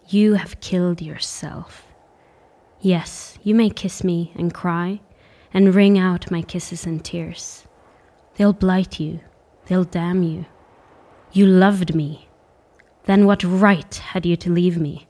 You 0.08 0.36
have 0.36 0.62
killed 0.62 1.02
yourself. 1.02 1.86
Yes, 2.80 3.38
you 3.44 3.54
may 3.54 3.70
kiss 3.70 4.06
me 4.06 4.32
and 4.36 4.54
cry, 4.54 5.02
and 5.54 5.76
wring 5.76 6.00
out 6.00 6.32
my 6.32 6.44
kisses 6.44 6.86
and 6.86 7.04
tears. 7.04 7.68
They'll 8.36 8.54
blight 8.54 9.02
you, 9.02 9.20
they'll 9.66 9.84
damn 9.84 10.24
you. 10.24 10.46
You 11.34 11.46
loved 11.46 11.94
me. 11.94 12.30
Then 13.04 13.26
what 13.26 13.44
right 13.44 13.96
had 13.96 14.26
you 14.26 14.38
to 14.38 14.50
leave 14.50 14.78
me? 14.78 15.10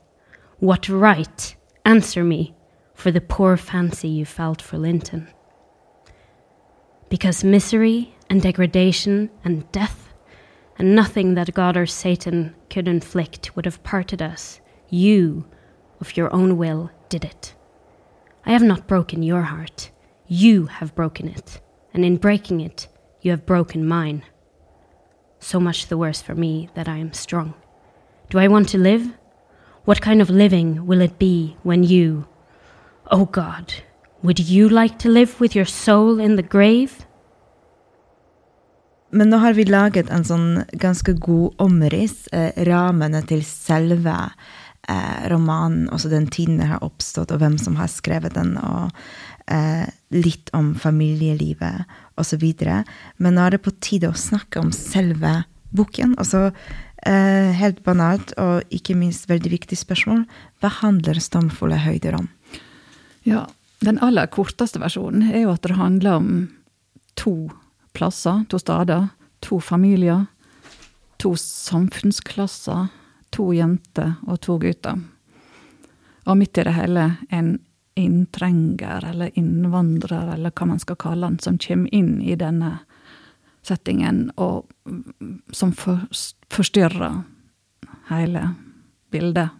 What 0.58 0.88
right? 0.88 1.54
Answer 1.84 2.24
me 2.24 2.55
for 2.96 3.12
the 3.12 3.20
poor 3.20 3.56
fancy 3.56 4.08
you 4.08 4.24
felt 4.24 4.60
for 4.60 4.78
Linton. 4.78 5.28
Because 7.08 7.44
misery 7.44 8.16
and 8.28 8.42
degradation 8.42 9.30
and 9.44 9.70
death 9.70 10.12
and 10.76 10.96
nothing 10.96 11.34
that 11.34 11.54
God 11.54 11.76
or 11.76 11.86
Satan 11.86 12.56
could 12.68 12.88
inflict 12.88 13.54
would 13.54 13.64
have 13.66 13.84
parted 13.84 14.20
us, 14.20 14.60
you, 14.90 15.44
of 16.00 16.16
your 16.16 16.34
own 16.34 16.56
will, 16.56 16.90
did 17.08 17.24
it. 17.24 17.54
I 18.44 18.50
have 18.50 18.64
not 18.64 18.88
broken 18.88 19.22
your 19.22 19.42
heart. 19.42 19.90
You 20.26 20.66
have 20.66 20.96
broken 20.96 21.28
it. 21.28 21.60
and 21.96 22.04
in 22.04 22.18
breaking 22.18 22.60
it, 22.60 22.88
you 23.22 23.30
have 23.30 23.46
broken 23.46 23.86
mine. 23.88 24.22
So 25.38 25.58
much 25.58 25.86
the 25.86 25.96
worse 25.96 26.20
for 26.20 26.34
me 26.34 26.68
that 26.74 26.88
I 26.88 26.98
am 26.98 27.14
strong. 27.14 27.54
Do 28.28 28.38
I 28.38 28.48
want 28.48 28.68
to 28.68 28.78
live? 28.78 29.14
What 29.86 30.02
kind 30.02 30.20
of 30.20 30.28
living 30.28 30.84
will 30.86 31.00
it 31.00 31.18
be 31.18 31.56
when 31.62 31.84
you, 31.84 32.26
oh 33.10 33.24
God, 33.24 33.72
would 34.22 34.38
you 34.38 34.68
like 34.68 34.98
to 34.98 35.08
live 35.08 35.40
with 35.40 35.54
your 35.54 35.66
soul 35.66 36.20
in 36.20 36.36
the 36.36 36.42
grave? 36.42 37.06
Men 39.10 39.30
nå 39.30 39.38
har 39.38 39.54
vi 39.54 39.64
laget 39.64 40.10
en 40.10 40.24
sånn 40.26 40.48
ganske 40.82 41.14
god 41.22 41.60
omriss, 41.62 42.26
eh, 42.34 42.50
rammene 42.66 43.22
til 43.28 43.44
selve 43.46 44.16
eh, 44.90 45.28
romanen, 45.30 45.86
også 45.94 46.10
den 46.10 46.26
tiden 46.26 46.58
den 46.58 46.72
har 46.72 46.82
oppstått, 46.84 47.30
og 47.32 47.40
hvem 47.40 47.56
som 47.58 47.78
har 47.78 47.88
skrevet 47.92 48.34
den, 48.34 48.56
og 48.58 48.90
eh, 49.46 49.86
litt 50.10 50.50
om 50.58 50.74
familielivet 50.74 51.86
osv. 52.18 52.44
Men 53.22 53.38
nå 53.38 53.46
er 53.46 53.56
det 53.56 53.62
på 53.64 53.76
tide 53.80 54.10
å 54.10 54.18
snakke 54.18 54.60
om 54.60 54.74
selve 54.74 55.44
boken. 55.76 56.18
Altså 56.18 56.50
helt 57.06 57.84
banalt, 57.86 58.32
og 58.42 58.66
ikke 58.74 58.96
minst 58.98 59.28
veldig 59.30 59.52
viktig 59.52 59.76
spørsmål, 59.78 60.24
hva 60.58 60.70
handler 60.80 61.20
Stamfulle 61.22 61.76
høyder 61.78 62.16
om? 62.18 62.24
Ja, 63.26 63.46
den 63.82 63.98
aller 63.98 64.28
korteste 64.30 64.78
versjonen 64.78 65.26
er 65.32 65.42
jo 65.42 65.52
at 65.56 65.64
det 65.66 65.76
handler 65.76 66.20
om 66.20 66.30
to 67.18 67.50
plasser, 67.96 68.44
to 68.52 68.60
steder, 68.62 69.08
to 69.42 69.58
familier, 69.60 70.26
to 71.18 71.34
samfunnsklasser, 71.40 72.86
to 73.34 73.50
jenter 73.56 74.14
og 74.28 74.40
to 74.46 74.58
gutter. 74.62 75.00
Og 76.26 76.38
midt 76.38 76.58
i 76.58 76.66
det 76.66 76.76
hele 76.76 77.08
en 77.34 77.56
inntrenger 77.96 79.04
eller 79.10 79.34
innvandrer, 79.34 80.34
eller 80.34 80.52
hva 80.52 80.70
man 80.70 80.80
skal 80.82 80.98
kalle 81.00 81.26
han, 81.26 81.38
som 81.40 81.58
kommer 81.58 81.90
inn 81.94 82.20
i 82.22 82.36
denne 82.38 82.76
settingen, 83.66 84.28
og 84.36 84.68
som 85.50 85.72
forstyrrer 85.74 87.22
hele 88.12 88.50
bildet. 89.10 89.50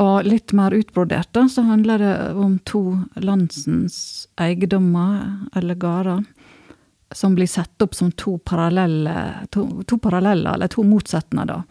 Og 0.00 0.26
litt 0.26 0.50
mer 0.56 0.74
utbrodert, 0.74 1.30
da, 1.36 1.46
så 1.48 1.62
handler 1.68 2.02
det 2.02 2.14
om 2.34 2.56
to 2.66 2.82
landsens 3.22 4.26
eiendommer, 4.42 5.46
eller 5.54 5.78
gårder, 5.78 6.24
som 7.14 7.36
blir 7.36 7.46
satt 7.46 7.82
opp 7.84 7.94
som 7.94 8.10
to 8.18 8.40
parallelle, 8.42 9.46
to, 9.54 9.68
to 9.86 10.00
paralleller, 10.02 10.56
eller 10.56 10.72
to 10.72 10.82
motsetninger, 10.82 11.62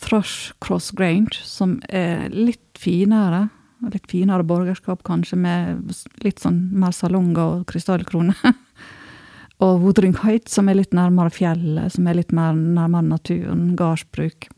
Thrush 0.00 0.56
Cross 0.64 0.90
Grange, 0.96 1.38
som 1.44 1.78
er 1.88 2.30
litt 2.32 2.78
finere. 2.80 3.48
Litt 3.92 4.08
finere 4.10 4.44
borgerskap, 4.44 5.04
kanskje, 5.06 5.38
med 5.38 5.92
litt 6.24 6.40
sånn 6.42 6.64
mer 6.76 6.94
salonger 6.96 7.60
og 7.60 7.66
krystallkroner. 7.70 8.56
og 9.64 9.84
Wuthering 9.84 10.16
Heights, 10.24 10.56
som 10.56 10.68
er 10.72 10.80
litt 10.80 10.96
nærmere 10.96 11.32
fjellet, 11.32 11.94
som 11.94 12.08
er 12.08 12.18
litt 12.18 12.32
mer 12.34 12.56
nærmere 12.56 13.12
naturen. 13.12 13.74
Gardsbruk. 13.78 14.48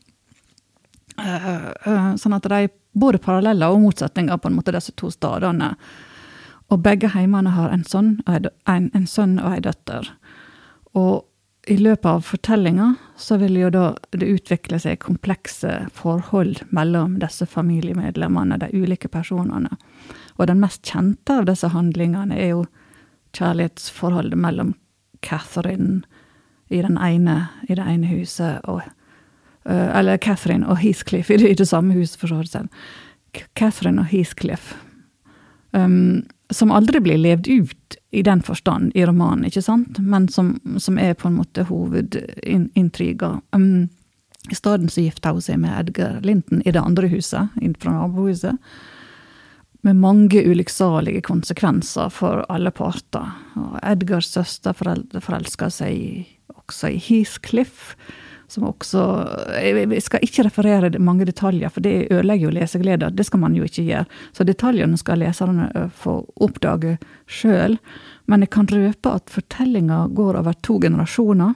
Uh, 1.19 1.69
uh, 1.85 2.15
sånn 2.17 2.33
at 2.37 2.47
de 2.49 2.67
både 2.93 3.19
paralleller 3.21 3.73
og 3.73 3.81
motsetninger, 3.83 4.37
på 4.37 4.49
en 4.49 4.57
måte, 4.57 4.73
disse 4.73 4.93
to 4.97 5.11
stedene. 5.13 5.73
Og 6.71 6.81
begge 6.81 7.11
heimene 7.13 7.53
har 7.53 7.73
en 7.73 7.85
sønn 7.85 8.15
og 8.25 8.49
en, 8.69 8.89
en 8.93 9.07
sønn 9.09 9.37
og 9.41 9.57
ei 9.57 9.61
døtter. 9.65 10.09
Og 10.97 11.25
i 11.67 11.77
løpet 11.77 12.05
av 12.05 12.25
fortellinga 12.27 12.89
så 13.17 13.37
vil 13.39 13.55
jo 13.57 13.69
da 13.71 13.83
det 14.11 14.27
utvikle 14.27 14.79
seg 14.83 14.99
komplekse 15.03 15.85
forhold 15.95 16.59
mellom 16.75 17.17
disse 17.21 17.47
familiemedlemmene, 17.47 18.57
de 18.59 18.71
ulike 18.73 19.07
personene. 19.07 19.77
Og 20.35 20.49
den 20.49 20.59
mest 20.63 20.83
kjente 20.89 21.39
av 21.39 21.47
disse 21.47 21.69
handlingene 21.71 22.35
er 22.35 22.51
jo 22.51 22.65
kjærlighetsforholdet 23.37 24.39
mellom 24.39 24.73
Catherine 25.23 26.03
i, 26.67 26.81
ene, 26.81 27.37
i 27.69 27.77
det 27.77 27.85
ene 27.85 28.11
huset 28.11 28.59
og 28.67 28.83
Eller 29.65 30.17
Catherine 30.17 30.67
og 30.67 30.81
Heathcliff 30.81 31.31
i 31.31 31.37
det, 31.39 31.67
samme 31.69 31.93
huset, 31.95 32.19
for 32.19 32.27
så 32.27 32.41
vidt. 32.41 32.71
Catherine 33.55 34.01
og 34.01 34.09
Heathcliff. 34.11 34.73
Um, 35.71 36.23
som 36.53 36.71
aldri 36.71 36.99
blir 37.01 37.17
levd 37.17 37.47
ut 37.47 37.95
i 38.13 38.21
den 38.21 38.43
forstand 38.45 38.91
i 38.95 39.05
romanen, 39.05 39.47
ikke 39.47 39.63
sant? 39.65 39.97
men 39.99 40.27
som, 40.29 40.59
som 40.77 40.99
er 41.01 41.15
på 41.17 41.29
en 41.29 41.39
måte 41.39 41.65
hovedintriga. 41.65 43.39
Um, 43.55 43.87
I 44.51 44.57
stedet 44.57 44.91
så 44.93 45.01
gifta 45.01 45.33
hun 45.33 45.41
seg 45.41 45.61
med 45.63 45.73
Edgar 45.79 46.19
Linton 46.21 46.61
i 46.61 46.73
det 46.75 46.83
andre 46.83 47.09
huset, 47.09 47.55
fra 47.81 47.95
nabohuset. 47.95 48.59
Med 49.83 49.97
mange 49.99 50.43
ulykksalige 50.45 51.23
konsekvenser 51.25 52.11
for 52.13 52.45
alle 52.53 52.71
parter. 52.71 53.33
Og 53.59 53.79
Edgars 53.81 54.29
søster 54.31 54.77
forelsker 54.77 55.73
seg 55.73 56.29
også 56.53 56.93
i 56.93 57.01
Heathcliff 57.01 57.95
som 58.47 58.67
også 58.67 59.03
Jeg 59.57 60.01
skal 60.03 60.23
ikke 60.25 60.45
referere 60.47 60.99
mange 60.99 61.25
detaljer, 61.25 61.69
for 61.69 61.81
det 61.81 62.07
ødelegger 62.11 62.47
jo 62.47 62.55
lesegleda. 62.57 63.09
Det 63.09 63.25
skal 63.25 63.39
man 63.39 63.55
jo 63.55 63.63
ikke 63.63 63.85
gjøre. 63.87 64.05
Så 64.33 64.45
detaljene 64.47 64.97
skal 64.97 65.23
leserne 65.23 65.69
få 65.95 66.19
oppdage 66.43 66.97
sjøl. 67.27 67.77
Men 68.25 68.45
jeg 68.45 68.53
kan 68.55 68.69
røpe 68.71 69.15
at 69.17 69.29
fortellinga 69.33 70.07
går 70.15 70.39
over 70.43 70.53
to 70.61 70.79
generasjoner. 70.79 71.53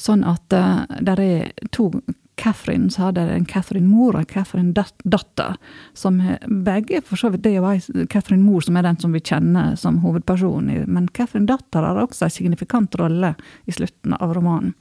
Sånn 0.00 0.24
at 0.26 0.54
uh, 0.54 0.84
det 1.04 1.18
er 1.22 1.50
to 1.70 1.90
Catherine, 2.36 2.90
så 2.90 3.08
hadde 3.08 3.20
en 3.30 3.46
Catherine 3.46 3.86
mor 3.86 4.16
og 4.16 4.24
en 4.24 4.30
Catherine 4.30 4.72
datter. 4.74 5.54
Som 5.94 6.20
begge 6.66 7.00
for 7.06 7.16
så 7.16 7.30
vidt, 7.30 7.42
Det 7.42 7.54
er 7.54 7.62
jo 7.62 8.06
Catherine 8.10 8.42
mor 8.42 8.60
som 8.60 8.76
er 8.76 8.82
den 8.82 8.98
som 8.98 9.12
vi 9.12 9.20
kjenner 9.20 9.76
som 9.76 10.00
hovedperson. 10.02 10.72
Men 10.86 11.08
Catherine 11.08 11.46
datter 11.46 11.82
har 11.82 12.02
også 12.02 12.24
en 12.26 12.30
signifikant 12.30 12.94
rolle 12.98 13.34
i 13.66 13.72
slutten 13.72 14.14
av 14.18 14.34
romanen. 14.34 14.74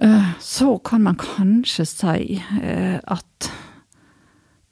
Eh, 0.00 0.30
så 0.40 0.78
kan 0.78 1.02
man 1.02 1.16
kanskje 1.20 1.84
si 1.86 2.42
eh, 2.62 2.98
at 3.04 3.50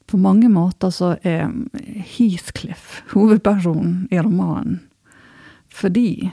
på 0.09 0.17
mange 0.17 0.49
måter 0.49 0.91
så 0.91 1.17
er 1.21 1.51
Heathcliff 2.17 3.03
hovedpersonen 3.13 4.07
i 4.11 4.21
romanen. 4.25 4.79
Fordi 5.69 6.31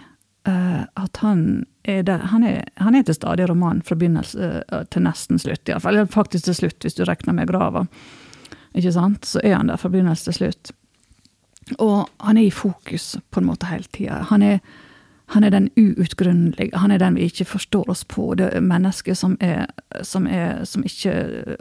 uh, 0.48 0.84
at 0.96 1.18
han 1.20 1.66
er, 1.84 2.06
der, 2.08 2.24
han, 2.32 2.44
er, 2.48 2.64
han 2.80 2.96
er, 2.96 3.04
til 3.04 3.18
stede 3.18 3.44
i 3.44 3.50
romanen 3.52 3.84
fra 3.84 3.98
begynnelse 4.00 4.64
til 4.96 5.04
nesten 5.04 5.42
slutt. 5.44 5.68
I 5.68 5.76
fall. 5.84 6.00
Faktisk 6.08 6.48
til 6.48 6.56
slutt, 6.56 6.80
hvis 6.88 6.96
du 6.96 7.04
regner 7.04 7.36
med 7.36 7.52
grava. 7.52 7.84
Ikke 8.72 8.96
sant? 8.96 9.28
Så 9.28 9.44
er 9.44 9.58
han 9.58 9.68
der 9.68 9.82
fra 9.82 9.92
begynnelse 9.92 10.30
til 10.30 10.40
slutt. 10.40 10.72
Og 11.76 12.08
han 12.24 12.40
er 12.40 12.48
i 12.48 12.56
fokus 12.56 13.18
på 13.28 13.44
en 13.44 13.50
måte 13.52 13.68
hele 13.68 13.92
tida. 13.92 14.24
Han 14.32 14.42
er 14.46 14.64
han 15.28 15.44
er 15.44 15.50
den 15.50 15.70
uutgrunnelige, 15.76 16.78
han 16.78 16.92
er 16.94 17.02
den 17.02 17.16
vi 17.18 17.26
ikke 17.26 17.48
forstår 17.50 17.90
oss 17.90 18.04
på. 18.06 18.28
Det 18.38 18.52
er 18.54 18.62
mennesket 18.62 19.18
som, 19.18 19.34
er, 19.42 19.66
som, 20.06 20.28
er, 20.30 20.62
som 20.70 20.86
ikke 20.86 21.14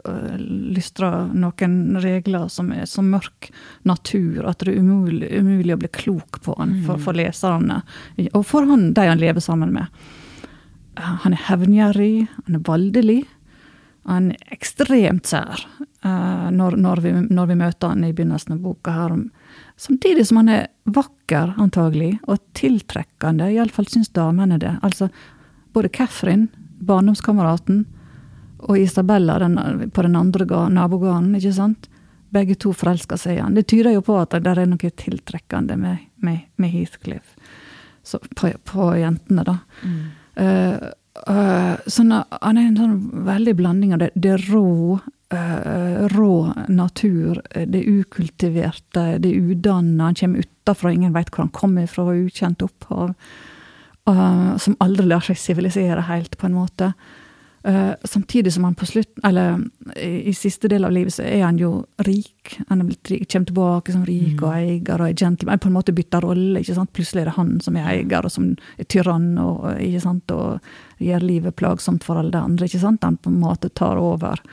uh, 0.05 0.35
lystrer 0.37 1.31
noen 1.33 1.97
regler, 2.03 2.45
som 2.53 2.69
er 2.75 2.85
så 2.89 3.01
mørk 3.05 3.49
natur 3.89 4.45
at 4.45 4.61
det 4.61 4.75
er 4.75 4.83
umulig, 4.83 5.31
umulig 5.33 5.73
å 5.73 5.79
bli 5.81 5.89
klok 5.97 6.43
på 6.45 6.53
han 6.59 6.77
for, 6.85 7.01
for 7.01 7.17
leserne. 7.17 7.81
Og 8.33 8.45
for 8.45 8.69
han, 8.69 8.91
de 8.93 9.07
han 9.09 9.21
lever 9.21 9.41
sammen 9.41 9.73
med. 9.73 9.89
Uh, 10.99 11.15
han 11.25 11.33
er 11.33 11.47
hevngjerrig, 11.49 12.27
han 12.45 12.59
er 12.59 12.65
voldelig. 12.69 13.23
Han 14.05 14.29
er 14.35 14.53
ekstremt 14.53 15.25
sær 15.25 15.65
uh, 16.05 16.51
når, 16.53 16.77
når, 16.77 17.01
vi, 17.01 17.17
når, 17.33 17.49
vi, 17.49 17.61
møter 17.65 17.95
han 17.95 18.05
i 18.05 18.13
begynnelsen 18.13 18.59
av 18.59 18.61
boka. 18.61 18.93
her 18.93 19.17
om 19.17 19.25
Samtidig 19.77 20.27
som 20.27 20.39
han 20.39 20.49
er 20.49 20.67
vakker, 20.87 21.55
antagelig, 21.59 22.15
og 22.31 22.39
tiltrekkende. 22.55 23.49
Iallfall 23.51 23.89
syns 23.91 24.13
damene 24.15 24.59
det. 24.61 24.71
Altså, 24.85 25.09
både 25.75 25.91
Catherine, 25.91 26.47
barndomskameraten, 26.79 27.83
og 28.65 28.79
Isabella 28.79 29.37
den, 29.39 29.59
på 29.91 30.01
den 30.01 30.15
andre 30.15 30.45
nabogården, 30.69 31.35
ikke 31.35 31.53
sant? 31.53 31.89
Begge 32.33 32.55
to 32.59 32.71
forelsker 32.75 33.19
seg 33.19 33.37
i 33.37 33.41
han. 33.43 33.55
Det 33.55 33.67
tyder 33.69 33.93
jo 33.93 34.03
på 34.05 34.17
at 34.19 34.33
det 34.41 34.55
er 34.55 34.65
noe 34.67 34.91
tiltrekkende 35.03 35.77
med, 35.79 36.07
med, 36.23 36.47
med 36.55 36.71
Heathcliff. 36.71 37.35
Så, 38.05 38.19
på, 38.37 38.51
på, 38.63 38.89
jentene, 38.99 39.43
da. 39.45 39.57
Mm. 39.83 39.99
Uh, 40.39 40.89
uh, 41.29 41.75
sånn, 41.89 42.13
han 42.13 42.59
er 42.59 42.67
en 42.69 42.79
sånn 42.79 42.97
veldig 43.27 43.55
blanding 43.57 43.95
av 43.95 44.03
det, 44.03 44.11
det 44.15 44.35
rå, 44.47 44.99
rå 46.11 46.53
natur, 46.67 47.41
det 47.53 47.83
ukultiverte, 47.83 49.17
det 49.23 49.33
udanna. 49.33 50.11
Han 50.11 50.15
kommer 50.15 50.45
utafra, 50.45 50.93
ingen 50.93 51.13
veit 51.15 51.31
hvor 51.33 51.45
han 51.45 51.53
kommer 51.55 51.87
fra, 51.91 52.07
ukjent 52.13 52.63
opphav. 52.65 53.13
Uh, 54.09 54.57
som 54.57 54.75
aldri 54.85 55.07
lar 55.09 55.23
seg 55.25 55.37
sivilisere 55.41 56.03
helt, 56.05 56.37
på 56.37 56.45
en 56.45 56.59
måte. 56.59 56.91
Uh, 57.65 57.97
samtidig 58.05 58.51
som 58.53 58.67
han 58.67 58.75
på 58.77 58.85
slutten, 58.85 59.23
eller 59.25 59.63
i, 59.95 60.29
i, 60.29 60.33
siste 60.37 60.69
del 60.69 60.85
av 60.85 60.93
livet, 60.93 61.15
så 61.15 61.23
er 61.25 61.41
han 61.41 61.57
jo 61.57 61.71
rik. 62.05 62.59
Han 62.69 62.83
er 62.83 62.91
blitt 62.91 63.09
rik, 63.09 63.25
kommer 63.31 63.49
tilbake 63.49 63.95
som 63.95 64.03
rik 64.05 64.35
mm. 64.37 64.43
og 64.43 64.51
eier 64.51 65.01
og 65.01 65.07
er 65.07 65.17
gentleman. 65.17 65.63
På 65.63 65.71
en 65.71 65.77
måte 65.79 65.95
bytter 65.97 66.21
rolle. 66.27 66.61
ikke 66.61 66.77
sant? 66.77 66.93
Plutselig 66.93 67.23
er 67.23 67.31
det 67.31 67.37
han 67.39 67.55
som 67.65 67.81
er 67.81 67.89
eier, 67.95 68.29
og 68.29 68.35
som 68.35 68.51
er 68.77 68.89
tyrann 68.93 69.31
og, 69.41 69.65
ikke 69.81 70.03
sant? 70.05 70.35
og 70.37 71.01
gjør 71.01 71.25
livet 71.25 71.57
plagsomt 71.57 72.05
for 72.05 72.21
alle 72.21 72.35
de 72.35 72.43
andre. 72.43 72.69
ikke 72.69 72.83
sant? 72.85 73.09
Han 73.09 73.17
på 73.17 73.33
en 73.33 73.41
måte 73.41 73.73
tar 73.73 73.97
over 73.97 74.45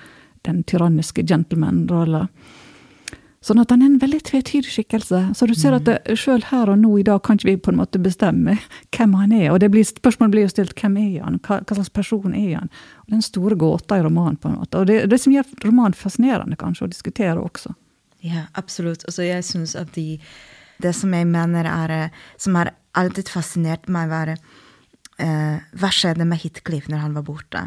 den 0.47 0.63
tyranniske 0.69 1.25
gentleman-rolla. 1.27 2.27
Sånn 3.43 3.59
at 3.59 3.73
han 3.75 3.81
er 3.83 3.89
en 3.91 3.99
veldig 3.99 4.21
tvetydig 4.29 4.71
skikkelse. 4.71 5.21
Så 5.35 5.47
du 5.51 5.55
ser 5.59 5.75
at 5.75 5.89
sjøl 6.19 6.45
her 6.53 6.71
og 6.71 6.79
nå 6.79 6.93
i 7.01 7.07
dag 7.07 7.25
kan 7.27 7.39
ikke 7.39 7.49
vi 7.49 7.55
på 7.59 7.73
en 7.73 7.81
måte 7.81 7.99
bestemme 8.03 8.55
hvem 8.95 9.17
han 9.19 9.35
er. 9.35 9.49
Og 9.51 9.59
det 9.65 9.73
blir, 9.75 9.83
spørsmålet 9.89 10.35
blir 10.37 10.47
jo 10.47 10.53
stilt 10.53 10.77
hvem 10.79 11.01
er 11.01 11.25
han, 11.25 11.41
hva, 11.43 11.59
hva 11.67 11.79
slags 11.79 11.91
person 11.91 12.37
er 12.39 12.61
han? 12.61 12.71
Og 13.03 13.17
Den 13.17 13.25
store 13.27 13.59
gåta 13.59 13.99
i 13.99 14.05
romanen. 14.07 14.39
på 14.39 14.49
en 14.49 14.61
måte. 14.61 14.79
Og 14.79 14.87
det, 14.87 15.01
det 15.11 15.19
som 15.19 15.35
gjør 15.35 15.51
romanen 15.67 15.99
fascinerende 15.99 16.59
kanskje 16.61 16.87
å 16.87 16.93
diskutere 16.93 17.43
også. 17.43 17.75
Ja, 18.23 18.47
absolutt. 18.55 19.03
Altså, 19.11 19.27
jeg 19.27 19.43
syns 19.43 19.75
at 19.75 19.91
de, 19.99 20.21
det 20.79 20.95
som 20.95 21.11
jeg 21.11 21.27
mener 21.27 21.67
er 21.67 22.11
Som 22.39 22.55
har 22.55 22.71
alltid 22.95 23.27
fascinert 23.29 23.91
meg, 23.91 24.07
var 24.07 24.37
eh, 24.37 25.59
Hva 25.59 25.91
skjedde 25.91 26.31
med 26.31 26.39
Hitcliff 26.47 26.87
når 26.87 27.09
han 27.09 27.19
var 27.19 27.27
borte? 27.27 27.67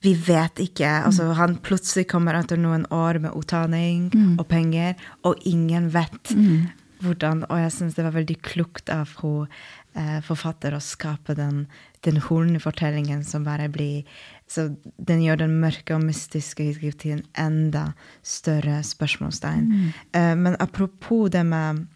Vi 0.00 0.14
vet 0.16 0.60
ikke. 0.62 0.88
Altså, 0.88 1.28
mm. 1.28 1.34
han 1.36 1.56
plutselig 1.64 2.06
kommer 2.10 2.38
etter 2.38 2.60
noen 2.60 2.86
år 2.94 3.20
med 3.20 3.36
utdanning 3.36 4.08
mm. 4.14 4.38
og 4.40 4.46
penger, 4.48 4.96
og 5.28 5.42
ingen 5.48 5.90
vet 5.92 6.32
mm. 6.32 6.70
hvordan 7.04 7.44
Og 7.50 7.60
jeg 7.60 7.74
syns 7.76 7.98
det 7.98 8.06
var 8.06 8.16
veldig 8.16 8.38
klokt 8.44 8.92
av 8.92 9.12
hun 9.20 9.50
eh, 9.92 10.18
forfatter 10.24 10.76
å 10.76 10.80
skape 10.80 11.36
den, 11.36 11.66
den 12.06 12.20
hornfortellingen 12.24 13.24
som 13.28 13.44
bare 13.44 13.68
blir 13.68 14.08
Så 14.50 14.70
den 14.96 15.22
gjør 15.22 15.44
den 15.44 15.60
mørke 15.60 15.94
og 15.94 16.02
mystiske 16.02 16.72
til 16.98 17.18
en 17.18 17.24
enda 17.38 17.92
større 18.22 18.80
spørsmålstegn. 18.82 19.68
Mm. 19.68 19.86
Eh, 20.16 20.34
men 20.36 20.56
apropos 20.58 21.28
det 21.30 21.44
med 21.44 21.86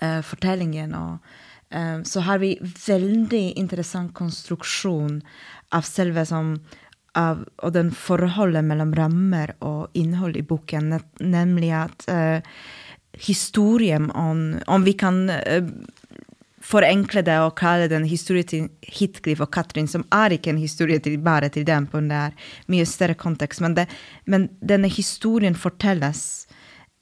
eh, 0.00 0.20
fortellingen 0.20 0.94
og 0.94 1.18
eh, 1.70 2.02
så 2.04 2.20
har 2.28 2.44
vi 2.44 2.58
veldig 2.60 3.56
interessant 3.56 4.12
konstruksjon 4.14 5.22
av 5.72 5.82
selve 5.82 6.22
som 6.28 6.58
av, 7.16 7.44
og 7.64 7.72
den 7.74 7.92
forholdet 7.94 8.64
mellom 8.66 8.92
rammer 8.96 9.54
og 9.64 9.94
innhold 9.96 10.36
i 10.38 10.44
boken, 10.46 10.92
nemlig 11.24 11.72
at 11.76 12.06
uh, 12.12 12.40
historien 13.26 14.10
om, 14.12 14.58
om 14.68 14.84
vi 14.84 14.92
kan 14.98 15.22
uh, 15.32 15.70
forenkle 16.66 17.22
det 17.26 17.36
og 17.40 17.54
kalle 17.58 17.88
den 17.88 18.04
historien 18.08 18.42
historie 18.42 18.46
til 18.48 18.68
Hitcliff 18.82 19.44
og 19.44 19.52
Katrin, 19.54 19.88
som 19.88 20.04
er 20.14 20.36
ikke 20.36 20.52
en 20.52 20.60
historie 20.60 21.00
til, 21.02 21.18
bare 21.22 21.48
til 21.52 21.66
dem, 21.66 21.86
på 21.86 22.02
en 22.02 22.10
er 22.12 22.34
mye 22.72 22.86
større 22.88 23.16
kontekst. 23.18 23.62
Men, 23.64 23.76
det, 23.78 23.86
men 24.26 24.48
denne 24.60 24.90
historien 24.90 25.56
fortelles 25.56 26.46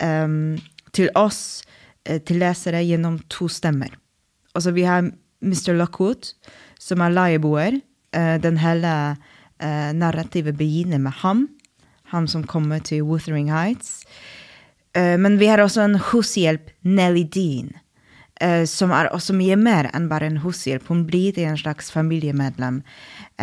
um, 0.03 0.57
til 0.95 1.11
oss, 1.19 1.65
uh, 2.11 2.21
til 2.21 2.43
lesere, 2.45 2.85
gjennom 2.85 3.19
to 3.33 3.49
stemmer. 3.49 3.97
Altså, 4.55 4.75
vi 4.77 4.85
har 4.87 5.09
Mr. 5.45 5.73
Lockwood, 5.75 6.35
som 6.79 7.01
er 7.01 7.13
leieboer. 7.13 7.81
den 8.15 8.59
hele 8.63 9.17
eh, 9.63 9.93
narrativet 9.97 10.57
begynner 10.59 10.99
med 10.99 11.13
ham. 11.23 11.47
Han 12.13 12.29
som 12.29 12.45
kommer 12.47 12.79
til 12.85 13.03
Wuthering 13.03 13.53
Heights. 13.53 14.03
Uh, 14.95 15.17
men 15.19 15.39
vi 15.41 15.49
har 15.51 15.59
også 15.59 15.83
en 15.83 15.97
hushjelp, 15.99 16.69
Nelly 16.87 17.25
Dean, 17.35 17.73
uh, 18.39 18.63
som 18.71 18.93
er 18.95 19.09
også 19.11 19.35
mye 19.35 19.57
mer 19.59 19.89
enn 19.91 20.07
bare 20.11 20.29
en 20.31 20.39
hushjelp. 20.45 20.87
Hun 20.87 21.03
blir 21.09 21.35
til 21.35 21.49
en 21.51 21.59
slags 21.59 21.91
familiemedlem, 21.91 22.83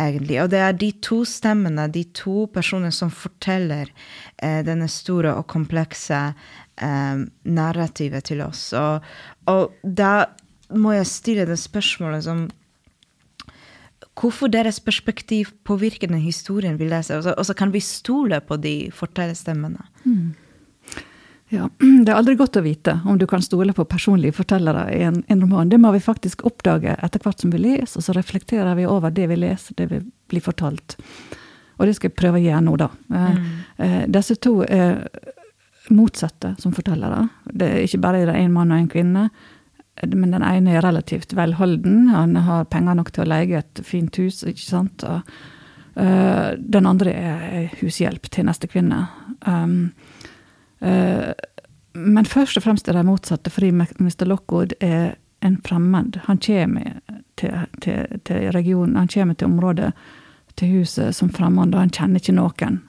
egentlig. 0.00 0.38
Og 0.40 0.48
det 0.54 0.62
er 0.64 0.78
de 0.80 0.88
to 1.04 1.20
stemmene, 1.28 1.90
de 1.92 2.06
to 2.16 2.46
personene 2.54 2.92
som 2.96 3.12
forteller 3.12 3.92
denne 4.40 4.88
store 4.88 5.34
og 5.36 5.44
komplekse 5.52 6.22
narrativet 6.80 8.24
til 8.24 8.40
oss. 8.40 8.70
Og, 8.72 9.04
og 9.52 9.76
da 9.84 10.24
må 10.72 10.94
jeg 10.96 11.10
stille 11.10 11.44
det 11.46 11.58
spørsmålet 11.60 12.24
som 12.24 12.46
hvorfor 14.18 14.50
deres 14.52 14.80
perspektiv 14.80 15.52
påvirker 15.64 16.10
den 16.10 16.20
historien 16.20 16.76
vi 16.78 16.88
leser. 16.90 17.24
Og 17.32 17.46
så 17.46 17.54
kan 17.56 17.72
vi 17.72 17.80
stole 17.80 18.40
på 18.44 18.58
de 18.60 18.76
fortellerstemmene. 18.94 19.86
Mm. 20.04 20.34
Ja, 21.52 21.68
Det 22.04 22.08
er 22.08 22.16
aldri 22.16 22.36
godt 22.40 22.56
å 22.56 22.64
vite 22.64 22.98
om 23.08 23.18
du 23.20 23.26
kan 23.28 23.44
stole 23.44 23.74
på 23.76 23.84
personlige 23.88 24.38
fortellere 24.40 24.86
i 24.94 25.02
en, 25.04 25.22
en, 25.28 25.44
roman. 25.44 25.68
Det 25.68 25.80
må 25.80 25.92
vi 25.92 26.00
faktisk 26.00 26.46
oppdage 26.48 26.96
etter 26.96 27.20
hvert 27.22 27.44
som 27.44 27.52
vi 27.52 27.60
leser, 27.60 28.00
og 28.00 28.06
så 28.06 28.16
reflekterer 28.16 28.76
vi 28.78 28.88
over 28.88 29.12
det 29.12 29.28
vi 29.32 29.38
leser, 29.42 29.76
det 29.76 29.88
vi 29.90 30.00
blir 30.32 30.44
fortalt. 30.44 30.96
Og 31.76 31.88
det 31.88 31.96
skal 31.96 32.10
jeg 32.10 32.18
prøve 32.20 32.40
å 32.40 32.44
gjøre 32.44 32.64
nå, 32.64 32.76
da. 32.80 32.88
Eh, 33.12 33.36
mm. 33.36 33.52
Eh, 33.84 34.00
disse 34.16 34.36
to 34.40 34.60
er 34.64 35.02
motsatte 35.92 36.54
som 36.62 36.72
fortellere. 36.72 37.26
Det 37.44 37.68
er 37.68 37.84
ikke 37.84 38.00
bare 38.04 38.36
en 38.36 38.54
mann 38.54 38.72
og 38.72 38.80
en 38.80 38.90
kvinne. 38.92 39.26
Men 40.00 40.30
den 40.32 40.42
ene 40.42 40.76
er 40.76 40.82
relativt 40.82 41.34
velholden. 41.36 42.08
Han 42.08 42.36
har 42.36 42.64
penger 42.72 42.96
nok 42.96 43.12
til 43.12 43.26
å 43.26 43.28
leie 43.28 43.60
et 43.60 43.82
fint 43.84 44.16
hus. 44.18 44.42
ikke 44.42 44.64
sant? 44.64 45.04
Og, 45.04 45.32
uh, 46.00 46.52
den 46.56 46.88
andre 46.88 47.12
er 47.12 47.74
hushjelp 47.80 48.30
til 48.32 48.48
neste 48.48 48.70
kvinne. 48.72 49.04
Um, 49.46 49.92
uh, 50.80 51.32
men 51.92 52.24
først 52.24 52.56
og 52.56 52.64
fremst 52.64 52.88
er 52.88 52.96
det 52.96 53.04
motsatte, 53.06 53.52
fordi 53.52 53.70
Mr. 53.72 54.24
Lockwood 54.24 54.72
er 54.80 55.14
en 55.44 55.58
fremmed. 55.64 56.20
Han 56.24 56.38
kommer 56.38 57.00
til, 57.36 57.52
til, 57.80 58.20
til 58.24 58.50
regionen, 58.56 58.96
han 58.96 59.08
kommer 59.12 59.34
til 59.34 59.50
området, 59.50 59.92
til 60.56 60.78
huset, 60.78 61.14
som 61.14 61.30
fremmed, 61.32 61.74
og 61.74 61.80
han 61.80 61.92
kjenner 61.92 62.22
ikke 62.22 62.36
noen. 62.36 62.80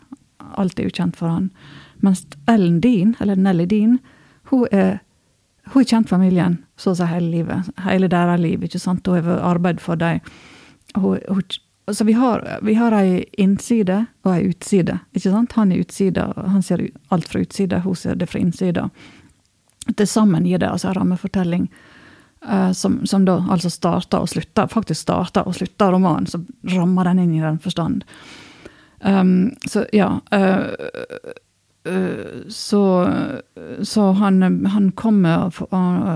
Alt 0.58 0.80
er 0.80 0.88
ukjent 0.88 1.18
for 1.20 1.32
han. 1.32 1.50
Mens 2.04 2.26
Ellen 2.48 2.80
Dean, 2.84 3.16
eller 3.20 3.36
Nelly 3.36 3.66
Dean, 3.66 4.00
hun 4.52 4.68
er 4.72 5.02
hun 5.66 5.80
har 5.80 5.84
kjent 5.84 6.10
familien 6.10 6.58
så 6.76 6.92
å 6.92 6.98
si 6.98 7.06
hele 7.08 7.30
livet. 7.32 7.70
Hele 7.86 8.10
deres 8.12 8.40
liv. 8.40 8.64
ikke 8.64 8.80
sant? 8.80 9.08
Hun 9.08 9.24
har 9.24 9.46
arbeidet 9.54 9.82
for 9.82 9.96
dem. 9.96 10.20
Så 11.92 12.04
vi 12.04 12.14
har, 12.14 12.60
vi 12.62 12.74
har 12.74 12.92
ei 12.96 13.24
innside 13.38 14.06
og 14.24 14.32
ei 14.36 14.50
utside. 14.52 15.00
ikke 15.16 15.32
sant? 15.32 15.56
Han 15.56 15.72
er 15.72 15.84
utsida, 15.84 16.34
han 16.36 16.64
ser 16.64 16.84
alt 17.10 17.28
fra 17.28 17.42
utsida, 17.44 17.80
hun 17.80 17.96
ser 17.96 18.16
det 18.16 18.28
fra 18.32 18.40
innsida. 18.40 18.90
Til 19.96 20.08
sammen 20.08 20.46
gir 20.48 20.60
det 20.60 20.70
altså 20.70 20.92
en 20.92 21.00
rammefortelling 21.00 21.68
uh, 22.48 22.72
som, 22.72 23.02
som, 23.06 23.26
da 23.26 23.40
altså 23.52 23.72
starter 23.72 24.24
og 24.24 24.32
slutter, 24.32 24.68
faktisk 24.72 25.02
starter 25.02 25.48
og 25.48 25.56
slutter 25.56 25.92
romanen. 25.92 26.28
Så 26.28 26.44
rammer 26.76 27.12
den 27.12 27.24
inn 27.24 27.36
i 27.36 27.44
den 27.44 27.60
forstand. 27.60 28.04
Um, 29.00 29.52
så 29.68 29.86
ja. 29.92 30.20
Uh, 30.32 30.72
så, 32.48 32.84
så 33.84 34.12
han, 34.12 34.66
han, 34.66 34.92
kommer 34.92 35.52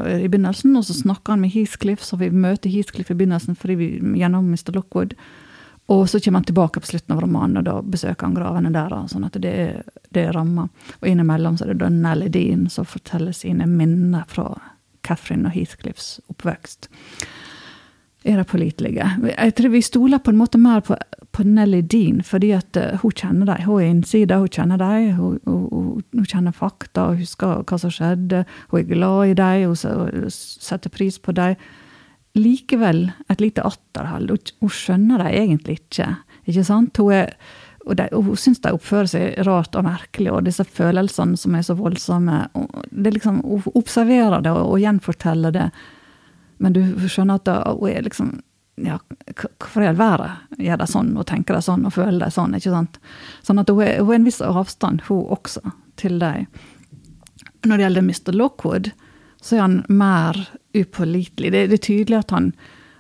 i 0.08 0.28
begynnelsen, 0.28 0.78
og 0.80 0.86
så 0.88 0.94
snakker 0.94 1.34
han 1.34 1.42
med 1.44 1.52
Heathcliff, 1.52 2.04
så 2.04 2.16
vi 2.22 2.30
møter 2.32 2.72
Heathcliff 2.72 3.12
i 3.12 3.18
begynnelsen 3.18 3.58
fordi 3.60 3.76
vi, 3.76 3.90
gjennom 4.20 4.48
Mr. 4.48 4.72
Lockwood. 4.76 5.18
Og 5.92 6.10
så 6.10 6.20
kommer 6.20 6.40
han 6.40 6.48
tilbake 6.48 6.80
på 6.80 6.88
slutten 6.88 7.16
av 7.16 7.22
romanen, 7.24 7.60
og 7.60 7.68
da 7.68 7.76
besøker 7.82 8.28
han 8.28 8.36
gravene 8.36 8.72
der. 8.76 8.96
sånn 9.08 9.28
at 9.28 9.36
det 9.44 9.52
er, 9.52 9.84
det 10.12 10.26
er 10.28 10.34
ramma. 10.36 10.68
Og 11.02 11.08
innimellom 11.08 11.60
så 11.60 11.68
er 11.68 11.74
det 11.74 11.84
da 11.84 11.92
Nelly 11.92 12.28
Dean 12.32 12.68
som 12.72 12.88
forteller 12.88 13.36
sine 13.36 13.68
minner 13.68 14.28
fra 14.28 14.50
Catherine 15.08 15.48
og 15.48 15.56
Heathcliffs 15.56 16.18
oppvekst 16.28 16.90
er 18.28 18.38
de 18.38 18.44
pålitelige. 18.48 19.08
Jeg 19.30 19.56
tror 19.56 19.72
vi 19.72 19.82
stoler 19.86 20.20
på 20.20 20.34
en 20.34 20.40
måte 20.40 20.60
mer 20.60 20.82
på, 20.86 20.98
på 21.38 21.46
Nelly 21.46 21.84
Dean, 21.86 22.22
fordi 22.26 22.52
at 22.58 22.78
uh, 22.80 22.98
hun 23.04 23.14
kjenner 23.14 23.50
dem. 23.52 23.66
Hun 23.68 23.82
er 23.82 23.92
innsida, 23.92 24.40
hun 24.42 24.54
kjenner 24.54 24.82
dem. 24.82 25.12
Hun, 25.18 25.36
hun, 25.46 26.02
hun, 26.16 26.26
kjenner 26.26 26.56
fakta 26.56 27.12
hun 27.12 27.22
husker 27.22 27.62
hva 27.62 27.80
som 27.82 27.94
skjedde. 27.94 28.44
Hun 28.72 28.82
er 28.82 28.90
glad 28.90 29.34
i 29.34 29.36
dem, 29.38 29.68
hun 29.70 30.32
setter 30.34 30.94
pris 30.94 31.20
på 31.22 31.36
dem. 31.38 31.56
Likevel 32.38 33.08
et 33.32 33.44
lite 33.44 33.66
atterhold. 33.66 34.34
Hun, 34.34 34.54
hun 34.66 34.74
skjønner 34.74 35.24
dem 35.24 35.38
egentlig 35.44 35.80
ikke. 35.82 36.10
ikke 36.46 36.66
sant? 36.68 36.98
Hun 36.98 37.22
er 37.22 37.34
og, 37.88 37.94
de, 37.96 38.04
og 38.12 38.26
hun 38.26 38.36
syns 38.36 38.60
de 38.60 38.74
oppfører 38.76 39.08
seg 39.08 39.46
rart 39.48 39.78
og 39.80 39.86
merkelig, 39.88 40.34
og 40.36 40.42
disse 40.44 40.66
følelsene 40.68 41.38
som 41.40 41.54
er 41.56 41.62
så 41.64 41.72
voldsomme. 41.80 42.42
det 42.92 43.14
liksom, 43.16 43.38
Hun 43.48 43.78
observerer 43.80 44.44
det 44.44 44.52
og, 44.52 44.74
og 44.74 44.82
gjenforteller 44.84 45.56
det 45.56 45.70
men 46.64 46.74
du 46.74 46.82
skjønner 47.10 47.42
at 47.42 47.50
hun 47.78 47.90
er 47.92 48.06
liksom 48.06 48.38
ja, 48.78 49.00
Hvorfor 49.34 49.84
i 49.84 49.90
all 49.90 49.98
verden 49.98 50.62
gjør 50.62 50.82
de 50.82 50.88
sånn 50.90 51.12
og 51.18 51.26
tenker 51.30 51.58
de 51.58 51.66
sånn 51.66 51.86
og 51.88 51.96
føler 51.96 52.22
de 52.22 52.30
sånn? 52.34 52.56
ikke 52.58 52.74
sant? 52.74 53.00
Sånn 53.46 53.62
at 53.62 53.72
hun 53.74 53.84
er 53.86 54.14
en 54.16 54.28
viss 54.28 54.40
avstand, 54.46 55.04
hun 55.10 55.26
også, 55.34 55.64
til 55.98 56.20
dem. 56.22 56.48
Når 57.66 57.74
det 57.74 57.86
gjelder 57.88 58.06
Mr. 58.06 58.34
Lockwood, 58.38 58.92
så 59.42 59.58
er 59.58 59.64
han 59.66 59.80
mer 59.90 60.40
upålitelig. 60.78 61.52
Det, 61.54 61.64
det 61.72 61.80
er 61.80 61.86
tydelig 61.90 62.20
at 62.22 62.34
han 62.36 62.52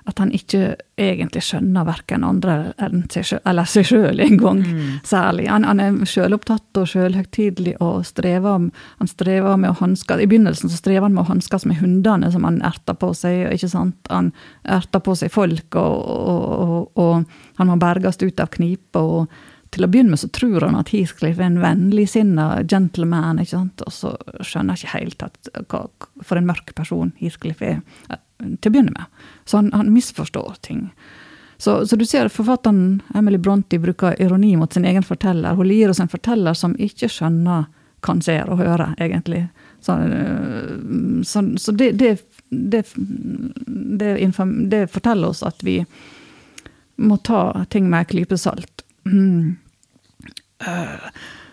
at 0.08 0.22
han 0.22 0.32
ikke 0.32 0.78
egentlig 0.98 1.42
skjønner 1.44 1.86
verken 1.88 2.24
andre 2.24 2.56
eller 2.80 3.68
seg 3.68 3.88
sjøl 3.90 4.22
engang, 4.24 4.62
mm. 4.64 4.94
særlig. 5.08 5.50
Han, 5.52 5.66
han, 5.68 5.82
er 5.84 5.98
sjølopptatt 6.08 6.80
og 6.80 6.88
sjølhøytidelig 6.90 7.76
og 7.84 8.06
strever, 8.08 8.70
han 9.02 9.12
strever 9.12 9.60
med 9.60 9.74
å 9.74 9.78
hanske 9.82 10.20
I 10.24 10.30
begynnelsen 10.30 10.72
så 10.72 10.80
strever 10.80 11.10
han 11.10 11.18
med 11.18 11.26
å 11.26 11.32
hanskes 11.34 11.68
med 11.68 11.82
hundene 11.82 12.32
som 12.34 12.48
han 12.48 12.62
erter 12.66 12.96
på 12.98 13.12
seg. 13.18 13.50
ikke 13.52 13.72
sant? 13.72 14.00
Han 14.10 14.32
erter 14.64 15.04
på 15.04 15.18
seg 15.20 15.34
folk, 15.34 15.68
og, 15.76 16.00
og, 16.08 16.48
og, 16.64 17.04
og 17.04 17.60
han 17.60 17.72
må 17.72 17.78
berges 17.82 18.22
ut 18.24 18.44
av 18.44 18.52
knipa. 18.56 19.04
og 19.04 19.46
til 19.78 19.88
å 19.88 19.92
begynne 19.92 20.14
med 20.14 20.22
så 20.22 20.30
tror 20.34 20.66
han 20.66 20.78
at 20.80 20.92
Heathcliff 20.94 21.40
er 21.40 21.50
en 21.52 21.62
vennligsinna 21.62 22.48
gentleman, 22.70 23.42
ikke 23.42 23.56
sant? 23.56 23.84
og 23.86 23.94
så 23.94 24.16
skjønner 24.42 24.74
han 24.74 24.82
ikke 24.82 24.96
helt 24.96 25.26
at, 25.28 25.52
hva, 25.72 25.86
for 26.22 26.40
en 26.40 26.50
mørk 26.50 26.74
person 26.78 27.14
Heathcliff 27.22 27.64
er, 27.66 27.80
eh, 28.10 28.22
til 28.44 28.72
å 28.72 28.76
begynne 28.76 28.96
med. 28.96 29.24
Så 29.46 29.62
han, 29.62 29.72
han 29.78 29.94
misforstår 29.94 30.60
ting. 30.66 30.90
Så, 31.58 31.88
så, 31.88 31.96
du 31.96 32.06
ser 32.06 32.30
forfatteren 32.30 33.02
Emily 33.16 33.38
Bronte 33.38 33.80
bruker 33.82 34.22
ironi 34.22 34.56
mot 34.58 34.74
sin 34.74 34.86
egen 34.86 35.04
forteller. 35.04 35.56
Hun 35.58 35.72
gir 35.72 35.90
oss 35.90 36.00
en 36.00 36.12
forteller 36.12 36.54
som 36.54 36.76
ikke 36.78 37.10
skjønner 37.10 37.66
hva 37.98 38.14
han 38.14 38.22
ser 38.22 38.50
og 38.52 38.62
hører, 38.62 38.94
egentlig. 39.02 39.48
Så, 39.82 39.96
eh, 39.98 41.24
så, 41.26 41.44
så 41.58 41.72
det, 41.72 41.92
det, 41.98 42.18
det, 42.50 42.84
det, 44.06 44.84
forteller 44.94 45.34
oss 45.34 45.44
at 45.44 45.64
vi 45.66 45.80
må 46.98 47.18
ta 47.18 47.66
ting 47.70 47.90
med 47.90 48.06
en 48.06 48.12
klype 48.14 48.38
salt. 48.38 48.86
Mm. 49.06 49.56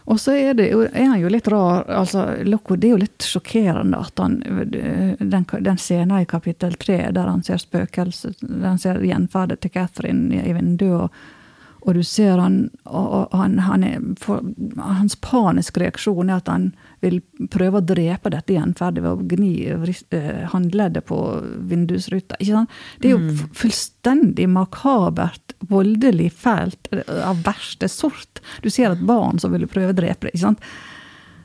Og 0.05 0.21
så 0.21 0.35
er, 0.37 0.55
det, 0.55 0.67
er, 0.69 1.05
han 1.07 1.21
jo 1.21 1.31
litt 1.33 1.49
rar. 1.49 1.87
altså 1.89 2.27
Loco, 2.45 2.77
Det 2.77 2.89
er 2.89 2.93
jo 2.93 3.01
litt 3.01 3.25
sjokkerende 3.25 4.01
at 4.05 4.21
han 4.21 4.37
Den, 4.45 5.47
den 5.49 5.79
scenen 5.81 6.19
i 6.21 6.29
kapittel 6.29 6.77
tre 6.81 6.99
der 7.13 7.31
han 7.31 7.43
ser 7.43 7.63
spøkelset, 7.63 8.43
han 8.63 8.79
ser 8.79 9.01
gjenferdet 9.01 9.63
til 9.63 9.73
Catherine 9.73 10.43
i 10.45 10.53
vinduet, 10.53 11.09
og, 11.09 11.11
og, 11.81 11.95
du 11.95 12.03
ser 12.03 12.39
han, 12.39 12.71
og, 12.85 13.33
og 13.33 13.39
han, 13.39 13.59
han 13.65 13.85
er, 13.85 14.03
for, 14.21 14.45
Hans 14.77 15.17
paniske 15.17 15.81
reaksjon 15.81 16.31
er 16.31 16.43
at 16.43 16.53
han 16.53 16.75
vil 17.05 17.21
prøve 17.53 17.81
å 17.81 17.85
drepe 17.85 18.33
dette 18.33 18.57
gjenferdet 18.57 19.05
ved 19.05 19.13
å 19.13 19.27
gni 19.35 19.53
eh, 19.69 20.45
håndleddet 20.53 21.07
på 21.09 21.19
vindusruta. 21.71 22.39
Det 22.41 23.09
er 23.09 23.13
jo 23.13 23.21
mm. 23.23 23.53
fullstendig 23.57 24.49
makabert, 24.53 25.55
voldelig, 25.71 26.31
fælt, 26.45 26.91
eh, 26.93 27.05
av 27.29 27.45
verste 27.47 27.91
sort. 27.93 28.43
Du 28.65 28.71
ser 28.73 28.95
et 28.95 29.07
barn 29.07 29.41
som 29.43 29.55
vil 29.55 29.69
prøve 29.71 29.95
å 29.95 29.99
drepe 30.01 30.29
det. 30.29 30.35
ikke 30.35 30.47
sant? 30.47 30.67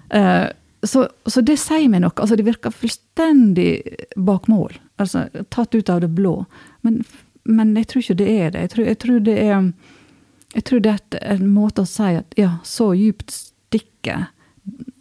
Uh, 0.09 0.47
så, 0.81 1.03
så, 1.29 1.43
det 1.45 1.59
sier 1.61 1.89
meg 1.91 2.01
noe. 2.01 2.15
Altså, 2.15 2.37
det 2.39 2.47
virker 2.47 2.73
fullstendig 2.73 3.73
bak 4.15 4.47
mål. 4.49 4.79
Altså, 5.01 5.27
tatt 5.53 5.75
ut 5.75 5.91
av 5.91 6.01
det 6.01 6.11
blå. 6.15 6.41
Men, 6.87 7.03
men 7.43 7.75
jeg 7.77 7.91
tror 7.91 8.05
ikke 8.05 8.19
det 8.23 8.29
er 8.31 8.53
det. 8.55 8.65
Jeg 8.65 8.73
tror, 8.75 8.87
jeg 8.87 9.01
tror 9.03 9.23
det 9.27 9.39
er 9.43 9.55
jeg 10.55 10.65
tror 10.65 10.81
det 10.81 10.91
er 10.95 11.35
en 11.35 11.49
måte 11.53 11.83
å 11.83 11.89
si 11.89 12.15
at 12.17 12.33
ja, 12.39 12.55
så 12.65 12.91
djupt 12.97 13.33
stikker 13.35 14.29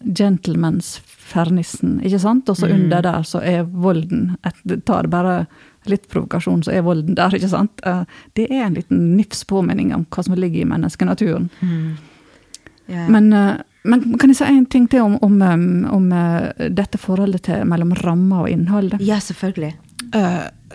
gentlemans-fernissen, 0.04 1.98
ikke 2.06 2.20
sant? 2.22 2.48
Og 2.48 2.56
så 2.56 2.68
mm. 2.68 2.74
under 2.74 3.02
der 3.02 3.22
så 3.26 3.40
er 3.42 3.66
volden 3.66 4.36
et, 4.46 4.60
Tar 4.86 5.08
bare 5.10 5.46
litt 5.88 6.08
provokasjon, 6.10 6.62
så 6.62 6.74
er 6.74 6.84
volden 6.86 7.16
der, 7.18 7.34
ikke 7.34 7.50
sant? 7.50 7.80
Eh, 7.86 8.04
det 8.38 8.48
er 8.50 8.66
en 8.66 8.76
liten 8.78 9.16
nifs 9.16 9.44
påminning 9.48 9.94
om 9.96 10.06
hva 10.12 10.24
som 10.24 10.36
ligger 10.38 10.62
i 10.62 10.68
menneskenaturen. 10.68 11.48
Mm. 11.60 11.90
Yeah. 12.88 13.10
Men, 13.10 13.32
eh, 13.32 13.60
men, 13.88 14.06
kan 14.20 14.32
jeg 14.32 14.40
si 14.40 14.48
en 14.48 14.66
ting 14.70 14.88
til 14.90 15.04
om, 15.04 15.18
om, 15.24 15.42
om 15.92 16.08
eh, 16.12 16.68
dette 16.70 17.00
forholdet 17.00 17.46
til, 17.48 17.64
mellom 17.68 17.94
ramma 18.02 18.44
og 18.44 18.50
innholdet? 18.52 19.02
Ja, 19.04 19.20
selvfølgelig. 19.22 19.74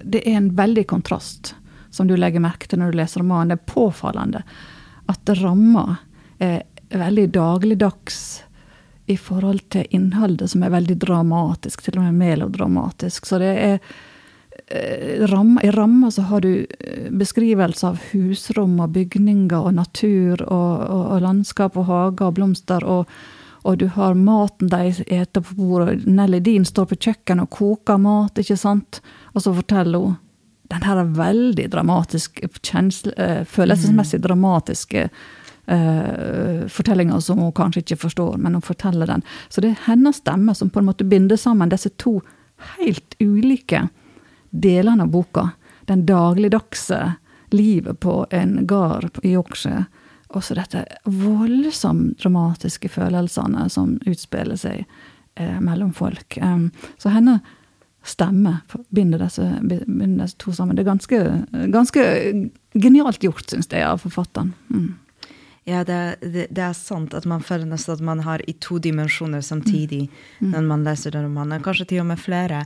Det 0.04 0.20
er 0.20 0.36
en 0.36 0.52
veldig 0.58 0.84
kontrast 0.90 1.56
som 1.94 2.10
du 2.10 2.16
legger 2.18 2.42
merke 2.44 2.68
til 2.68 2.82
når 2.82 2.92
du 2.92 3.00
leser 3.00 3.22
romanen. 3.22 3.54
Det 3.54 3.62
er 3.62 3.72
påfallende 3.74 4.42
at 5.10 5.32
ramma 5.40 5.86
er 6.42 6.64
veldig 6.94 7.28
dagligdags 7.34 8.18
i 9.06 9.18
forhold 9.18 9.62
til 9.74 9.88
innholdet, 9.90 10.52
som 10.52 10.64
er 10.64 10.74
veldig 10.74 10.98
dramatisk, 11.02 11.84
til 11.84 12.00
og 12.00 12.08
med 12.08 12.20
melodramatisk. 12.22 13.28
Så 13.28 13.40
det 13.42 13.52
er 13.52 13.78
eh, 14.68 15.24
I 15.24 15.72
ramma 15.76 16.12
så 16.12 16.22
har 16.30 16.42
du 16.42 16.52
beskrivelser 16.64 17.18
beskrivelse 17.20 17.88
av 17.88 18.02
husrom 18.12 18.80
og 18.80 18.94
bygninger 18.96 19.60
og 19.60 19.74
natur 19.76 20.42
og, 20.48 20.84
og, 20.88 21.06
og 21.16 21.22
landskap 21.22 21.78
og 21.78 21.90
hager 21.90 22.28
og 22.28 22.36
blomster. 22.40 22.84
og, 22.84 23.06
og 23.64 23.78
du 23.80 23.88
har 23.88 24.14
maten 24.14 24.68
de 24.68 24.92
eter 25.08 25.42
på 25.42 25.56
bordet. 25.56 26.06
Nelly 26.06 26.40
Dean 26.44 26.66
står 26.66 26.90
på 26.92 27.00
kjøkkenet 27.00 27.48
og 27.48 27.50
koker 27.50 27.98
mat, 27.98 28.40
ikke 28.40 28.58
sant? 28.60 29.00
Og 29.34 29.42
så 29.42 29.54
forteller 29.56 30.00
hun 30.04 30.20
den 30.74 30.86
her 30.88 30.98
er 30.98 31.16
veldig 31.18 31.68
dramatisk, 31.70 32.40
eh, 33.18 33.44
følelsesmessig 33.46 34.22
dramatiske 34.24 35.10
uh, 35.72 36.68
fortellinga 36.68 37.22
som 37.22 37.40
hun 37.40 37.54
kanskje 37.56 37.84
ikke 37.84 38.02
forstår, 38.06 38.38
men 38.38 38.58
hun 38.58 38.66
forteller 38.66 39.10
den. 39.10 39.24
Så 39.50 39.62
det 39.62 39.74
er 39.74 39.84
hennes 39.88 40.22
stemme 40.22 40.56
som 40.56 40.70
på 40.70 40.82
en 40.82 40.90
måte 40.90 41.08
binder 41.08 41.40
sammen 41.40 41.72
disse 41.72 41.92
to 42.02 42.20
helt 42.78 43.16
ulike 43.20 43.88
delene 44.50 45.04
av 45.04 45.12
boka. 45.12 45.50
Den 45.86 46.06
dagligdagse 46.06 47.14
livet 47.54 48.00
på 48.00 48.28
en 48.32 48.68
gard 48.68 49.20
i 49.24 49.34
Yorkshire. 49.34 49.86
Og 50.34 50.44
så 50.44 50.56
dette 50.58 50.86
voldsomt 51.06 52.18
dramatiske 52.22 52.90
følelsene 52.90 53.68
som 53.70 54.00
utspiller 54.10 54.58
seg 54.58 54.86
eh, 55.36 55.60
mellom 55.62 55.92
folk. 55.94 56.40
Um, 56.42 56.72
så 56.98 57.14
henne 57.14 57.38
stemme 58.04 58.58
binder 58.90 59.22
disse, 59.22 59.46
binder 59.62 60.26
disse 60.26 60.40
to 60.42 60.52
sammen. 60.56 60.76
Det 60.76 60.84
er 60.84 60.90
ganske, 60.90 61.20
ganske 61.72 62.06
genialt 62.74 63.24
gjort, 63.24 63.46
syns 63.50 63.70
jeg, 63.70 63.86
av 63.86 64.02
forfatteren. 64.02 64.52
Mm. 64.74 64.90
Ja, 65.64 65.84
det, 65.88 66.16
det, 66.22 66.48
det, 66.52 66.64
er 66.64 66.76
sant 66.76 67.14
at 67.16 67.28
man 67.30 67.44
føler 67.44 67.70
nesten 67.70 67.96
at 67.96 68.04
man 68.04 68.24
har 68.26 68.44
i 68.50 68.56
to 68.64 68.82
dimensjoner 68.84 69.44
samtidig 69.46 70.08
mm. 70.10 70.50
mm. 70.50 70.50
når 70.56 70.68
man 70.68 70.84
leser 70.88 71.16
den 71.16 71.30
romanen. 71.30 71.64
Kanskje 71.64 71.88
til 71.94 72.04
og 72.04 72.10
med 72.12 72.20
flere. 72.20 72.66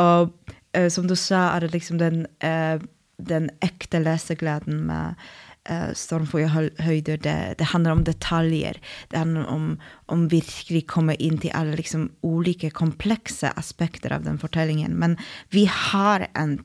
Og 0.00 0.32
uh, 0.76 0.88
som 0.90 1.06
du 1.06 1.14
sa, 1.18 1.52
er 1.52 1.66
det 1.66 1.72
liksom 1.76 2.02
den, 2.02 2.26
uh, 2.42 2.82
den 3.22 3.48
ekte 3.62 4.02
lesegleden 4.02 4.82
med 4.88 5.22
uh, 5.70 5.92
stormfulle 5.94 6.50
høyder. 6.82 7.22
Det, 7.22 7.36
det, 7.62 7.70
handler 7.70 7.94
om 7.94 8.04
detaljer. 8.10 8.82
Det 9.14 9.22
handler 9.22 9.46
om, 9.46 9.70
om 10.10 10.26
virkelig 10.32 10.88
komme 10.90 11.14
inn 11.22 11.38
til 11.38 11.54
alle 11.54 11.78
liksom 11.78 12.10
ulike 12.26 12.72
komplekse 12.74 13.54
aspekter 13.54 14.18
av 14.18 14.26
den 14.26 14.42
fortellingen. 14.42 14.98
Men 14.98 15.18
vi 15.54 15.68
har 15.70 16.26
en 16.34 16.58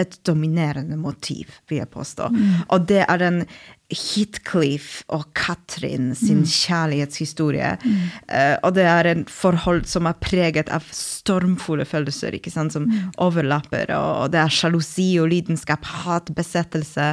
et 0.00 0.16
dominerende 0.24 0.96
motiv, 0.96 1.50
vil 1.68 1.82
jeg 1.82 1.90
påstå. 1.92 2.30
Mm. 2.32 2.46
Og 2.72 2.86
det 2.88 3.02
er 3.04 3.20
den 3.20 3.42
Heathcliff 3.90 5.00
og 5.10 5.24
Katrin 5.34 6.12
sin 6.14 6.44
mm. 6.44 6.46
kjærlighetshistorie. 6.46 7.72
Mm. 7.82 7.96
Uh, 8.30 8.56
og 8.66 8.74
det 8.76 8.86
er 8.86 9.08
en 9.10 9.24
forhold 9.30 9.84
som 9.90 10.06
er 10.06 10.18
preget 10.22 10.70
av 10.70 10.86
stormfulle 10.94 11.86
følelser, 11.88 12.36
ikke 12.38 12.52
sant, 12.54 12.76
som 12.76 12.86
mm. 12.86 13.12
overlapper. 13.22 13.90
Og, 13.96 14.10
og, 14.24 14.32
det 14.34 14.42
er 14.44 14.54
sjalusi 14.54 15.10
og 15.22 15.30
lidenskap, 15.32 15.86
hat, 16.04 16.30
besettelse, 16.36 17.12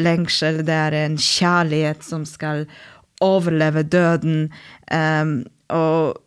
lengsel. 0.00 0.62
Det 0.64 0.80
er 0.88 0.98
en 1.04 1.20
kjærlighet 1.20 2.04
som 2.06 2.24
skal 2.28 2.64
overleve 3.24 3.84
døden. 3.84 4.48
Um, 4.88 5.42
og, 5.72 6.20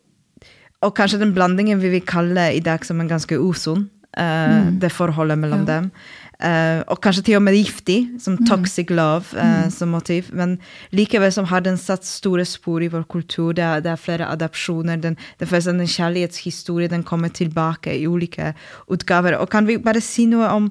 og, 0.81 0.93
kanskje 0.97 1.21
den 1.25 1.33
blandingen 1.35 1.81
vi 1.81 1.91
vil 1.97 2.05
kalle 2.07 2.51
i 2.55 2.63
dag 2.63 2.85
som 2.85 3.01
en 3.01 3.09
ganske 3.11 3.39
usunn. 3.41 3.89
Uh, 4.17 4.73
det 4.81 4.89
forholdet 4.93 5.37
mellom 5.37 5.65
ja. 5.67 5.75
dem. 5.77 5.91
Uh, 6.37 6.83
og 6.93 6.99
kanskje 7.01 7.23
til 7.25 7.39
og 7.39 7.41
med 7.47 7.55
giftig, 7.57 7.97
som 8.21 8.35
mm. 8.37 8.43
toxic 8.45 8.91
love 8.93 9.33
uh, 9.33 9.63
mm. 9.65 9.71
som 9.73 9.89
motiv. 9.89 10.27
Men 10.37 10.59
likevel 10.93 11.31
som 11.33 11.47
har 11.49 11.63
den 11.65 11.79
satt 11.81 12.05
store 12.05 12.45
spor 12.45 12.83
i 12.85 12.89
vår 12.93 13.07
kultur. 13.09 13.55
Det 13.57 13.63
er, 13.65 13.81
det 13.81 13.91
er 13.91 14.01
flere 14.01 14.27
adopsjoner. 14.29 15.01
Den, 15.01 15.17
det 15.39 15.49
er 15.49 15.69
en 15.71 15.81
kjærlighetshistorie 15.81 16.91
den 16.93 17.03
kommer 17.03 17.33
tilbake 17.33 17.95
i 17.97 18.05
ulike 18.05 18.53
utgaver. 18.87 19.39
Og 19.41 19.49
kan 19.49 19.65
vi 19.65 19.79
bare 19.81 20.01
si 20.01 20.27
noe 20.29 20.45
om 20.53 20.69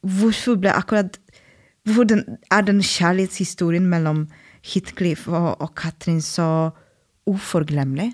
hvorfor 0.00 0.60
ble 0.60 0.74
akkurat 0.74 1.18
Hvorfor 1.80 2.04
den, 2.04 2.36
er 2.52 2.60
den 2.60 2.82
kjærlighetshistorien 2.84 3.86
mellom 3.88 4.26
Hitcliff 4.60 5.24
og, 5.32 5.62
og 5.64 5.70
Katrin 5.74 6.20
så 6.20 6.70
uforglemmelig? 7.26 8.10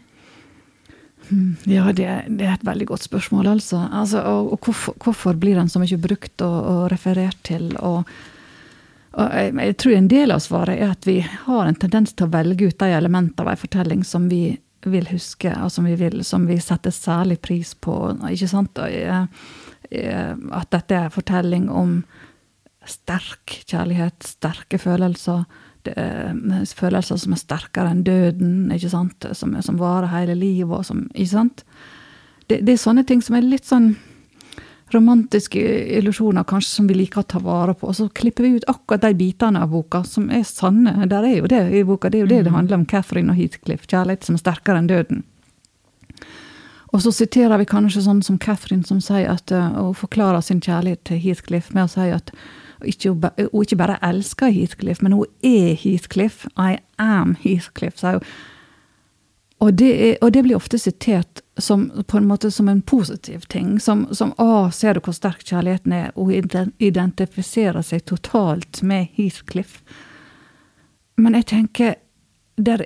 Hmm. 1.28 1.56
Ja, 1.66 1.92
det, 1.92 2.06
det, 2.28 2.46
er 2.46 2.54
et 2.54 2.66
veldig 2.66 2.86
godt 2.92 3.06
spørsmål, 3.06 3.48
altså. 3.56 3.80
altså 3.92 4.22
og, 4.22 4.52
og 4.54 4.66
hvorfor, 4.66 4.94
hvorfor, 5.02 5.34
blir 5.40 5.58
den 5.58 5.68
så 5.68 5.82
mye 5.82 5.98
brukt 5.98 6.42
og, 6.46 6.58
og 6.70 6.82
referert 6.92 7.38
til? 7.46 7.72
Og, 7.82 8.06
jeg, 9.16 9.54
jeg, 9.56 9.76
tror 9.80 9.96
en 9.96 10.10
del 10.12 10.34
av 10.34 10.44
svaret 10.44 10.78
er 10.78 10.92
at 10.92 11.08
vi 11.08 11.18
har 11.24 11.66
en 11.66 11.80
tendens 11.80 12.14
til 12.14 12.28
å 12.28 12.32
velge 12.34 12.70
ut 12.70 12.78
de 12.78 12.92
elementene 12.94 13.46
av 13.46 13.52
en 13.54 13.62
fortelling 13.64 14.04
som 14.06 14.28
vi 14.30 14.44
vil 14.86 15.08
huske, 15.10 15.50
og 15.64 15.72
som 15.72 15.88
vi, 15.88 15.96
vil, 15.98 16.22
som 16.24 16.46
vi 16.46 16.60
setter 16.62 16.94
særlig 16.94 17.40
pris 17.42 17.74
på. 17.74 17.94
ikke 18.30 18.50
sant? 18.50 18.78
At 18.78 20.68
dette 20.70 20.94
er 20.94 21.08
en 21.08 21.14
fortelling 21.14 21.66
om 21.72 21.98
sterk 22.86 23.64
kjærlighet, 23.66 24.22
sterke 24.22 24.78
følelser 24.78 25.42
Eh, 25.88 26.64
følelser 26.76 27.20
som 27.20 27.34
er 27.34 27.40
sterkere 27.40 27.92
enn 27.92 28.04
døden, 28.06 28.72
ikke 28.74 28.92
sant? 28.92 29.26
Som, 29.38 29.54
som 29.62 29.78
varer 29.80 30.12
hele 30.12 30.36
livet. 30.38 30.72
Og 30.72 30.84
som, 30.88 31.06
ikke 31.14 31.32
sant? 31.32 31.64
Det, 32.46 32.60
det, 32.60 32.74
er 32.74 32.82
sånne 32.82 33.06
ting 33.06 33.22
som 33.24 33.38
er 33.38 33.46
litt 33.46 33.66
sånn 33.66 33.94
romantiske 34.94 35.58
illusjoner 35.98 36.44
kanskje 36.46 36.76
som 36.76 36.86
vi 36.86 36.94
liker 36.94 37.24
å 37.24 37.26
ta 37.26 37.40
vare 37.42 37.74
på. 37.74 37.88
Og 37.90 37.96
så 37.98 38.08
klipper 38.08 38.46
vi 38.46 38.60
ut 38.60 38.68
akkurat 38.70 39.02
de 39.02 39.14
bitene 39.18 39.62
av 39.64 39.72
boka 39.74 40.04
som 40.06 40.28
er 40.30 40.44
sanne. 40.46 41.08
Der 41.10 41.26
er 41.26 41.40
jo 41.40 41.50
det 41.50 41.62
i 41.74 41.86
boka. 41.86 42.10
Det 42.10 42.20
er 42.20 42.26
jo 42.26 42.30
det 42.30 42.44
det 42.44 42.52
mm. 42.52 42.58
handler 42.60 42.80
om. 42.80 42.90
Catherine 42.90 43.32
og 43.34 43.40
Heathcliff. 43.40 43.88
Kjærlighet 43.90 44.28
som 44.28 44.38
er 44.38 44.44
sterkere 44.44 44.82
enn 44.82 44.92
døden. 44.92 45.24
Og 46.94 47.02
så 47.02 47.10
siterer 47.12 47.58
vi 47.60 47.66
kanskje 47.68 48.04
sånn 48.06 48.22
som 48.24 48.38
Catherine, 48.40 48.86
som 48.86 49.02
sier 49.04 49.26
at, 49.28 49.50
og 49.50 49.96
forklarer 49.98 50.40
sin 50.44 50.62
kjærlighet 50.64 51.02
til 51.04 51.18
Heathcliff 51.20 51.72
med 51.74 51.88
å 51.88 51.92
si 51.92 52.06
at 52.14 52.30
ikke, 52.84 53.14
hun 53.52 53.62
ikke 53.62 53.76
bare 53.76 53.98
elsker 54.04 54.52
Heathcliff, 54.52 55.02
men 55.02 55.12
hun 55.12 55.26
er 55.42 55.74
Heathcliff. 55.74 56.46
I 56.56 56.76
am 56.98 57.36
Heathcliff, 57.40 57.98
sa 57.98 58.18
hun. 58.18 58.28
Og 59.58 59.72
det, 59.72 59.92
er, 60.08 60.16
og 60.20 60.34
det, 60.34 60.42
blir 60.44 60.56
ofte 60.56 60.78
sitert 60.78 61.40
som, 61.58 61.88
på 62.04 62.18
en 62.18 62.26
måte 62.28 62.50
som 62.52 62.68
en 62.68 62.82
positiv 62.82 63.46
ting. 63.48 63.78
Som, 63.80 64.06
som 64.12 64.34
'Å, 64.36 64.70
ser 64.70 64.94
du 64.94 65.00
hvor 65.00 65.16
sterk 65.16 65.44
kjærligheten 65.44 65.92
er?' 65.92 66.12
Hun 66.14 66.72
identifiserer 66.78 67.82
seg 67.82 68.04
totalt 68.04 68.82
med 68.82 69.08
Heathcliff. 69.16 69.80
Men 71.16 71.34
jeg 71.34 71.46
tenker, 71.46 71.94
er, 72.58 72.84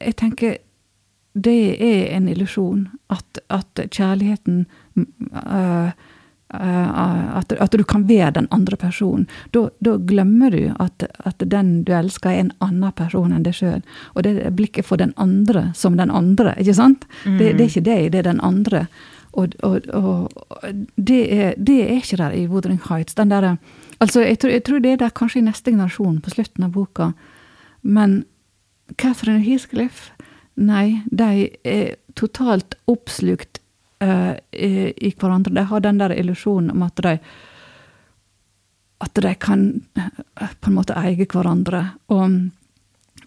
jeg 0.00 0.16
tenker 0.16 0.56
det 1.34 1.82
er 1.82 2.16
en 2.16 2.28
illusjon. 2.28 2.88
At, 3.10 3.38
at 3.50 3.80
kjærligheten 3.90 4.66
uh, 4.96 5.90
at, 6.52 7.52
at, 7.52 7.72
du 7.72 7.84
kan 7.84 8.04
være 8.08 8.30
den 8.36 8.48
andre 8.50 8.76
personen. 8.76 9.26
Da, 9.50 9.68
da 9.80 9.96
glemmer 9.96 10.52
du 10.52 10.74
at, 10.80 11.04
at, 11.24 11.40
den 11.40 11.82
du 11.84 11.92
elsker, 11.96 12.30
er 12.30 12.44
en 12.44 12.52
annen 12.60 12.92
person 12.96 13.32
enn 13.32 13.46
deg 13.46 13.56
sjøl. 13.56 13.80
Og 14.14 14.26
det 14.26 14.36
er 14.42 14.54
blikket 14.56 14.88
for 14.88 15.00
den 15.00 15.14
andre 15.16 15.70
som 15.78 15.96
den 15.96 16.12
andre, 16.12 16.54
ikke 16.60 16.76
sant? 16.76 17.06
Mm. 17.24 17.38
Det, 17.38 17.52
det, 17.56 17.60
er 17.60 17.70
ikke 17.70 17.86
deg, 17.88 18.10
det 18.12 18.22
er 18.22 18.28
den 18.28 18.42
andre. 18.44 18.86
Og, 19.32 19.54
og, 19.64 19.88
og 19.96 20.28
det, 20.96 21.22
er, 21.32 21.54
det, 21.56 21.78
er, 21.86 21.94
ikke 22.02 22.20
der 22.20 22.36
i 22.36 22.46
Wuthering 22.46 22.82
Heights. 22.88 23.16
Den 23.16 23.32
der, 23.32 23.56
altså, 23.98 24.20
jeg 24.20 24.38
tror, 24.38 24.50
jeg 24.50 24.64
tror 24.64 24.84
det 24.84 24.92
er 24.92 25.00
der 25.06 25.16
kanskje 25.16 25.40
i 25.40 25.46
neste 25.46 25.72
generasjon, 25.72 26.20
på 26.20 26.34
slutten 26.34 26.68
av 26.68 26.76
boka. 26.76 27.12
Men 27.82 28.24
Catherine 28.98 29.40
Heathcliff 29.40 30.10
Nei, 30.60 31.00
de 31.08 31.48
er 31.64 31.94
totalt 32.18 32.74
oppslukt 32.90 33.61
uh, 34.02 34.34
i, 34.52 34.92
i, 34.96 35.14
hverandre. 35.18 35.54
De 35.54 35.64
har 35.70 35.80
den 35.80 35.98
der 35.98 36.14
illusjonen 36.16 36.70
om 36.70 36.82
at 36.82 37.02
de 37.02 37.18
at 39.02 39.14
de 39.14 39.34
kan 39.34 39.82
uh, 39.98 40.50
på 40.60 40.70
en 40.70 40.76
måte 40.76 40.96
eie 40.98 41.26
hverandre. 41.26 41.82
Og, 42.14 42.36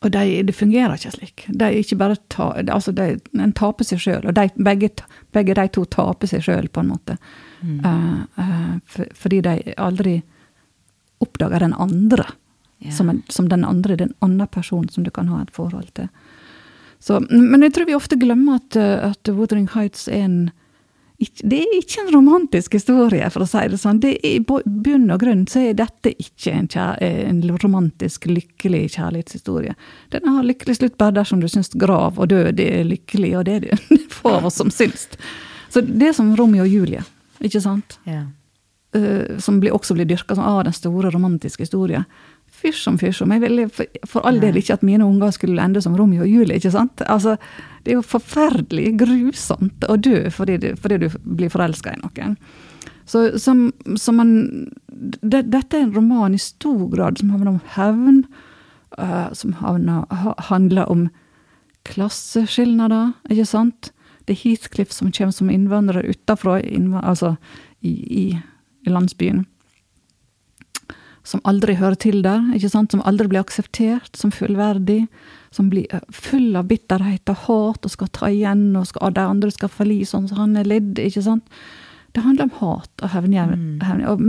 og 0.01 0.11
de, 0.11 0.43
det 0.47 0.55
fungerer 0.55 0.95
ikke 0.95 1.15
slik. 1.17 1.47
De 1.49 1.71
ikke 1.82 1.97
bare 1.99 2.19
ta, 2.32 2.51
altså 2.63 2.93
de, 2.95 3.17
En 3.34 3.55
taper 3.55 3.88
seg 3.88 3.99
sjøl, 3.99 4.23
og 4.23 4.38
de, 4.38 4.47
begge, 4.55 4.93
begge, 5.36 5.57
de 5.57 5.67
to 5.76 5.84
taper 5.91 6.32
seg 6.32 6.45
sjøl, 6.45 6.69
på 6.71 6.84
en 6.84 6.93
måte. 6.93 7.17
Mm. 7.61 7.84
Uh, 7.84 8.80
for, 8.88 9.11
fordi 9.15 9.43
de 9.43 9.76
aldri 9.76 10.21
oppdager 11.23 11.59
den 11.59 11.73
andre. 11.73 12.28
Yeah. 12.84 12.93
Som, 12.93 13.09
en, 13.09 13.23
som, 13.32 13.47
den 13.49 13.63
andre, 13.65 13.95
den 13.95 14.13
andre 14.19 14.47
personen 14.51 14.89
som 14.91 15.03
du 15.03 15.11
kan 15.11 15.30
ha 15.32 15.41
et 15.41 15.53
forhold 15.55 15.93
til. 15.95 16.09
Så, 16.99 17.19
men 17.30 17.63
jeg 17.63 17.73
tror 17.76 17.88
vi 17.88 17.95
ofte 17.95 18.17
glemmer 18.19 18.59
at, 18.59 18.76
eh, 18.80 19.11
at 19.11 19.30
Wuthering 19.30 19.67
Heights 19.76 20.07
er 20.07 20.26
en 20.26 20.38
det 21.18 21.61
er 21.61 21.76
ikke 21.78 22.01
en 22.03 22.11
romantisk 22.11 22.74
historie, 22.76 23.28
for 23.32 23.45
å 23.45 23.47
si 23.47 23.61
det 23.72 23.78
sånn. 23.80 24.01
Det 24.03 24.18
er, 24.18 24.36
I 24.36 24.39
bunn 24.43 25.07
og 25.13 25.22
grunn 25.22 25.45
så 25.47 25.61
er 25.63 25.78
dette 25.80 26.11
ikke 26.11 26.51
en, 26.51 26.68
en, 26.76 27.39
romantisk, 27.63 28.28
lykkelig 28.28 28.97
kjærlighetshistorie. 28.97 29.78
Den 30.11 30.28
har 30.28 30.47
lykkelig 30.47 30.76
slutt 30.82 30.97
bare 30.99 31.16
dersom 31.22 31.39
du 31.39 31.47
syns 31.51 31.72
grav 31.80 32.20
og 32.20 32.32
død 32.34 32.59
er 32.59 32.84
lykkelig, 32.89 33.32
og 33.39 33.45
det 33.47 33.55
er 33.55 33.68
det 33.70 34.01
få 34.18 34.36
av 34.36 34.49
oss 34.51 34.59
som 34.59 34.74
syns. 34.74 35.07
Så 35.72 35.86
det 35.86 36.11
er 36.11 36.18
som 36.18 36.36
Romeo 36.36 36.66
og 36.66 36.74
Julie, 36.74 37.05
ikke 37.39 37.63
sant? 37.63 37.97
Ja. 38.09 38.26
Uh, 38.95 39.39
som 39.43 39.61
blir, 39.63 39.76
også 39.76 39.95
blir 39.95 40.07
dyrka 40.07 40.36
som 40.36 40.45
ah, 40.47 40.61
den 40.63 40.76
store 40.76 41.11
romantiske 41.11 41.63
historien 41.63 42.05
fysj 42.66 42.84
som 42.88 42.99
fysj. 42.99 43.24
Jeg 43.30 43.43
ville 43.43 43.68
for, 43.70 44.22
all 44.26 44.41
del 44.41 44.59
ikke 44.59 44.80
at 44.80 44.86
mine 44.86 45.05
unger 45.05 45.34
skulle 45.36 45.61
ende 45.61 45.82
som 45.84 45.95
Romeo 45.97 46.26
og 46.26 46.32
Julie. 46.32 46.57
ikke 46.57 46.74
sant? 46.74 47.03
Altså, 47.07 47.38
Det 47.84 47.91
er 47.91 47.99
jo 47.99 48.01
forferdelig 48.01 48.95
grusomt 48.97 49.86
å 49.89 49.97
dø 49.97 50.30
fordi 50.34 50.57
du, 50.57 50.72
fordi 50.76 50.97
du 51.05 51.09
blir 51.24 51.53
forelska 51.53 51.93
i 51.93 52.01
noen. 52.01 52.38
Så, 53.05 53.38
som, 53.38 53.72
som 53.95 54.18
man, 54.18 54.32
det, 55.22 55.43
Dette 55.53 55.78
er 55.78 55.86
en 55.86 55.93
roman 55.93 56.34
i 56.34 56.41
stor 56.41 56.88
grad 56.89 57.20
som 57.22 57.30
handler 57.30 57.51
om 57.51 57.61
hevn, 57.76 58.24
uh, 58.97 59.30
som 59.38 59.53
havner, 59.61 60.07
ha, 60.09 60.34
handler 60.49 60.89
om 60.89 61.09
klasseskilnader, 61.86 63.13
ikke 63.30 63.45
sant? 63.45 63.91
Det 64.26 64.34
er 64.34 64.41
Heathcliff 64.41 64.89
som 64.89 65.11
kommer 65.13 65.36
som 65.38 65.51
innvandrer 65.53 66.09
utafra, 66.09 66.57
altså 67.05 67.36
i, 67.86 67.93
i, 67.93 68.24
i 68.82 68.89
landsbyen 68.89 69.45
som 71.26 71.41
aldri 71.49 71.73
hører 71.80 71.97
til 71.99 72.21
der, 72.26 72.43
ikke 72.55 72.69
sant? 72.69 72.93
som 72.93 73.01
aldri 73.07 73.28
blir 73.32 73.41
akseptert 73.41 74.17
som 74.17 74.34
fullverdig, 74.34 75.05
som 75.55 75.71
blir 75.71 75.89
eh, 75.89 76.03
full 76.13 76.53
av 76.57 76.69
bitterhet 76.69 77.32
og 77.34 77.47
hat 77.47 77.88
og 77.88 77.93
skal 77.93 78.11
ta 78.13 78.30
igjen, 78.30 78.67
og 78.78 78.86
skal, 78.91 79.15
de 79.15 79.26
andre 79.26 79.49
skal 79.53 79.73
falle 79.73 80.05
sånn 80.05 80.30
som 80.30 80.43
han 80.43 80.55
er 80.61 80.69
ledd. 80.69 81.01
ikke 81.01 81.26
sant? 81.26 81.49
Det 82.15 82.23
handler 82.23 82.47
om 82.47 82.55
hat 82.61 83.03
og 83.03 83.11
hevn. 83.11 83.34
Mm. 83.36 84.03
Og 84.07 84.21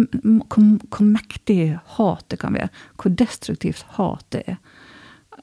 hvor, 0.51 0.71
hvor 0.91 1.07
mektig 1.07 1.77
hatet 1.99 2.41
kan 2.43 2.57
være. 2.57 2.73
Hvor 2.99 3.13
destruktivt 3.15 3.85
hatet 3.99 4.49
er. 4.57 4.57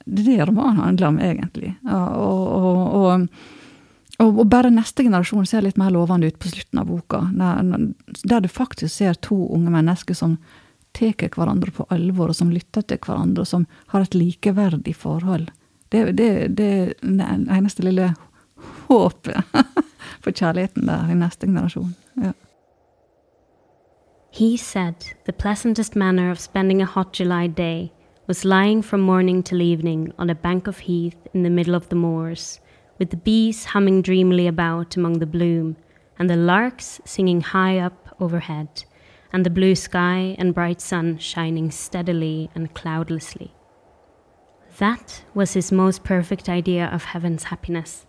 Det 0.04 0.26
er 0.26 0.42
det 0.42 0.48
romanen 0.50 0.82
handler 0.82 1.14
om, 1.14 1.20
egentlig. 1.24 1.76
Og, 1.88 2.42
og, 2.58 3.30
og, 4.20 4.26
og, 4.26 4.42
bare 4.52 4.74
neste 4.74 5.06
generasjon 5.06 5.48
ser 5.48 5.64
litt 5.64 5.80
mer 5.80 5.94
lovende 5.96 6.28
ut 6.28 6.42
på 6.42 6.52
slutten 6.52 6.82
av 6.82 6.90
boka. 6.90 7.22
Der, 7.38 7.88
der 8.26 8.44
du 8.44 8.50
faktisk 8.52 8.92
ser 8.98 9.16
to 9.24 9.38
unge 9.56 9.72
mennesker 9.72 10.18
som 10.18 10.36
tar 10.94 11.30
hverandre 11.36 11.72
på 11.72 11.86
alvor, 11.90 12.30
og 12.30 12.38
som 12.38 12.52
lytter 12.54 12.82
til 12.82 13.02
hverandre, 13.02 13.42
og 13.42 13.48
som 13.50 13.68
har 13.94 14.06
et 14.06 14.16
likeverdig 14.16 14.96
forhold. 14.96 15.50
Det, 15.92 16.18
det, 16.18 16.58
det 16.58 16.70
er 16.70 16.94
det 17.02 17.28
eneste 17.54 17.84
lille 17.86 18.14
håpet 18.88 19.44
for 20.24 20.32
kjærligheten 20.32 20.88
der 20.88 21.12
i 21.12 21.18
neste 21.18 21.48
generasjon. 21.48 21.96
Ja. 22.18 22.34
He 24.34 24.58
said 24.58 25.14
the 25.26 25.34
pleasantest 25.34 25.96
manner 25.96 26.32
of 26.32 26.40
spending 26.40 26.82
a 26.82 26.86
hot 26.86 27.20
July 27.20 27.48
day 27.48 27.92
was 28.28 28.46
lying 28.46 28.82
from 28.82 29.02
morning 29.02 29.44
till 29.44 29.62
evening 29.62 30.12
on 30.18 30.30
a 30.30 30.36
bank 30.36 30.68
of 30.68 30.80
heath 30.80 31.28
in 31.34 31.44
the 31.44 31.50
middle 31.50 31.76
of 31.76 31.90
the 31.90 31.96
moors, 31.96 32.60
with 33.00 33.10
the 33.12 33.18
bees 33.18 33.66
humming 33.66 34.02
dreamily 34.02 34.48
about 34.48 34.96
among 34.96 35.20
the 35.20 35.26
bloom, 35.26 35.76
and 36.18 36.30
the 36.30 36.36
larks 36.36 37.02
singing 37.06 37.42
high 37.42 37.78
up 37.78 38.16
overhead, 38.20 38.86
and 39.34 39.44
the 39.44 39.50
blue 39.50 39.74
sky 39.74 40.36
and 40.38 40.54
bright 40.54 40.80
sun 40.80 41.18
shining 41.18 41.72
steadily 41.72 42.52
and 42.54 42.74
cloudlessly. 42.76 43.52
That 44.78 45.24
was 45.34 45.54
his 45.54 45.72
most 45.72 46.04
perfect 46.04 46.48
idea 46.48 46.86
of 46.86 47.06
heaven's 47.06 47.46
happiness. 47.46 48.06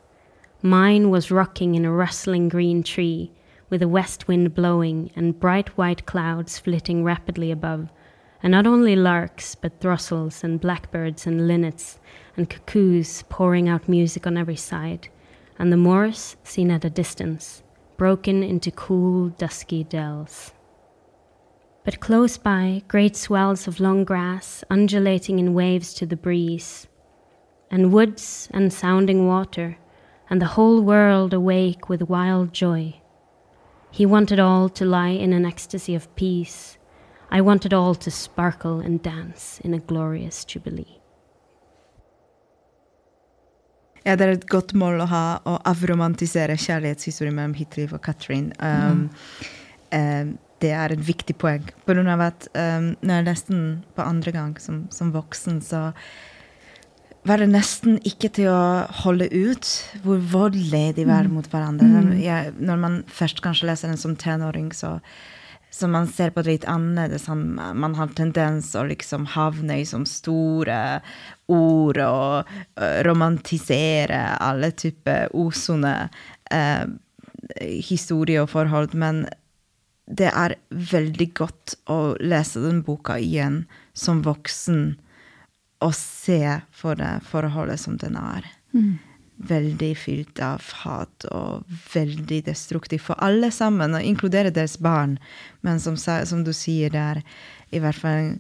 Mine 0.63 1.11
was 1.11 1.31
rocking 1.31 1.75
in 1.75 1.85
a 1.85 1.93
rustling 1.93 2.49
green 2.49 2.83
tree, 2.83 3.33
with 3.71 3.83
a 3.83 3.89
west 3.89 4.29
wind 4.29 4.55
blowing 4.55 5.11
and 5.17 5.39
bright 5.39 5.77
white 5.77 6.07
clouds 6.07 6.59
flitting 6.59 7.05
rapidly 7.05 7.51
above, 7.51 7.89
and 8.43 8.53
not 8.53 8.67
only 8.67 8.95
larks, 8.97 9.55
but 9.55 9.81
throstles 9.81 10.45
and 10.45 10.61
blackbirds 10.61 11.27
and 11.27 11.49
linnets 11.49 11.99
and 12.37 12.51
cuckoos 12.51 13.25
pouring 13.29 13.69
out 13.69 13.89
music 13.89 14.27
on 14.27 14.37
every 14.37 14.57
side, 14.57 15.09
and 15.59 15.73
the 15.73 15.77
moors 15.77 16.37
seen 16.45 16.71
at 16.71 16.85
a 16.85 16.91
distance, 16.91 17.63
broken 17.97 18.43
into 18.43 18.71
cool, 18.71 19.31
dusky 19.31 19.85
dells 19.85 20.54
but 21.85 22.01
close 22.01 22.39
by, 22.39 22.83
great 22.89 23.17
swells 23.17 23.69
of 23.69 23.79
long 23.79 24.05
grass 24.05 24.65
undulating 24.71 25.39
in 25.39 25.55
waves 25.55 25.93
to 25.95 26.07
the 26.07 26.17
breeze, 26.17 26.87
and 27.71 27.93
woods 27.93 28.49
and 28.53 28.73
sounding 28.73 29.27
water, 29.27 29.77
and 30.31 30.41
the 30.41 30.55
whole 30.57 30.81
world 30.81 31.35
awake 31.35 31.89
with 31.89 32.09
wild 32.09 32.53
joy. 32.53 32.95
He 33.91 34.07
wanted 34.07 34.41
all 34.41 34.69
to 34.71 34.85
lie 34.85 35.11
in 35.11 35.33
an 35.33 35.45
ecstasy 35.45 35.95
of 35.95 36.15
peace. 36.17 36.79
I 37.31 37.41
wanted 37.41 37.73
all 37.73 37.95
to 37.95 38.11
sparkle 38.11 38.81
and 38.81 39.03
dance 39.03 39.61
in 39.63 39.75
a 39.75 39.79
glorious 39.79 40.45
jubilee. 40.45 41.01
Ja, 44.05 44.17
det 44.17 44.27
er 44.27 44.33
et 44.35 44.49
godt 44.53 44.75
mål 44.77 45.01
å 45.01 45.07
ha 45.09 45.27
å 45.49 45.55
avromantisere 45.65 46.59
kjærlighetshistorien 46.61 47.37
mellom 47.39 47.55
Hitler 47.57 47.95
og 47.97 48.03
Katrin. 48.05 48.51
Um, 48.61 48.99
mm. 48.99 49.07
um, 49.97 50.35
det 50.65 50.73
er 50.75 50.95
et 50.95 51.05
viktig 51.05 51.37
poeng. 51.41 51.67
På 51.85 51.95
grunn 51.95 52.11
av 52.11 52.23
at 52.31 52.49
um, 52.57 52.95
når 53.05 53.21
jeg 53.21 53.29
leste 53.29 53.53
den 53.53 53.67
på 53.97 54.07
andre 54.07 54.33
gang 54.35 54.55
som, 54.63 54.85
som, 54.95 55.13
voksen, 55.15 55.61
så 55.65 55.91
var 57.25 57.41
det 57.41 57.53
nesten 57.53 58.01
ikke 58.05 58.31
til 58.37 58.51
å 58.53 58.65
holde 59.05 59.31
ut 59.33 59.69
hvor 60.05 60.21
voldelige 60.33 60.99
de 61.01 61.07
var 61.09 61.29
mm. 61.29 61.37
mot 61.37 61.47
hverandre. 61.53 61.89
Mm. 61.89 62.11
Jeg, 62.21 62.57
når 62.61 62.83
man 62.83 62.99
først 63.09 63.41
kanskje 63.45 63.71
leser 63.71 63.93
den 63.93 64.01
som 64.01 64.17
tenåring, 64.21 64.73
så, 64.77 64.99
så 65.73 65.89
man 65.89 66.09
ser 66.09 66.35
på 66.35 66.45
det 66.45 66.59
litt 66.59 66.67
annerledes. 66.69 67.29
Man 67.29 67.97
har 67.97 68.13
tendens 68.17 68.75
å 68.77 68.85
liksom 68.89 69.25
havne 69.37 69.81
i 69.81 69.89
sånne 69.89 70.11
store 70.11 70.83
ord 71.53 72.03
og 72.05 72.53
uh, 72.81 73.01
romantisere 73.09 74.21
alle 74.41 74.73
typer 74.77 75.33
osonne 75.33 75.97
uh, 76.53 76.85
historier 77.61 78.45
og 78.45 78.53
forhold. 78.53 78.93
Men 78.97 79.25
det 80.07 80.29
er 80.29 80.57
veldig 80.69 81.31
godt 81.37 81.77
å 81.91 82.15
lese 82.21 82.61
den 82.61 82.83
boka 82.85 83.17
igjen 83.21 83.65
som 83.97 84.21
voksen 84.25 84.95
og 85.85 85.95
se 85.97 86.61
for 86.73 86.99
det 87.01 87.19
forholdet 87.29 87.81
som 87.81 87.97
den 88.01 88.17
er. 88.21 88.47
Mm. 88.77 88.99
Veldig 89.49 89.91
fylt 89.99 90.41
av 90.45 90.65
hat 90.85 91.27
og 91.33 91.65
veldig 91.93 92.45
destruktiv 92.47 93.03
for 93.09 93.21
alle 93.25 93.51
sammen, 93.53 93.97
og 93.97 94.05
inkludere 94.05 94.53
deres 94.55 94.77
barn. 94.79 95.19
Men 95.67 95.81
som, 95.83 95.97
som, 95.99 96.45
du 96.45 96.53
sier, 96.57 96.93
det 96.93 97.03
er 97.03 97.23
i 97.75 97.83
hvert 97.83 97.99
fall 97.99 98.21
en 98.21 98.39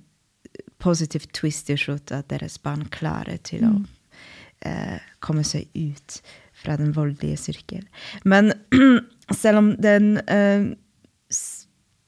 positiv 0.84 1.26
twist 1.32 1.72
i 1.72 1.78
slutt, 1.80 2.12
at 2.12 2.30
deres 2.32 2.60
barn 2.62 2.86
klarer 2.92 3.40
til 3.44 3.64
mm. 3.64 3.74
å 3.74 4.68
eh, 4.68 5.12
komme 5.24 5.44
seg 5.48 5.68
ut 5.74 6.20
fra 6.54 6.78
den 6.80 6.94
voldelige 6.96 7.40
sirkel. 7.40 7.84
Men 8.24 8.52
selv 9.42 9.60
om 9.60 9.74
den 9.82 10.16
eh, 10.28 10.72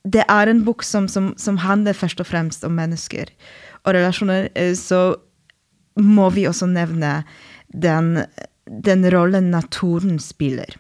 det 0.07 0.23
er 0.31 0.51
en 0.51 0.63
bok 0.67 0.85
som, 0.87 1.09
som, 1.11 1.33
som, 1.41 1.59
handler 1.59 1.97
først 1.99 2.21
og 2.23 2.29
fremst 2.29 2.65
om 2.65 2.77
mennesker 2.79 3.33
og 3.85 3.95
relasjoner, 3.97 4.51
eh, 4.55 4.75
så 4.79 5.17
må 5.97 6.29
vi 6.31 6.47
også 6.47 6.69
nevne 6.71 7.19
den 7.73 8.27
den 8.67 9.07
rollen 9.15 9.51
naturen 9.51 10.19
spiller 10.19 10.77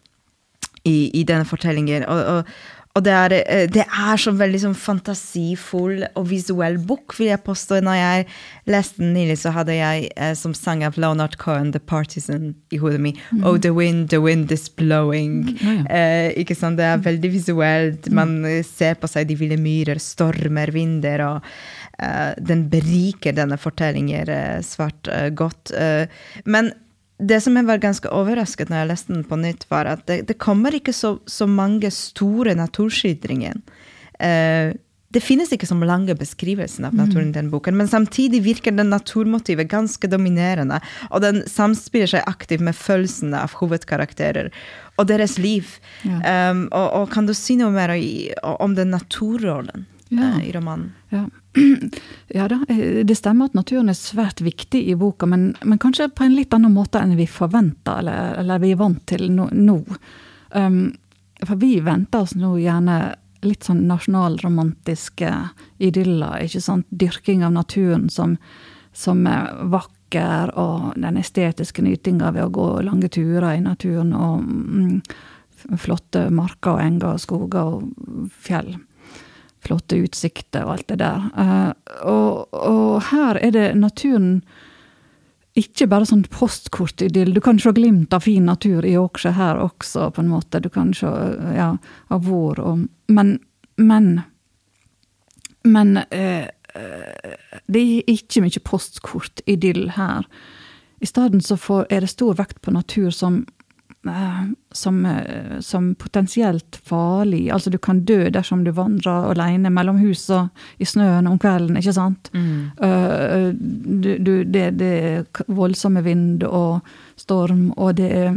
i, 0.85 1.11
i 1.14 1.22
denne 1.27 1.47
fortellingen. 1.47 2.05
Og, 2.11 2.24
og, 2.24 2.57
og 2.97 3.05
det, 3.05 3.12
er, 3.12 3.34
eh, 3.44 3.66
det 3.68 3.84
er 3.84 4.20
så 4.20 4.32
veldig 4.32 4.62
sånn 4.62 4.76
fantasifull 4.78 6.07
og 6.16 6.28
visuell 6.30 6.78
bok, 6.88 7.12
vil 7.18 7.28
jeg 7.28 7.42
påstå. 7.44 7.82
Når 7.84 7.99
jeg 7.99 8.26
leste 8.72 9.03
den 9.03 9.12
nylig, 9.16 9.36
så 9.42 9.53
hadde 9.53 9.76
jeg 9.76 10.09
eh, 10.16 10.32
som 10.38 10.55
sang 10.57 10.84
av 10.86 10.97
Leonard 10.97 11.36
Cohen, 11.42 11.74
'The 11.74 11.82
Partisan', 11.84 12.55
i 12.72 12.80
hodet 12.80 13.03
mitt. 13.05 13.20
Mm. 13.32 13.44
Oh, 13.44 13.59
the 13.61 13.74
wind, 13.76 14.09
the 14.14 14.22
wind 14.24 14.53
is 14.53 14.68
blowing. 14.68 15.44
Mm, 15.61 15.84
eh, 15.92 16.30
ikke 16.40 16.57
sant? 16.57 16.80
Det 16.80 16.88
er 16.88 17.05
veldig 17.05 17.32
visuelt. 17.34 18.09
Mm. 18.09 18.16
Man 18.16 18.64
ser 18.64 18.97
på 18.97 19.11
seg 19.12 19.28
de 19.28 19.36
ville 19.36 19.61
myrer, 19.61 20.01
stormer, 20.01 20.72
vinder. 20.72 21.26
og 21.26 21.53
eh, 22.01 22.32
Den 22.40 22.66
beriker 22.72 23.36
denne 23.36 23.61
fortellingen 23.61 24.32
eh, 24.32 24.64
svært 24.64 25.12
eh, 25.12 25.28
godt. 25.36 25.74
men 26.44 26.72
det 27.18 27.38
som 27.40 27.56
jeg 27.56 27.64
var 27.68 27.80
ganske 27.80 28.10
overrasket 28.12 28.70
når 28.70 28.82
jeg 28.82 28.90
leste 28.90 29.14
den 29.14 29.26
på 29.28 29.38
nytt, 29.40 29.64
var 29.72 29.88
at 29.88 30.02
det, 30.08 30.22
det 30.28 30.36
kommer 30.42 30.74
ikke 30.76 30.92
så, 30.92 31.16
så 31.26 31.48
mange 31.48 31.90
store 31.94 32.56
naturskildringer. 32.58 33.62
Uh, 34.20 34.76
det 35.14 35.22
finnes 35.22 35.48
ikke 35.54 35.68
så 35.68 35.76
lange 35.86 36.12
beskrivelser 36.18 36.88
av 36.88 36.96
naturen 36.98 37.30
i 37.30 37.36
den 37.36 37.48
boken, 37.48 37.76
men 37.78 37.88
samtidig 37.88 38.42
virker 38.44 38.74
den 38.74 38.90
naturmotivet 38.92 39.70
ganske 39.70 40.10
dominerende, 40.12 40.80
og 41.08 41.22
den 41.24 41.40
samspiller 41.48 42.10
seg 42.10 42.26
aktivt 42.28 42.64
med 42.66 42.76
følelsene 42.76 43.38
av 43.40 43.54
hovedkarakterer 43.56 44.50
og 44.98 45.08
deres 45.08 45.38
liv. 45.40 45.70
Ja. 46.02 46.50
Um, 46.50 46.66
og, 46.68 46.88
og, 46.90 47.06
kan 47.14 47.30
du 47.30 47.32
si 47.38 47.56
noe 47.56 47.72
mer 47.72 47.94
om 48.58 48.76
den 48.76 48.92
naturrollen 48.92 49.86
ja. 50.10 50.34
uh, 50.34 50.42
i 50.42 50.52
romanen? 50.52 50.90
Ja. 51.14 51.24
Ja 52.28 52.48
da, 52.48 52.61
eh, 52.68 53.04
det 53.07 53.14
stemmer 53.14 53.48
at 53.48 53.54
naturen 53.54 53.88
er 53.88 53.96
svært 53.98 54.40
viktig 54.44 54.82
i 54.90 54.96
boka, 54.98 55.26
men, 55.30 55.54
men 55.62 55.80
kanskje 55.80 56.09
på 56.12 56.26
en 56.26 56.36
litt 56.36 56.54
annen 56.54 56.74
måte 56.74 57.00
enn 57.00 57.16
vi 57.16 57.28
forventer, 57.30 58.00
eller, 58.02 58.34
eller 58.42 58.62
vi 58.62 58.72
er 58.74 58.80
vant 58.80 59.02
til 59.09 59.28
nå. 59.30 59.78
Um, 60.50 60.80
for 61.44 61.61
vi 61.61 61.78
venter 61.84 62.24
oss 62.24 62.34
nå 62.38 62.57
gjerne 62.59 62.98
litt 63.46 63.66
sånn 63.68 63.84
nasjonalromantiske 63.86 65.30
idyller, 65.84 66.42
ikke 66.46 66.62
sant. 66.64 66.88
Dyrking 66.90 67.44
av 67.46 67.54
naturen 67.54 68.09
som, 68.11 68.36
som 68.96 69.22
er 69.30 69.52
vakker, 69.70 70.52
og 70.59 70.96
den 70.96 71.20
estetiske 71.20 71.84
nytinga 71.84 72.32
ved 72.34 72.48
å 72.48 72.52
gå 72.54 72.66
lange 72.86 73.11
turer 73.12 73.52
i 73.54 73.62
naturen, 73.62 74.12
og 74.16 74.42
mm, 74.42 75.78
flotte 75.82 76.28
marker 76.34 76.76
og 76.76 76.82
enger 76.82 77.09
og 77.12 77.22
skoger 77.22 77.72
og 77.76 78.28
fjell 78.46 78.74
flotte 79.66 79.98
utsikter 80.00 80.66
og 80.66 80.76
alt 80.76 80.88
det 80.92 81.00
der. 81.02 81.26
Uh, 81.36 81.72
og, 82.06 82.54
og, 82.54 83.02
her 83.10 83.40
er 83.42 83.52
det 83.54 83.66
naturen 83.78 84.40
ikke 85.56 85.88
bare 85.88 86.08
sånn 86.08 86.26
postkortidyll. 86.32 87.32
Du 87.32 87.40
kan 87.44 87.58
se 87.60 87.72
glimt 87.76 88.12
av 88.12 88.26
fin 88.26 88.44
natur 88.48 88.84
i 88.84 88.92
Yorkshire 88.96 89.36
her 89.38 89.60
også, 89.64 90.10
på 90.12 90.22
en 90.22 90.32
måte. 90.34 90.60
Du 90.60 90.68
kan 90.72 90.92
se 90.96 91.08
ja, 91.56 91.70
av 92.12 92.26
vår 92.28 92.60
og 92.60 92.84
Men, 93.08 93.38
men, 93.78 94.20
men 95.62 95.96
eh, 96.10 96.50
det 97.66 97.80
er 97.80 98.10
ikke 98.10 98.42
mye 98.44 98.62
postkortidyll 98.66 99.92
her. 99.96 100.26
I 101.00 101.08
stedet 101.08 101.44
så 101.46 101.56
får, 101.56 101.86
er 101.88 102.04
det 102.04 102.10
stor 102.12 102.36
vekt 102.36 102.60
på 102.60 102.74
natur 102.74 103.08
som 103.14 103.44
Eh, 103.46 103.55
som, 104.72 105.07
eh, 105.07 105.61
som, 105.61 105.95
potensielt 105.95 106.76
farlig. 106.84 107.51
Altså 107.51 107.70
du 107.70 107.78
kan 107.78 108.05
dø 108.05 108.28
dersom 108.30 108.64
du 108.64 108.70
vandrer 108.70 109.30
alene 109.32 109.70
mellom 109.70 109.99
husene 109.99 110.51
i 110.78 110.87
snøen 110.87 111.26
om 111.26 111.39
kvelden, 111.39 111.78
ikke 111.80 111.97
sant? 111.97 112.30
Mm. 112.34 112.70
Uh, 112.82 113.51
du, 113.57 114.16
du, 114.18 114.32
det, 114.45 114.70
det, 114.78 114.93
er 115.11 115.45
voldsomme 115.49 116.03
vind 116.07 116.45
og 116.47 116.87
storm, 117.18 117.70
og 117.76 117.97
det 117.99 118.11
er 118.14 118.30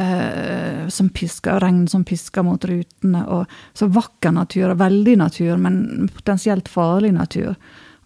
uh, 0.00 0.86
som 0.92 1.10
pisker, 1.14 1.60
regn 1.62 1.86
som 1.90 2.04
pisker 2.04 2.46
mot 2.46 2.64
rutene. 2.64 3.24
Og, 3.26 3.58
så 3.76 3.90
vakker 3.92 4.34
natur, 4.34 4.74
veldig 4.78 5.18
natur, 5.22 5.56
men 5.62 6.08
potensielt 6.14 6.68
farlig 6.72 7.14
natur. 7.16 7.54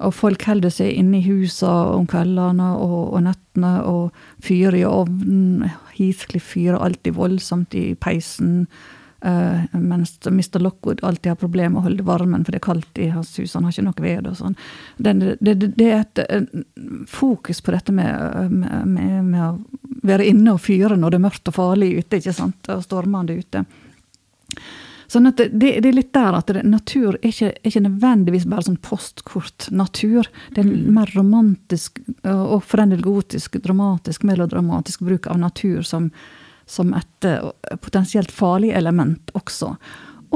Og 0.01 0.15
folk 0.17 0.45
holder 0.49 0.73
seg 0.73 0.95
inne 0.97 1.19
i 1.19 1.27
husene 1.27 1.99
om 1.99 2.07
kveldene 2.09 2.71
og, 2.81 3.13
og 3.13 3.27
nettene 3.27 3.75
og 3.85 4.23
fyrer 4.45 4.79
i 4.81 4.87
ovnen. 4.89 5.69
Heathcliff 5.97 6.55
fyrer 6.55 6.81
alltid 6.81 7.19
voldsomt 7.19 7.77
i 7.77 7.91
peisen. 8.01 8.65
Uh, 9.21 9.67
mens 9.77 10.15
Mr. 10.25 10.57
Lockwood 10.65 11.03
alltid 11.05 11.35
har 11.35 11.37
problemer 11.37 11.75
med 11.75 11.83
å 11.83 11.85
holde 11.91 12.07
varmen, 12.09 12.45
for 12.47 12.55
det 12.55 12.63
er 12.63 12.65
kaldt 12.65 13.01
i 13.05 13.11
hans 13.13 13.35
hus. 13.37 13.53
Han 13.53 13.67
har 13.69 13.75
ikke 13.75 13.85
noe 13.91 14.05
ved 14.07 14.31
og 14.31 14.39
sånn. 14.39 14.57
Det, 14.97 15.13
det, 15.45 15.57
det, 15.77 15.89
er 15.91 16.07
et, 16.07 16.55
fokus 17.11 17.61
på 17.61 17.75
dette 17.77 17.93
med, 17.93 18.55
med, 18.57 19.19
med, 19.29 19.43
å 19.45 19.99
være 20.09 20.31
inne 20.33 20.57
og 20.57 20.63
fyre 20.65 20.97
når 20.97 21.13
det 21.13 21.21
er 21.21 21.27
mørkt 21.27 21.53
og 21.53 21.59
farlig 21.59 21.91
ute, 21.99 22.23
ikke 22.23 22.39
sant, 22.39 22.73
og 22.73 22.87
stormende 22.87 23.37
ute. 23.37 23.67
Sånn 25.11 25.27
at 25.27 25.41
det, 25.41 25.49
det, 25.59 25.89
er 25.89 25.97
litt 25.97 26.13
der 26.15 26.37
at 26.39 26.53
det, 26.55 26.63
natur 26.71 27.17
er 27.17 27.33
ikke, 27.33 27.49
er 27.51 27.67
ikke, 27.67 27.83
nødvendigvis 27.83 28.45
bare 28.51 28.67
sånn 28.69 28.77
postkort-natur. 28.85 30.29
Det 30.55 30.63
er 30.63 30.69
mm. 30.69 30.85
mer 30.95 31.11
romantisk, 31.17 31.99
og 32.31 32.61
for 32.63 32.83
en 32.83 32.95
del 32.95 33.03
gotisk, 33.03 33.59
dramatisk, 33.65 34.23
melodramatisk 34.29 35.03
bruk 35.09 35.27
av 35.33 35.41
natur 35.43 35.83
som, 35.87 36.13
som 36.71 36.95
et 36.95 37.27
uh, 37.27 37.51
potensielt 37.83 38.31
farlig 38.31 38.71
element 38.79 39.35
også. 39.35 39.73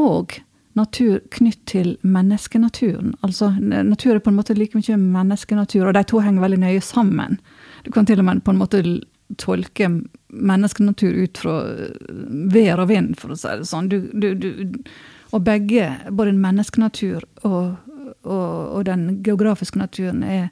Og 0.03 0.41
natur 0.75 1.21
knytt 1.31 1.63
til 1.71 1.95
menneskenaturen. 2.03 3.15
Altså, 3.23 3.53
natur 3.63 4.17
er 4.17 4.25
på 4.25 4.33
en 4.35 4.41
måte 4.41 4.59
like 4.59 4.75
mye 4.75 4.99
menneskenatur, 4.99 5.87
og 5.87 5.95
de 5.95 6.03
to 6.11 6.19
henger 6.25 6.43
veldig 6.43 6.63
nøye 6.65 6.83
sammen. 6.83 7.39
Du 7.87 7.93
kan 7.95 8.11
til 8.11 8.19
og 8.19 8.27
med 8.27 8.43
på 8.43 8.51
en 8.51 8.59
måte 8.59 8.83
tolke 9.41 9.89
menneskenatur 10.29 11.15
ut 11.15 11.39
fra 11.39 11.57
vær 12.53 12.83
og 12.83 12.91
vind, 12.91 13.17
for 13.19 13.35
å 13.35 13.39
si 13.39 13.53
det 13.61 13.69
sånn. 13.69 13.89
Du, 13.91 13.99
du, 14.13 14.35
du, 14.39 14.79
og 15.35 15.43
begge, 15.47 15.89
både 16.15 16.35
menneskenatur 16.39 17.25
og, 17.43 17.75
og, 18.23 18.49
og, 18.71 18.81
den 18.89 19.07
geografiske 19.27 19.81
naturen, 19.81 20.23
er, 20.23 20.49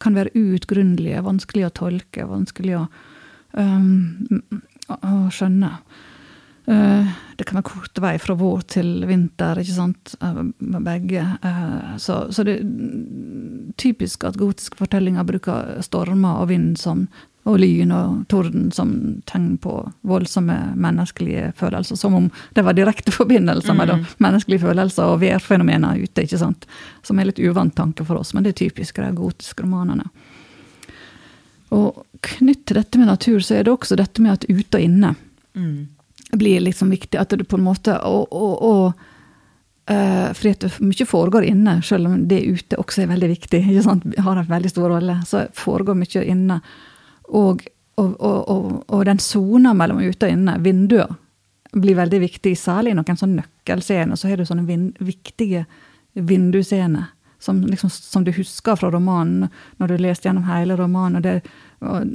kan 0.00 0.16
være 0.16 0.34
uutgrunnelige, 0.36 1.24
vanskelig 1.26 1.68
å 1.68 1.74
tolke, 1.82 2.28
vanskelig 2.28 2.78
å, 2.78 2.84
um, 3.58 4.42
å 4.98 5.16
skjønne. 5.34 5.72
Uh, 6.68 7.08
det 7.40 7.46
kan 7.48 7.56
være 7.56 7.68
kort 7.70 8.00
vei 8.04 8.14
fra 8.20 8.34
vår 8.36 8.64
til 8.74 8.90
vinter, 9.08 9.60
ikke 9.60 9.76
sant, 9.76 10.14
begge. 10.84 11.24
Uh, 11.44 11.96
så, 12.00 12.26
så, 12.32 12.44
det 12.44 12.58
er 12.60 13.72
typisk 13.80 14.26
at 14.28 14.36
gotiske 14.40 14.76
fortellinger 14.80 15.26
bruker 15.28 15.78
stormer 15.84 16.42
og 16.42 16.50
vind 16.52 16.76
som 16.80 17.06
og 17.48 17.58
lyn 17.62 17.92
og 17.94 18.24
torden 18.28 18.68
som 18.74 18.92
tegn 19.28 19.56
på 19.62 19.74
voldsomme 20.08 20.56
menneskelige 20.76 21.52
følelser. 21.56 21.96
Som 21.96 22.16
om 22.18 22.30
det 22.56 22.64
var 22.66 22.76
direkte 22.76 23.14
forbindelser 23.14 23.72
mm. 23.72 23.78
mellom 23.80 24.04
menneskelige 24.22 24.66
følelser 24.66 25.14
og 25.14 25.20
værfenomener 25.22 26.02
ute. 26.02 26.24
ikke 26.24 26.40
sant? 26.40 26.68
Som 27.02 27.18
er 27.18 27.30
litt 27.30 27.40
uvant 27.40 27.74
tanke 27.76 28.04
for 28.04 28.20
oss, 28.20 28.34
men 28.34 28.44
det 28.44 28.54
er 28.54 28.60
typisk 28.66 29.00
de 29.00 29.10
gotiske 29.16 29.64
romanene. 29.64 30.08
Og 31.74 32.04
knytt 32.24 32.66
til 32.66 32.80
dette 32.80 33.00
med 33.00 33.10
natur, 33.10 33.38
så 33.44 33.58
er 33.58 33.66
det 33.66 33.72
også 33.72 33.96
dette 33.98 34.24
med 34.24 34.38
at 34.38 34.48
ute 34.48 34.80
og 34.80 34.84
inne 34.84 35.14
mm. 35.54 35.78
blir 36.40 36.64
liksom 36.64 36.92
viktig. 36.92 37.20
At 37.20 37.32
du 37.32 37.44
på 37.44 37.60
en 37.60 37.68
måte 37.68 38.00
og, 38.04 38.28
og, 38.32 38.58
og 38.62 39.06
Uh, 39.88 40.34
fordi 40.36 40.50
at 40.52 40.74
mye 40.84 41.04
foregår 41.08 41.46
inne, 41.48 41.78
selv 41.80 42.10
om 42.10 42.26
det 42.28 42.42
ute 42.44 42.76
også 42.76 43.06
er 43.06 43.06
veldig 43.08 43.30
viktig. 43.30 43.62
ikke 43.70 43.84
sant? 43.86 44.02
Har 44.20 44.36
en 44.36 44.50
veldig 44.50 44.68
stor 44.68 44.92
rolle. 44.92 45.14
Så 45.24 45.46
foregår 45.56 45.96
mye 45.96 46.24
inne. 46.28 46.58
Og, 47.28 47.64
og, 47.98 48.14
og, 48.22 48.84
og 48.86 49.04
den 49.04 49.20
sona 49.22 49.74
mellom 49.76 50.00
ute 50.00 50.28
og 50.28 50.32
inne, 50.32 50.56
vinduer, 50.64 51.12
blir 51.72 51.98
veldig 51.98 52.20
viktig. 52.24 52.54
Særlig 52.58 52.94
i 52.94 52.98
noen 52.98 53.20
sånn 53.20 53.36
nøkkelscener 53.38 54.18
så 54.18 54.30
har 54.30 54.40
du 54.40 54.48
sånne 54.48 54.66
vin, 54.68 54.90
viktige 54.98 55.66
vindusscener. 56.14 57.14
Som, 57.38 57.60
liksom, 57.62 57.90
som, 57.94 58.24
du 58.26 58.32
husker 58.34 58.74
fra 58.74 58.88
romanen, 58.90 59.44
når 59.78 59.92
du 59.92 60.00
leste 60.02 60.26
gjennom 60.26 60.48
hele 60.48 60.74
romanen. 60.74 61.20
og 61.20 61.22
det 61.22 61.36
og, 61.86 62.08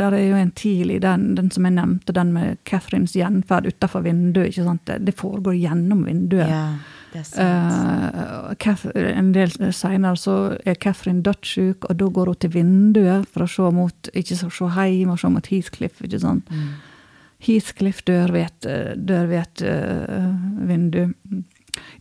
Der 0.00 0.16
er 0.16 0.24
jo 0.24 0.40
en 0.40 0.50
tidlig, 0.50 0.96
den, 1.04 1.36
den 1.38 1.52
som 1.54 1.68
jeg 1.68 1.76
nevnte, 1.76 2.16
den 2.16 2.32
med 2.34 2.58
Catherines 2.66 3.14
gjenferd 3.14 3.68
utafor 3.70 4.02
vinduet. 4.02 4.50
ikke 4.50 4.66
sant? 4.66 4.82
Det, 4.90 4.98
det 5.06 5.14
foregår 5.14 5.54
gjennom 5.60 6.02
vinduet. 6.08 6.50
Yeah. 6.50 6.74
Uh, 7.14 8.50
en 8.98 9.30
del 9.34 9.52
seinere 9.74 10.18
så 10.18 10.34
er 10.66 10.78
Catherine 10.82 11.22
dødssyk, 11.22 11.86
og 11.88 11.98
da 12.00 12.08
går 12.16 12.32
hun 12.32 12.40
til 12.42 12.54
vinduet 12.56 13.28
for 13.30 13.46
å 13.46 13.50
se 13.50 13.70
mot 13.74 14.10
ikke 14.12 14.38
så 14.40 14.50
se 14.50 14.88
hjem 14.90 15.14
og 15.14 15.20
se 15.22 15.30
mot 15.30 15.50
Heathcliff. 15.52 16.02
ikke 16.02 16.22
sant? 16.22 16.50
Mm. 16.50 16.74
Heathcliff 17.44 18.02
dør 18.08 18.32
ved 18.34 18.48
et, 18.48 18.70
dør 18.96 19.28
ved 19.30 19.42
et 19.44 19.66
uh, 19.68 20.32
vindu. 20.68 21.06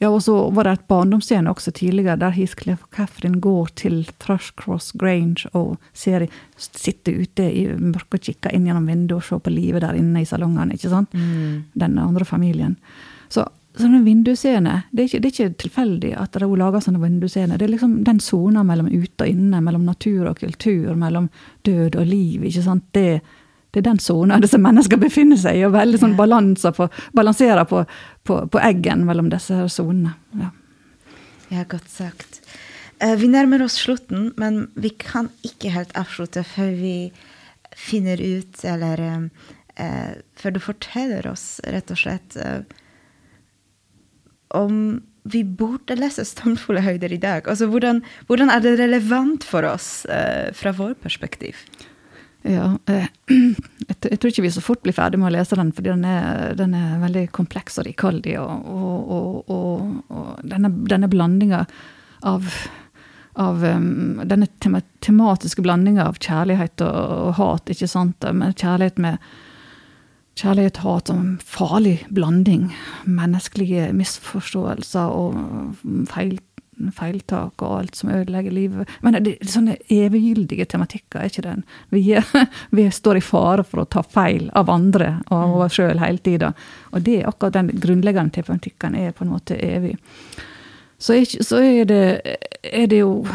Ja, 0.01 0.09
og 0.09 0.21
så 0.25 0.35
var 0.53 0.67
det 0.67 0.73
et 0.77 0.85
barndomsscene 0.89 1.49
også 1.51 1.73
tidligere, 1.75 2.17
der 2.19 2.35
Heathcliff 2.35 2.83
og 2.85 2.93
Catherine 2.95 3.41
går 3.41 3.71
til 3.79 4.03
Thrushcross 4.21 4.91
Grange 4.99 5.49
og 5.57 5.77
ser, 5.97 6.27
sitter 6.57 7.23
ute 7.23 7.47
i 7.49 7.65
mørket 7.71 8.19
og 8.19 8.27
kikker 8.27 8.53
inn 8.53 8.67
gjennom 8.69 8.89
vinduet 8.89 9.19
og 9.19 9.27
ser 9.27 9.43
på 9.43 9.53
livet 9.53 9.85
der 9.85 9.97
inne 9.97 10.21
i 10.23 10.29
salongene. 10.29 10.77
ikke 10.77 10.91
sant? 10.93 11.13
Mm. 11.13 11.63
Den 11.73 11.99
andre 12.01 12.25
familien. 12.25 12.77
Så 13.29 13.45
sånne 13.79 14.03
vindusscener 14.05 14.83
det, 14.91 15.07
det, 15.11 15.19
er 15.25 15.31
ikke 15.31 15.61
tilfeldig 15.63 16.11
at 16.19 16.35
hun 16.41 16.57
lager 16.59 16.83
sånne 16.83 17.01
vindusscener. 17.01 17.57
Det 17.57 17.65
er 17.65 17.73
liksom 17.73 17.95
den 18.05 18.19
sona 18.21 18.63
mellom 18.67 18.89
ute 18.91 19.25
og 19.25 19.31
inne, 19.31 19.61
mellom 19.65 19.87
natur 19.87 20.27
og 20.29 20.41
kultur, 20.41 20.93
mellom 20.99 21.29
død 21.65 21.97
og 21.97 22.05
liv. 22.09 22.43
ikke 22.45 22.65
sant? 22.65 22.85
Det, 22.93 23.21
det 23.73 23.81
er 23.81 23.87
den 23.89 24.01
sona 24.03 24.37
disse 24.43 24.59
mennesker 24.61 25.01
befinner 25.01 25.39
seg 25.41 25.57
i, 25.57 25.63
og 25.65 25.73
veldig 25.73 26.01
sånn 26.01 26.13
på, 26.17 26.89
balanserer 27.17 27.65
på, 27.69 27.85
på, 28.23 28.43
på, 28.45 28.61
eggen 28.61 29.07
mellom 29.09 29.31
disse 29.33 29.65
sonene. 29.73 30.13
Ja. 30.37 30.51
ja, 31.49 31.65
godt 31.69 31.89
sagt. 31.89 32.43
Uh, 33.01 33.15
vi 33.17 33.31
nærmer 33.33 33.65
oss 33.65 33.79
slutten, 33.81 34.31
men 34.37 34.67
vi 34.77 34.93
kan 34.93 35.31
ikke 35.41 35.73
helt 35.73 35.97
avslutte 35.97 36.45
før 36.45 36.69
vi 36.77 36.95
finner 37.73 38.21
ut, 38.21 38.61
eller 38.69 39.01
uh, 39.09 40.13
før 40.37 40.53
du 40.53 40.61
forteller 40.61 41.25
oss, 41.33 41.57
rett 41.65 41.89
og 41.89 41.97
slett 41.97 42.37
om 44.53 45.01
vi 45.23 45.43
burde 45.43 45.95
lese 45.95 46.25
'Stormfulle 46.27 46.83
høyder' 46.83 47.15
i 47.15 47.21
dag. 47.21 47.47
Altså, 47.47 47.67
hvordan, 47.71 48.03
hvordan, 48.27 48.51
er 48.51 48.59
det 48.59 48.77
relevant 48.79 49.43
for 49.47 49.63
oss 49.63 50.05
eh, 50.05 50.51
fra 50.53 50.73
vår 50.75 50.97
perspektiv? 50.99 51.55
Ja, 52.43 52.73
eh, 52.91 53.07
jeg, 53.87 54.19
tror 54.19 54.29
ikke 54.29 54.43
vi 54.43 54.51
så 54.51 54.63
fort 54.63 54.83
blir 54.83 54.95
ferdig 54.95 55.21
med 55.21 55.31
å 55.31 55.35
lese 55.37 55.55
den, 55.55 55.71
fordi 55.71 55.93
den 55.93 56.03
er, 56.07 56.57
den 56.59 56.75
er 56.75 56.99
veldig 57.05 57.29
kompleks 57.31 57.79
og 57.79 57.87
rikholdig. 57.87 58.35
Og, 58.41 58.67
og, 58.67 59.51
og, 59.55 59.93
og 60.11 60.43
denne, 60.43 60.73
denne 60.91 61.07
blandinga 61.11 61.63
av, 62.27 62.51
av 63.39 63.63
um, 63.63 64.19
Denne 64.27 64.51
tematiske 65.03 65.63
blandinga 65.63 66.09
av 66.11 66.19
kjærlighet 66.19 66.83
og, 66.83 67.31
hat, 67.39 67.71
ikke 67.71 67.87
sant? 67.87 68.27
Med 68.35 68.59
kjærlighet 68.59 68.99
med 68.99 69.23
Kjærlighet 70.33 70.79
og 70.81 70.87
hat 70.87 71.11
en 71.13 71.35
farlig 71.45 71.99
blanding. 72.09 72.71
Menneskelige 73.05 73.91
misforståelser 73.93 75.11
og 75.13 75.35
feil, 76.09 76.39
feiltak 76.97 77.61
og 77.61 77.75
alt 77.79 77.99
som 77.99 78.09
ødelegger 78.09 78.55
livet. 78.55 78.89
Men 79.05 79.19
det 79.21 79.35
er 79.35 79.51
sånne 79.53 79.75
eviggyldige 79.93 80.65
tematikker, 80.73 81.21
er 81.21 81.29
ikke 81.29 81.45
det? 81.45 81.55
Vi, 81.93 82.01
vi, 82.77 82.87
står 82.89 83.19
i 83.19 83.25
fare 83.25 83.65
for 83.67 83.83
å 83.83 83.89
ta 83.89 84.01
feil 84.01 84.49
av 84.57 84.73
andre 84.73 85.19
og 85.27 85.37
av 85.37 85.67
oss 85.67 85.77
sjøl 85.77 86.01
hele 86.01 86.23
tida. 86.25 86.53
Og 86.91 87.05
det 87.05 87.19
er 87.19 87.29
akkurat 87.29 87.59
den 87.59 87.69
grunnleggende 87.83 88.41
tematikken 88.41 88.97
er 88.97 89.13
på 89.13 89.27
en 89.27 89.35
måte 89.35 89.59
evig. 89.61 89.99
Så, 90.97 91.19
så 91.43 91.59
er, 91.59 91.85
det, 91.85 92.37
er 92.63 92.85
det 92.87 93.01
jo 93.01 93.25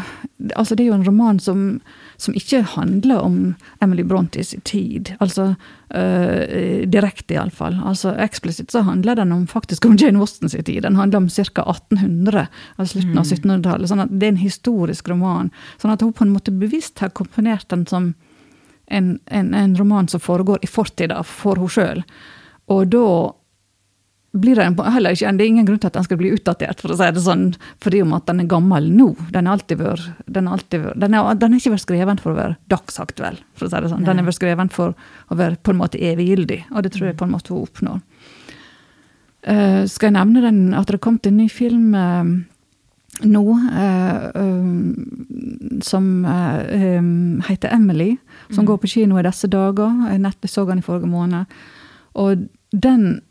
Altså, 0.55 0.73
det 0.73 0.83
er 0.83 0.87
jo 0.87 0.95
en 0.95 1.05
roman 1.05 1.39
som 1.43 1.81
som 2.19 2.35
ikke 2.35 2.61
handler 2.75 3.21
om 3.23 3.37
Emily 3.79 4.03
Brontes 4.03 4.51
tid. 4.63 5.13
Altså 5.23 5.53
øh, 5.95 6.83
direkte, 6.91 7.33
iallfall. 7.33 7.77
Altså 7.85 8.11
eksplisitt 8.19 8.71
så 8.75 8.83
handler 8.87 9.15
den 9.15 9.31
om, 9.31 9.45
faktisk 9.47 9.85
om 9.87 9.95
Jane 9.95 10.19
Austens 10.19 10.55
tid. 10.57 10.81
Den 10.83 10.99
handler 10.99 11.23
om 11.23 11.29
ca. 11.29 11.63
1800, 11.63 12.47
altså 12.75 12.91
slutten 12.97 13.15
mm. 13.15 13.21
av 13.21 13.25
1700-tallet. 13.25 13.91
sånn 13.91 14.03
at 14.03 14.11
Det 14.11 14.27
er 14.27 14.33
en 14.35 14.43
historisk 14.43 15.09
roman. 15.09 15.53
Sånn 15.79 15.95
at 15.95 16.03
hun 16.03 16.13
på 16.13 16.27
en 16.27 16.35
måte 16.35 16.51
bevisst 16.51 16.99
har 16.99 17.15
komponert 17.15 17.69
den 17.71 17.87
som 17.87 18.13
en, 18.89 19.19
en, 19.25 19.53
en 19.53 19.77
roman 19.79 20.07
som 20.11 20.19
foregår 20.19 20.59
i 20.61 20.67
fortida 20.67 21.23
for 21.23 21.55
henne 21.55 21.71
sjøl. 21.71 22.03
Og 22.69 22.91
da 22.91 23.07
blir 24.31 24.55
det 24.55 24.65
heller 24.93 25.15
ikke, 25.15 25.31
det 25.37 25.43
er 25.43 25.49
ingen 25.49 25.65
grunn 25.65 25.79
til 25.81 25.89
at 25.89 25.95
den 25.97 26.05
skal 26.05 26.19
bli 26.19 26.31
utdatert, 26.35 26.81
for 26.83 26.93
å 26.93 26.97
si 26.99 27.07
det 27.15 27.21
sånn, 27.25 27.47
fordi 27.81 28.03
om 28.03 28.11
at 28.13 28.27
den 28.29 28.43
er 28.43 28.49
gammel 28.51 28.89
nå. 28.93 29.07
Den 29.33 29.49
alltid 29.49 29.81
vært, 29.81 30.11
den 30.29 30.49
alltid 30.51 30.83
vært, 30.83 30.99
den 31.01 31.15
er, 31.17 31.29
den 31.41 31.55
er 31.55 31.61
ikke 31.61 31.73
vært 31.73 31.85
skreven 31.87 32.21
for 32.21 32.33
å 32.33 32.37
være 32.37 32.57
dagsaktuell. 32.69 33.39
for 33.57 33.65
å 33.65 33.71
si 33.71 33.81
det 33.81 33.89
sånn. 33.89 34.05
Den 34.05 34.21
er 34.21 34.27
vært 34.27 34.37
skreven 34.37 34.69
for 34.73 34.93
å 34.93 35.39
være 35.39 35.57
på 35.63 35.73
en 35.73 35.81
måte 35.81 36.01
eviggyldig, 36.11 36.61
og 36.69 36.85
det 36.85 36.93
tror 36.93 37.09
jeg 37.09 37.17
på 37.17 37.25
en 37.25 37.33
måte 37.33 37.55
hun 37.55 37.65
oppnår. 37.65 38.03
Uh, 39.49 39.83
skal 39.89 40.09
jeg 40.09 40.17
nevne 40.19 40.43
den, 40.43 40.61
at 40.77 40.91
det 40.91 41.01
kom 41.01 41.17
til 41.17 41.33
en 41.33 41.41
ny 41.41 41.47
film 41.49 41.95
uh, 41.95 42.29
nå 43.25 43.43
uh, 43.55 44.29
um, 44.35 45.79
som 45.81 46.05
um, 46.27 47.41
heter 47.47 47.73
Emily, 47.73 48.11
som 48.51 48.61
mm. 48.61 48.69
går 48.69 48.77
på 48.83 48.91
kino 48.93 49.17
i 49.17 49.25
disse 49.25 49.49
dager. 49.49 49.89
Jeg 50.11 50.51
så 50.51 50.67
den 50.69 50.83
i 50.83 50.85
forrige 50.85 51.09
måned. 51.09 51.49
Og 52.19 52.45
den 52.71 53.21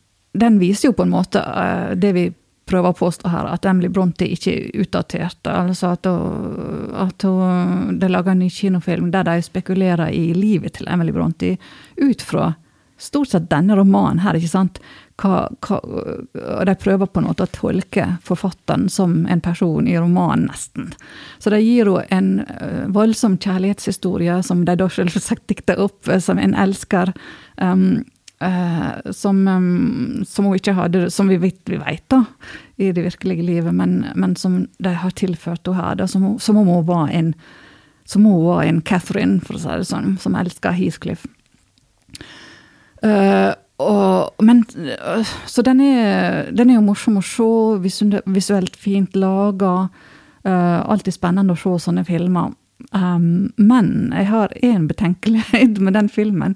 den 0.41 0.61
viser 0.63 0.91
jo 0.91 0.99
på 0.99 1.07
en 1.07 1.15
måte 1.15 1.43
uh, 1.43 1.95
det 1.99 2.13
vi 2.17 2.29
prøver 2.69 2.93
å 2.93 2.99
påstå 2.99 3.31
her, 3.33 3.49
at 3.49 3.67
Emily 3.69 3.89
Bronte 3.89 4.29
ikke 4.29 4.53
er 4.53 4.83
utdatert. 4.85 5.41
Altså 5.49 5.95
at, 5.97 6.07
hun, 6.07 6.93
at 7.01 7.25
hun, 7.25 7.99
de 8.01 8.11
lager 8.13 8.35
en 8.35 8.43
ny 8.45 8.51
kinofilm 8.53 9.11
der 9.15 9.25
de 9.29 9.39
spekulerer 9.45 10.13
i 10.13 10.31
livet 10.37 10.77
til 10.79 10.89
Emily 10.93 11.15
Bronte 11.15 11.57
ut 11.97 12.25
fra 12.25 12.53
stort 12.99 13.31
sett 13.31 13.47
denne 13.51 13.77
romanen 13.79 14.25
her, 14.25 14.37
ikke 14.37 14.51
sant. 14.51 14.81
Hva, 15.19 15.47
hva, 15.67 15.79
de 16.67 16.75
prøver 16.79 17.09
på 17.11 17.23
en 17.23 17.29
måte 17.29 17.47
å 17.47 17.51
tolke 17.55 18.05
forfatteren 18.27 18.89
som 18.91 19.21
en 19.31 19.43
person 19.43 19.87
i 19.87 19.97
romanen, 19.99 20.49
nesten. 20.51 20.93
Så 21.39 21.51
de 21.55 21.63
gir 21.63 21.91
henne 21.91 22.05
en 22.19 22.29
uh, 22.59 22.85
voldsom 22.95 23.39
kjærlighetshistorie 23.39 24.41
som 24.47 24.65
de 24.67 24.77
da 24.79 24.91
selvsagt 24.91 25.47
dikter 25.51 25.81
opp 25.83 26.11
som 26.23 26.43
en 26.43 26.55
elsker. 26.59 27.15
Um, 27.63 28.05
Uh, 28.45 29.11
som, 29.11 29.41
som, 30.27 30.45
hun 30.45 30.55
ikke 30.55 30.77
hadde, 30.77 31.09
som 31.11 31.27
vi 31.27 31.41
vet, 31.43 31.59
vi 31.67 31.79
vet 31.81 32.05
da, 32.13 32.21
i 32.79 32.93
det 32.95 33.03
virkelige 33.09 33.43
livet, 33.43 33.75
men, 33.75 34.05
men 34.15 34.37
som 34.39 34.61
de 34.79 34.93
har 34.95 35.15
tilført 35.19 35.67
henne 35.67 35.81
her. 35.83 35.97
Da, 35.99 36.07
som, 36.07 36.37
som, 36.39 36.61
om 36.61 36.71
hun 36.71 36.87
var 36.87 37.11
en 37.11 37.33
som 38.09 38.25
hun 38.25 38.45
var 38.47 38.63
en 38.65 38.79
Catherine, 38.81 39.41
for 39.45 39.59
å 39.59 39.61
si 39.61 39.81
det 39.81 39.89
sånn, 39.91 40.15
som 40.23 40.37
elska 40.39 40.71
Heathcliff. 40.73 41.27
Uh, 43.03 43.53
og, 43.83 44.39
men, 44.43 44.63
uh, 44.97 45.35
så 45.47 45.63
den 45.67 45.83
er, 45.85 46.49
den 46.55 46.71
er 46.71 46.79
jo 46.79 46.87
morsom 46.87 47.19
å 47.21 47.25
se, 47.27 47.51
visuelt 48.31 48.79
fint 48.79 49.19
laga. 49.19 49.89
alltid 50.49 51.13
spennende 51.13 51.53
å 51.53 51.59
se 51.59 51.75
sånne 51.85 52.07
filmer. 52.07 52.55
Um, 52.95 53.51
men 53.57 54.13
jeg 54.15 54.31
har 54.31 54.55
én 54.63 54.87
betenkelighet 54.89 55.81
med 55.83 55.99
den 55.99 56.09
filmen 56.09 56.55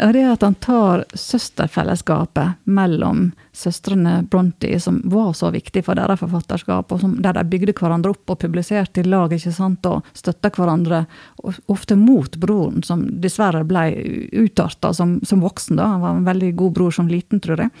og 0.00 0.12
det 0.14 0.22
er 0.22 0.30
at 0.32 0.44
han 0.44 0.54
tar 0.56 1.02
søsterfellesskapet 1.18 2.62
mellom 2.64 3.26
søstrene 3.52 4.22
Bronte, 4.30 4.70
som 4.80 5.00
var 5.12 5.34
så 5.36 5.50
viktig 5.52 5.82
for 5.84 5.98
deres 5.98 6.22
forfatterskap, 6.22 6.92
og 6.94 7.02
som, 7.02 7.18
der 7.20 7.36
de 7.36 7.44
bygde 7.48 7.74
hverandre 7.76 8.14
opp 8.14 8.32
og 8.32 8.40
publiserte 8.40 9.02
i 9.02 9.08
lag 9.08 9.34
ikke 9.36 9.52
sant, 9.52 9.84
og 9.88 10.06
støtta 10.16 10.48
hverandre, 10.56 11.02
ofte 11.72 11.98
mot 12.00 12.38
broren, 12.40 12.80
som 12.86 13.04
dessverre 13.20 13.66
ble 13.68 13.84
utarta 14.32 14.94
som, 14.96 15.18
som, 15.28 15.42
voksen. 15.44 15.76
da, 15.76 15.90
Han 15.92 16.06
var 16.06 16.16
en 16.16 16.30
veldig 16.30 16.54
god 16.62 16.72
bror 16.78 16.96
som 16.96 17.10
liten, 17.10 17.42
tror 17.44 17.66
jeg. 17.66 17.74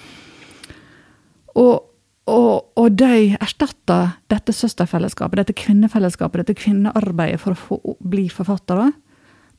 Og, 1.56 1.88
og, 2.28 2.52
og 2.76 2.98
de 3.00 3.38
erstatta 3.38 4.18
dette 4.32 4.52
søsterfellesskapet, 4.56 5.40
dette 5.40 5.56
kvinnefellesskapet, 5.56 6.44
dette 6.44 6.60
kvinnearbeidet 6.60 7.40
for 7.40 7.56
å 7.56 7.62
få, 7.62 7.96
bli 8.04 8.28
forfattere, 8.32 8.90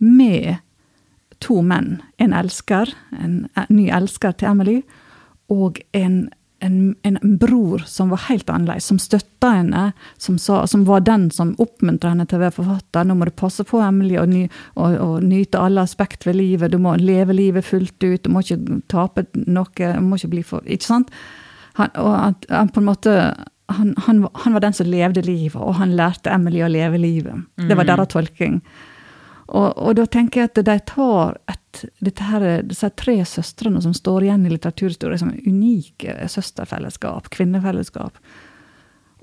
med 0.03 0.57
to 1.43 1.61
menn. 1.65 1.97
En 2.21 2.33
elsker, 2.35 2.93
en, 3.19 3.43
en 3.59 3.73
ny 3.73 3.89
elsker 3.93 4.37
til 4.39 4.49
Emily, 4.53 4.79
og 5.51 5.79
en, 5.97 6.29
en, 6.63 6.95
en, 7.03 7.19
bror 7.39 7.83
som 7.89 8.13
var 8.13 8.23
helt 8.29 8.49
annerledes, 8.49 8.87
som 8.87 8.99
støtta 9.01 9.51
henne, 9.57 9.83
som, 10.17 10.37
sa, 10.39 10.63
som 10.69 10.85
var 10.87 11.03
den 11.05 11.29
som 11.35 11.53
oppmuntra 11.61 12.13
henne 12.13 12.25
til 12.29 12.39
å 12.39 12.45
være 12.45 12.57
forfatter. 12.57 13.07
Nå 13.07 13.17
må 13.19 13.27
du 13.27 13.35
passe 13.35 13.65
på, 13.67 13.81
Emily, 13.83 14.15
og, 14.21 14.31
ny, 14.31 14.45
og, 14.75 14.97
og, 15.03 15.15
nyte 15.27 15.61
alle 15.61 15.83
aspekt 15.83 16.27
ved 16.27 16.39
livet. 16.39 16.71
Du 16.71 16.79
må 16.81 16.95
leve 17.01 17.35
livet 17.35 17.67
fullt 17.67 17.97
ut, 17.99 18.23
du 18.23 18.31
må 18.31 18.43
ikke 18.45 18.79
tape 18.91 19.27
noe, 19.43 19.67
du 19.75 20.05
må 20.05 20.19
ikke 20.19 20.35
bli 20.37 20.45
for 20.47 20.63
Ikke 20.65 20.89
sant? 20.93 21.11
Han, 21.79 21.89
og 21.97 22.13
at, 22.13 22.47
han 22.53 22.69
på 22.69 22.83
en 22.83 22.87
måte 22.87 23.17
han, 23.73 23.93
han, 24.05 24.25
han, 24.43 24.53
var 24.53 24.61
den 24.61 24.75
som 24.75 24.89
levde 24.89 25.23
livet, 25.25 25.57
og 25.57 25.77
han 25.79 25.95
lærte 25.97 26.31
Emily 26.33 26.61
å 26.61 26.69
leve 26.69 26.99
livet. 27.01 27.45
Det 27.57 27.73
var 27.73 27.87
mm. 27.87 27.89
deres 27.89 28.11
tolking. 28.11 28.59
Og, 29.47 29.77
og, 29.77 29.91
da 29.99 30.05
tenker 30.07 30.43
jeg 30.43 30.51
at 30.51 30.61
de 30.65 30.77
tar 30.87 31.37
et, 31.51 31.83
her, 32.21 32.45
disse 32.63 32.89
tre 32.99 33.17
søstrene 33.27 33.81
som 33.83 33.93
står 33.97 34.27
igjen 34.27 34.45
i 34.47 34.53
litteraturhistorie 34.53 35.19
som 35.19 35.33
unike 35.45 36.15
søsterfellesskap, 36.31 37.29
kvinnefellesskap. 37.33 38.19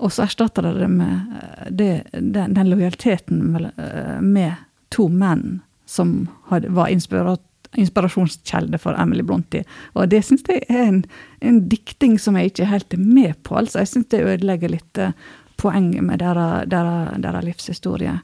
Og 0.01 0.13
så 0.13 0.25
erstatter 0.25 0.65
de 0.65 0.73
det 0.81 0.89
med 0.91 1.37
eh, 1.37 1.65
det, 1.69 1.91
den, 2.11 2.53
den, 2.57 2.69
lojaliteten 2.69 3.43
med, 3.53 3.71
eh, 3.77 4.21
med, 4.21 4.67
to 4.91 5.07
menn 5.07 5.61
som 5.87 6.27
had, 6.49 6.65
var 6.75 6.89
inspirasjonskjelde 6.91 8.79
for 8.81 8.97
Emily 8.99 9.23
Bronte. 9.23 9.63
Og 9.95 10.09
det 10.11 10.23
syns 10.27 10.43
jeg 10.49 10.65
er 10.67 10.83
en, 10.87 11.03
en, 11.39 11.61
dikting 11.71 12.17
som 12.19 12.35
jeg 12.35 12.51
ikke 12.51 12.67
helt 12.67 12.93
er 12.97 12.99
med 13.05 13.37
på. 13.47 13.55
altså 13.55 13.79
Jeg 13.79 13.91
syns 13.93 14.09
det 14.11 14.25
ødelegger 14.25 14.73
litt 14.73 14.99
uh, 14.99 15.15
poenget 15.61 16.03
med 16.03 16.19
deres 16.19 17.45
livshistorie. 17.45 18.17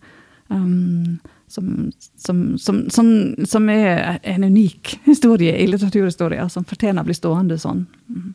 Um, 0.52 1.20
som, 1.48 1.92
som, 2.16 2.60
som, 2.60 3.10
som, 3.46 3.70
er 3.70 4.20
en 4.24 4.44
unik 4.44 5.00
historie 5.06 5.56
i 5.58 5.68
litteraturhistorie, 5.68 6.50
som 6.50 6.68
fortjener 6.68 7.04
å 7.04 7.08
bli 7.08 7.16
stående 7.16 7.58
sånn. 7.62 7.86
Mm. 8.12 8.34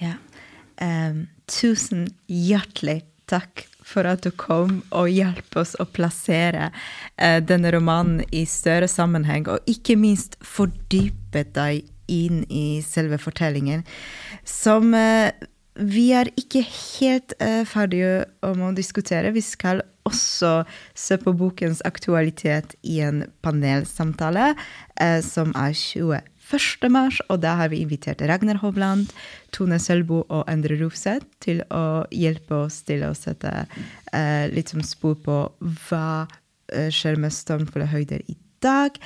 Ja. 0.00 0.16
Um, 0.82 1.26
tusen 1.50 2.08
hjertelig 2.26 3.02
takk 3.30 3.66
for 3.86 4.08
at 4.08 4.24
du 4.24 4.32
kom 4.34 4.80
og 4.94 5.10
hjalp 5.12 5.56
oss 5.60 5.74
å 5.82 5.86
plassere 5.86 6.70
uh, 6.72 7.38
denne 7.44 7.72
romanen 7.74 8.22
i 8.32 8.46
større 8.48 8.88
sammenheng, 8.88 9.46
og 9.52 9.68
ikke 9.68 9.98
minst 10.00 10.38
fordype 10.40 11.44
deg 11.54 11.84
inn 12.12 12.42
i 12.48 12.82
selve 12.84 13.20
fortellingen. 13.20 13.84
Som 14.48 14.96
uh, 14.96 15.28
vi 15.74 16.10
er 16.12 16.28
ikke 16.36 16.62
helt 16.66 17.32
uh, 17.40 17.62
ferdige 17.68 18.26
om 18.44 18.60
å 18.66 18.74
diskutere. 18.76 19.32
Vi 19.32 19.42
skal 19.44 19.80
også 20.08 20.64
se 20.98 21.16
på 21.22 21.32
bokens 21.38 21.80
aktualitet 21.88 22.74
i 22.82 23.00
en 23.04 23.24
panelsamtale 23.44 24.52
uh, 24.52 25.20
som 25.24 25.54
er 25.56 25.72
21. 25.72 26.90
mars, 26.92 27.22
og 27.32 27.40
da 27.44 27.56
har 27.60 27.72
vi 27.72 27.80
invitert 27.80 28.20
Ragnar 28.28 28.60
Hovland, 28.60 29.14
Tone 29.56 29.80
Sølbo 29.80 30.26
og 30.28 30.44
Endre 30.52 30.76
Rufseth 30.82 31.26
til 31.40 31.64
å 31.72 32.04
hjelpe 32.12 32.66
oss 32.66 32.82
til 32.88 33.06
å 33.08 33.14
sette 33.16 33.64
uh, 33.64 34.46
litt 34.52 34.74
som 34.74 34.84
spor 34.84 35.16
på 35.24 35.42
hva 35.88 36.06
skjer 36.72 37.18
med 37.20 37.34
stormfulle 37.36 37.84
høyder 37.90 38.22
i 38.32 38.36
dag. 38.64 38.96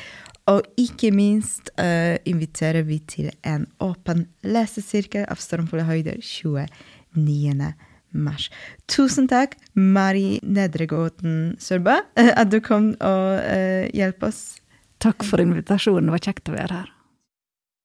Og 0.50 0.62
ikke 0.78 1.10
minst 1.14 1.72
uh, 1.74 2.14
inviterer 2.28 2.86
vi 2.86 3.00
til 3.10 3.32
en 3.46 3.66
åpen 3.82 4.26
lesesirkel 4.46 5.26
av 5.26 5.42
Stormfulle 5.42 5.86
høyder 5.88 6.20
29. 6.22 7.72
mars. 8.16 8.48
Tusen 8.86 9.26
takk, 9.30 9.56
Mari 9.74 10.38
Nedregåten 10.46 11.56
Sørbø, 11.58 11.98
at 12.40 12.52
du 12.52 12.60
kom 12.62 12.92
og 13.00 13.30
uh, 13.42 13.86
hjalp 13.90 14.28
oss. 14.30 14.44
Takk 15.02 15.26
for 15.26 15.42
invitasjonen. 15.42 16.06
Det 16.06 16.14
var 16.14 16.28
kjekt 16.30 16.52
å 16.52 16.56
være 16.56 16.82
her. 16.82 16.95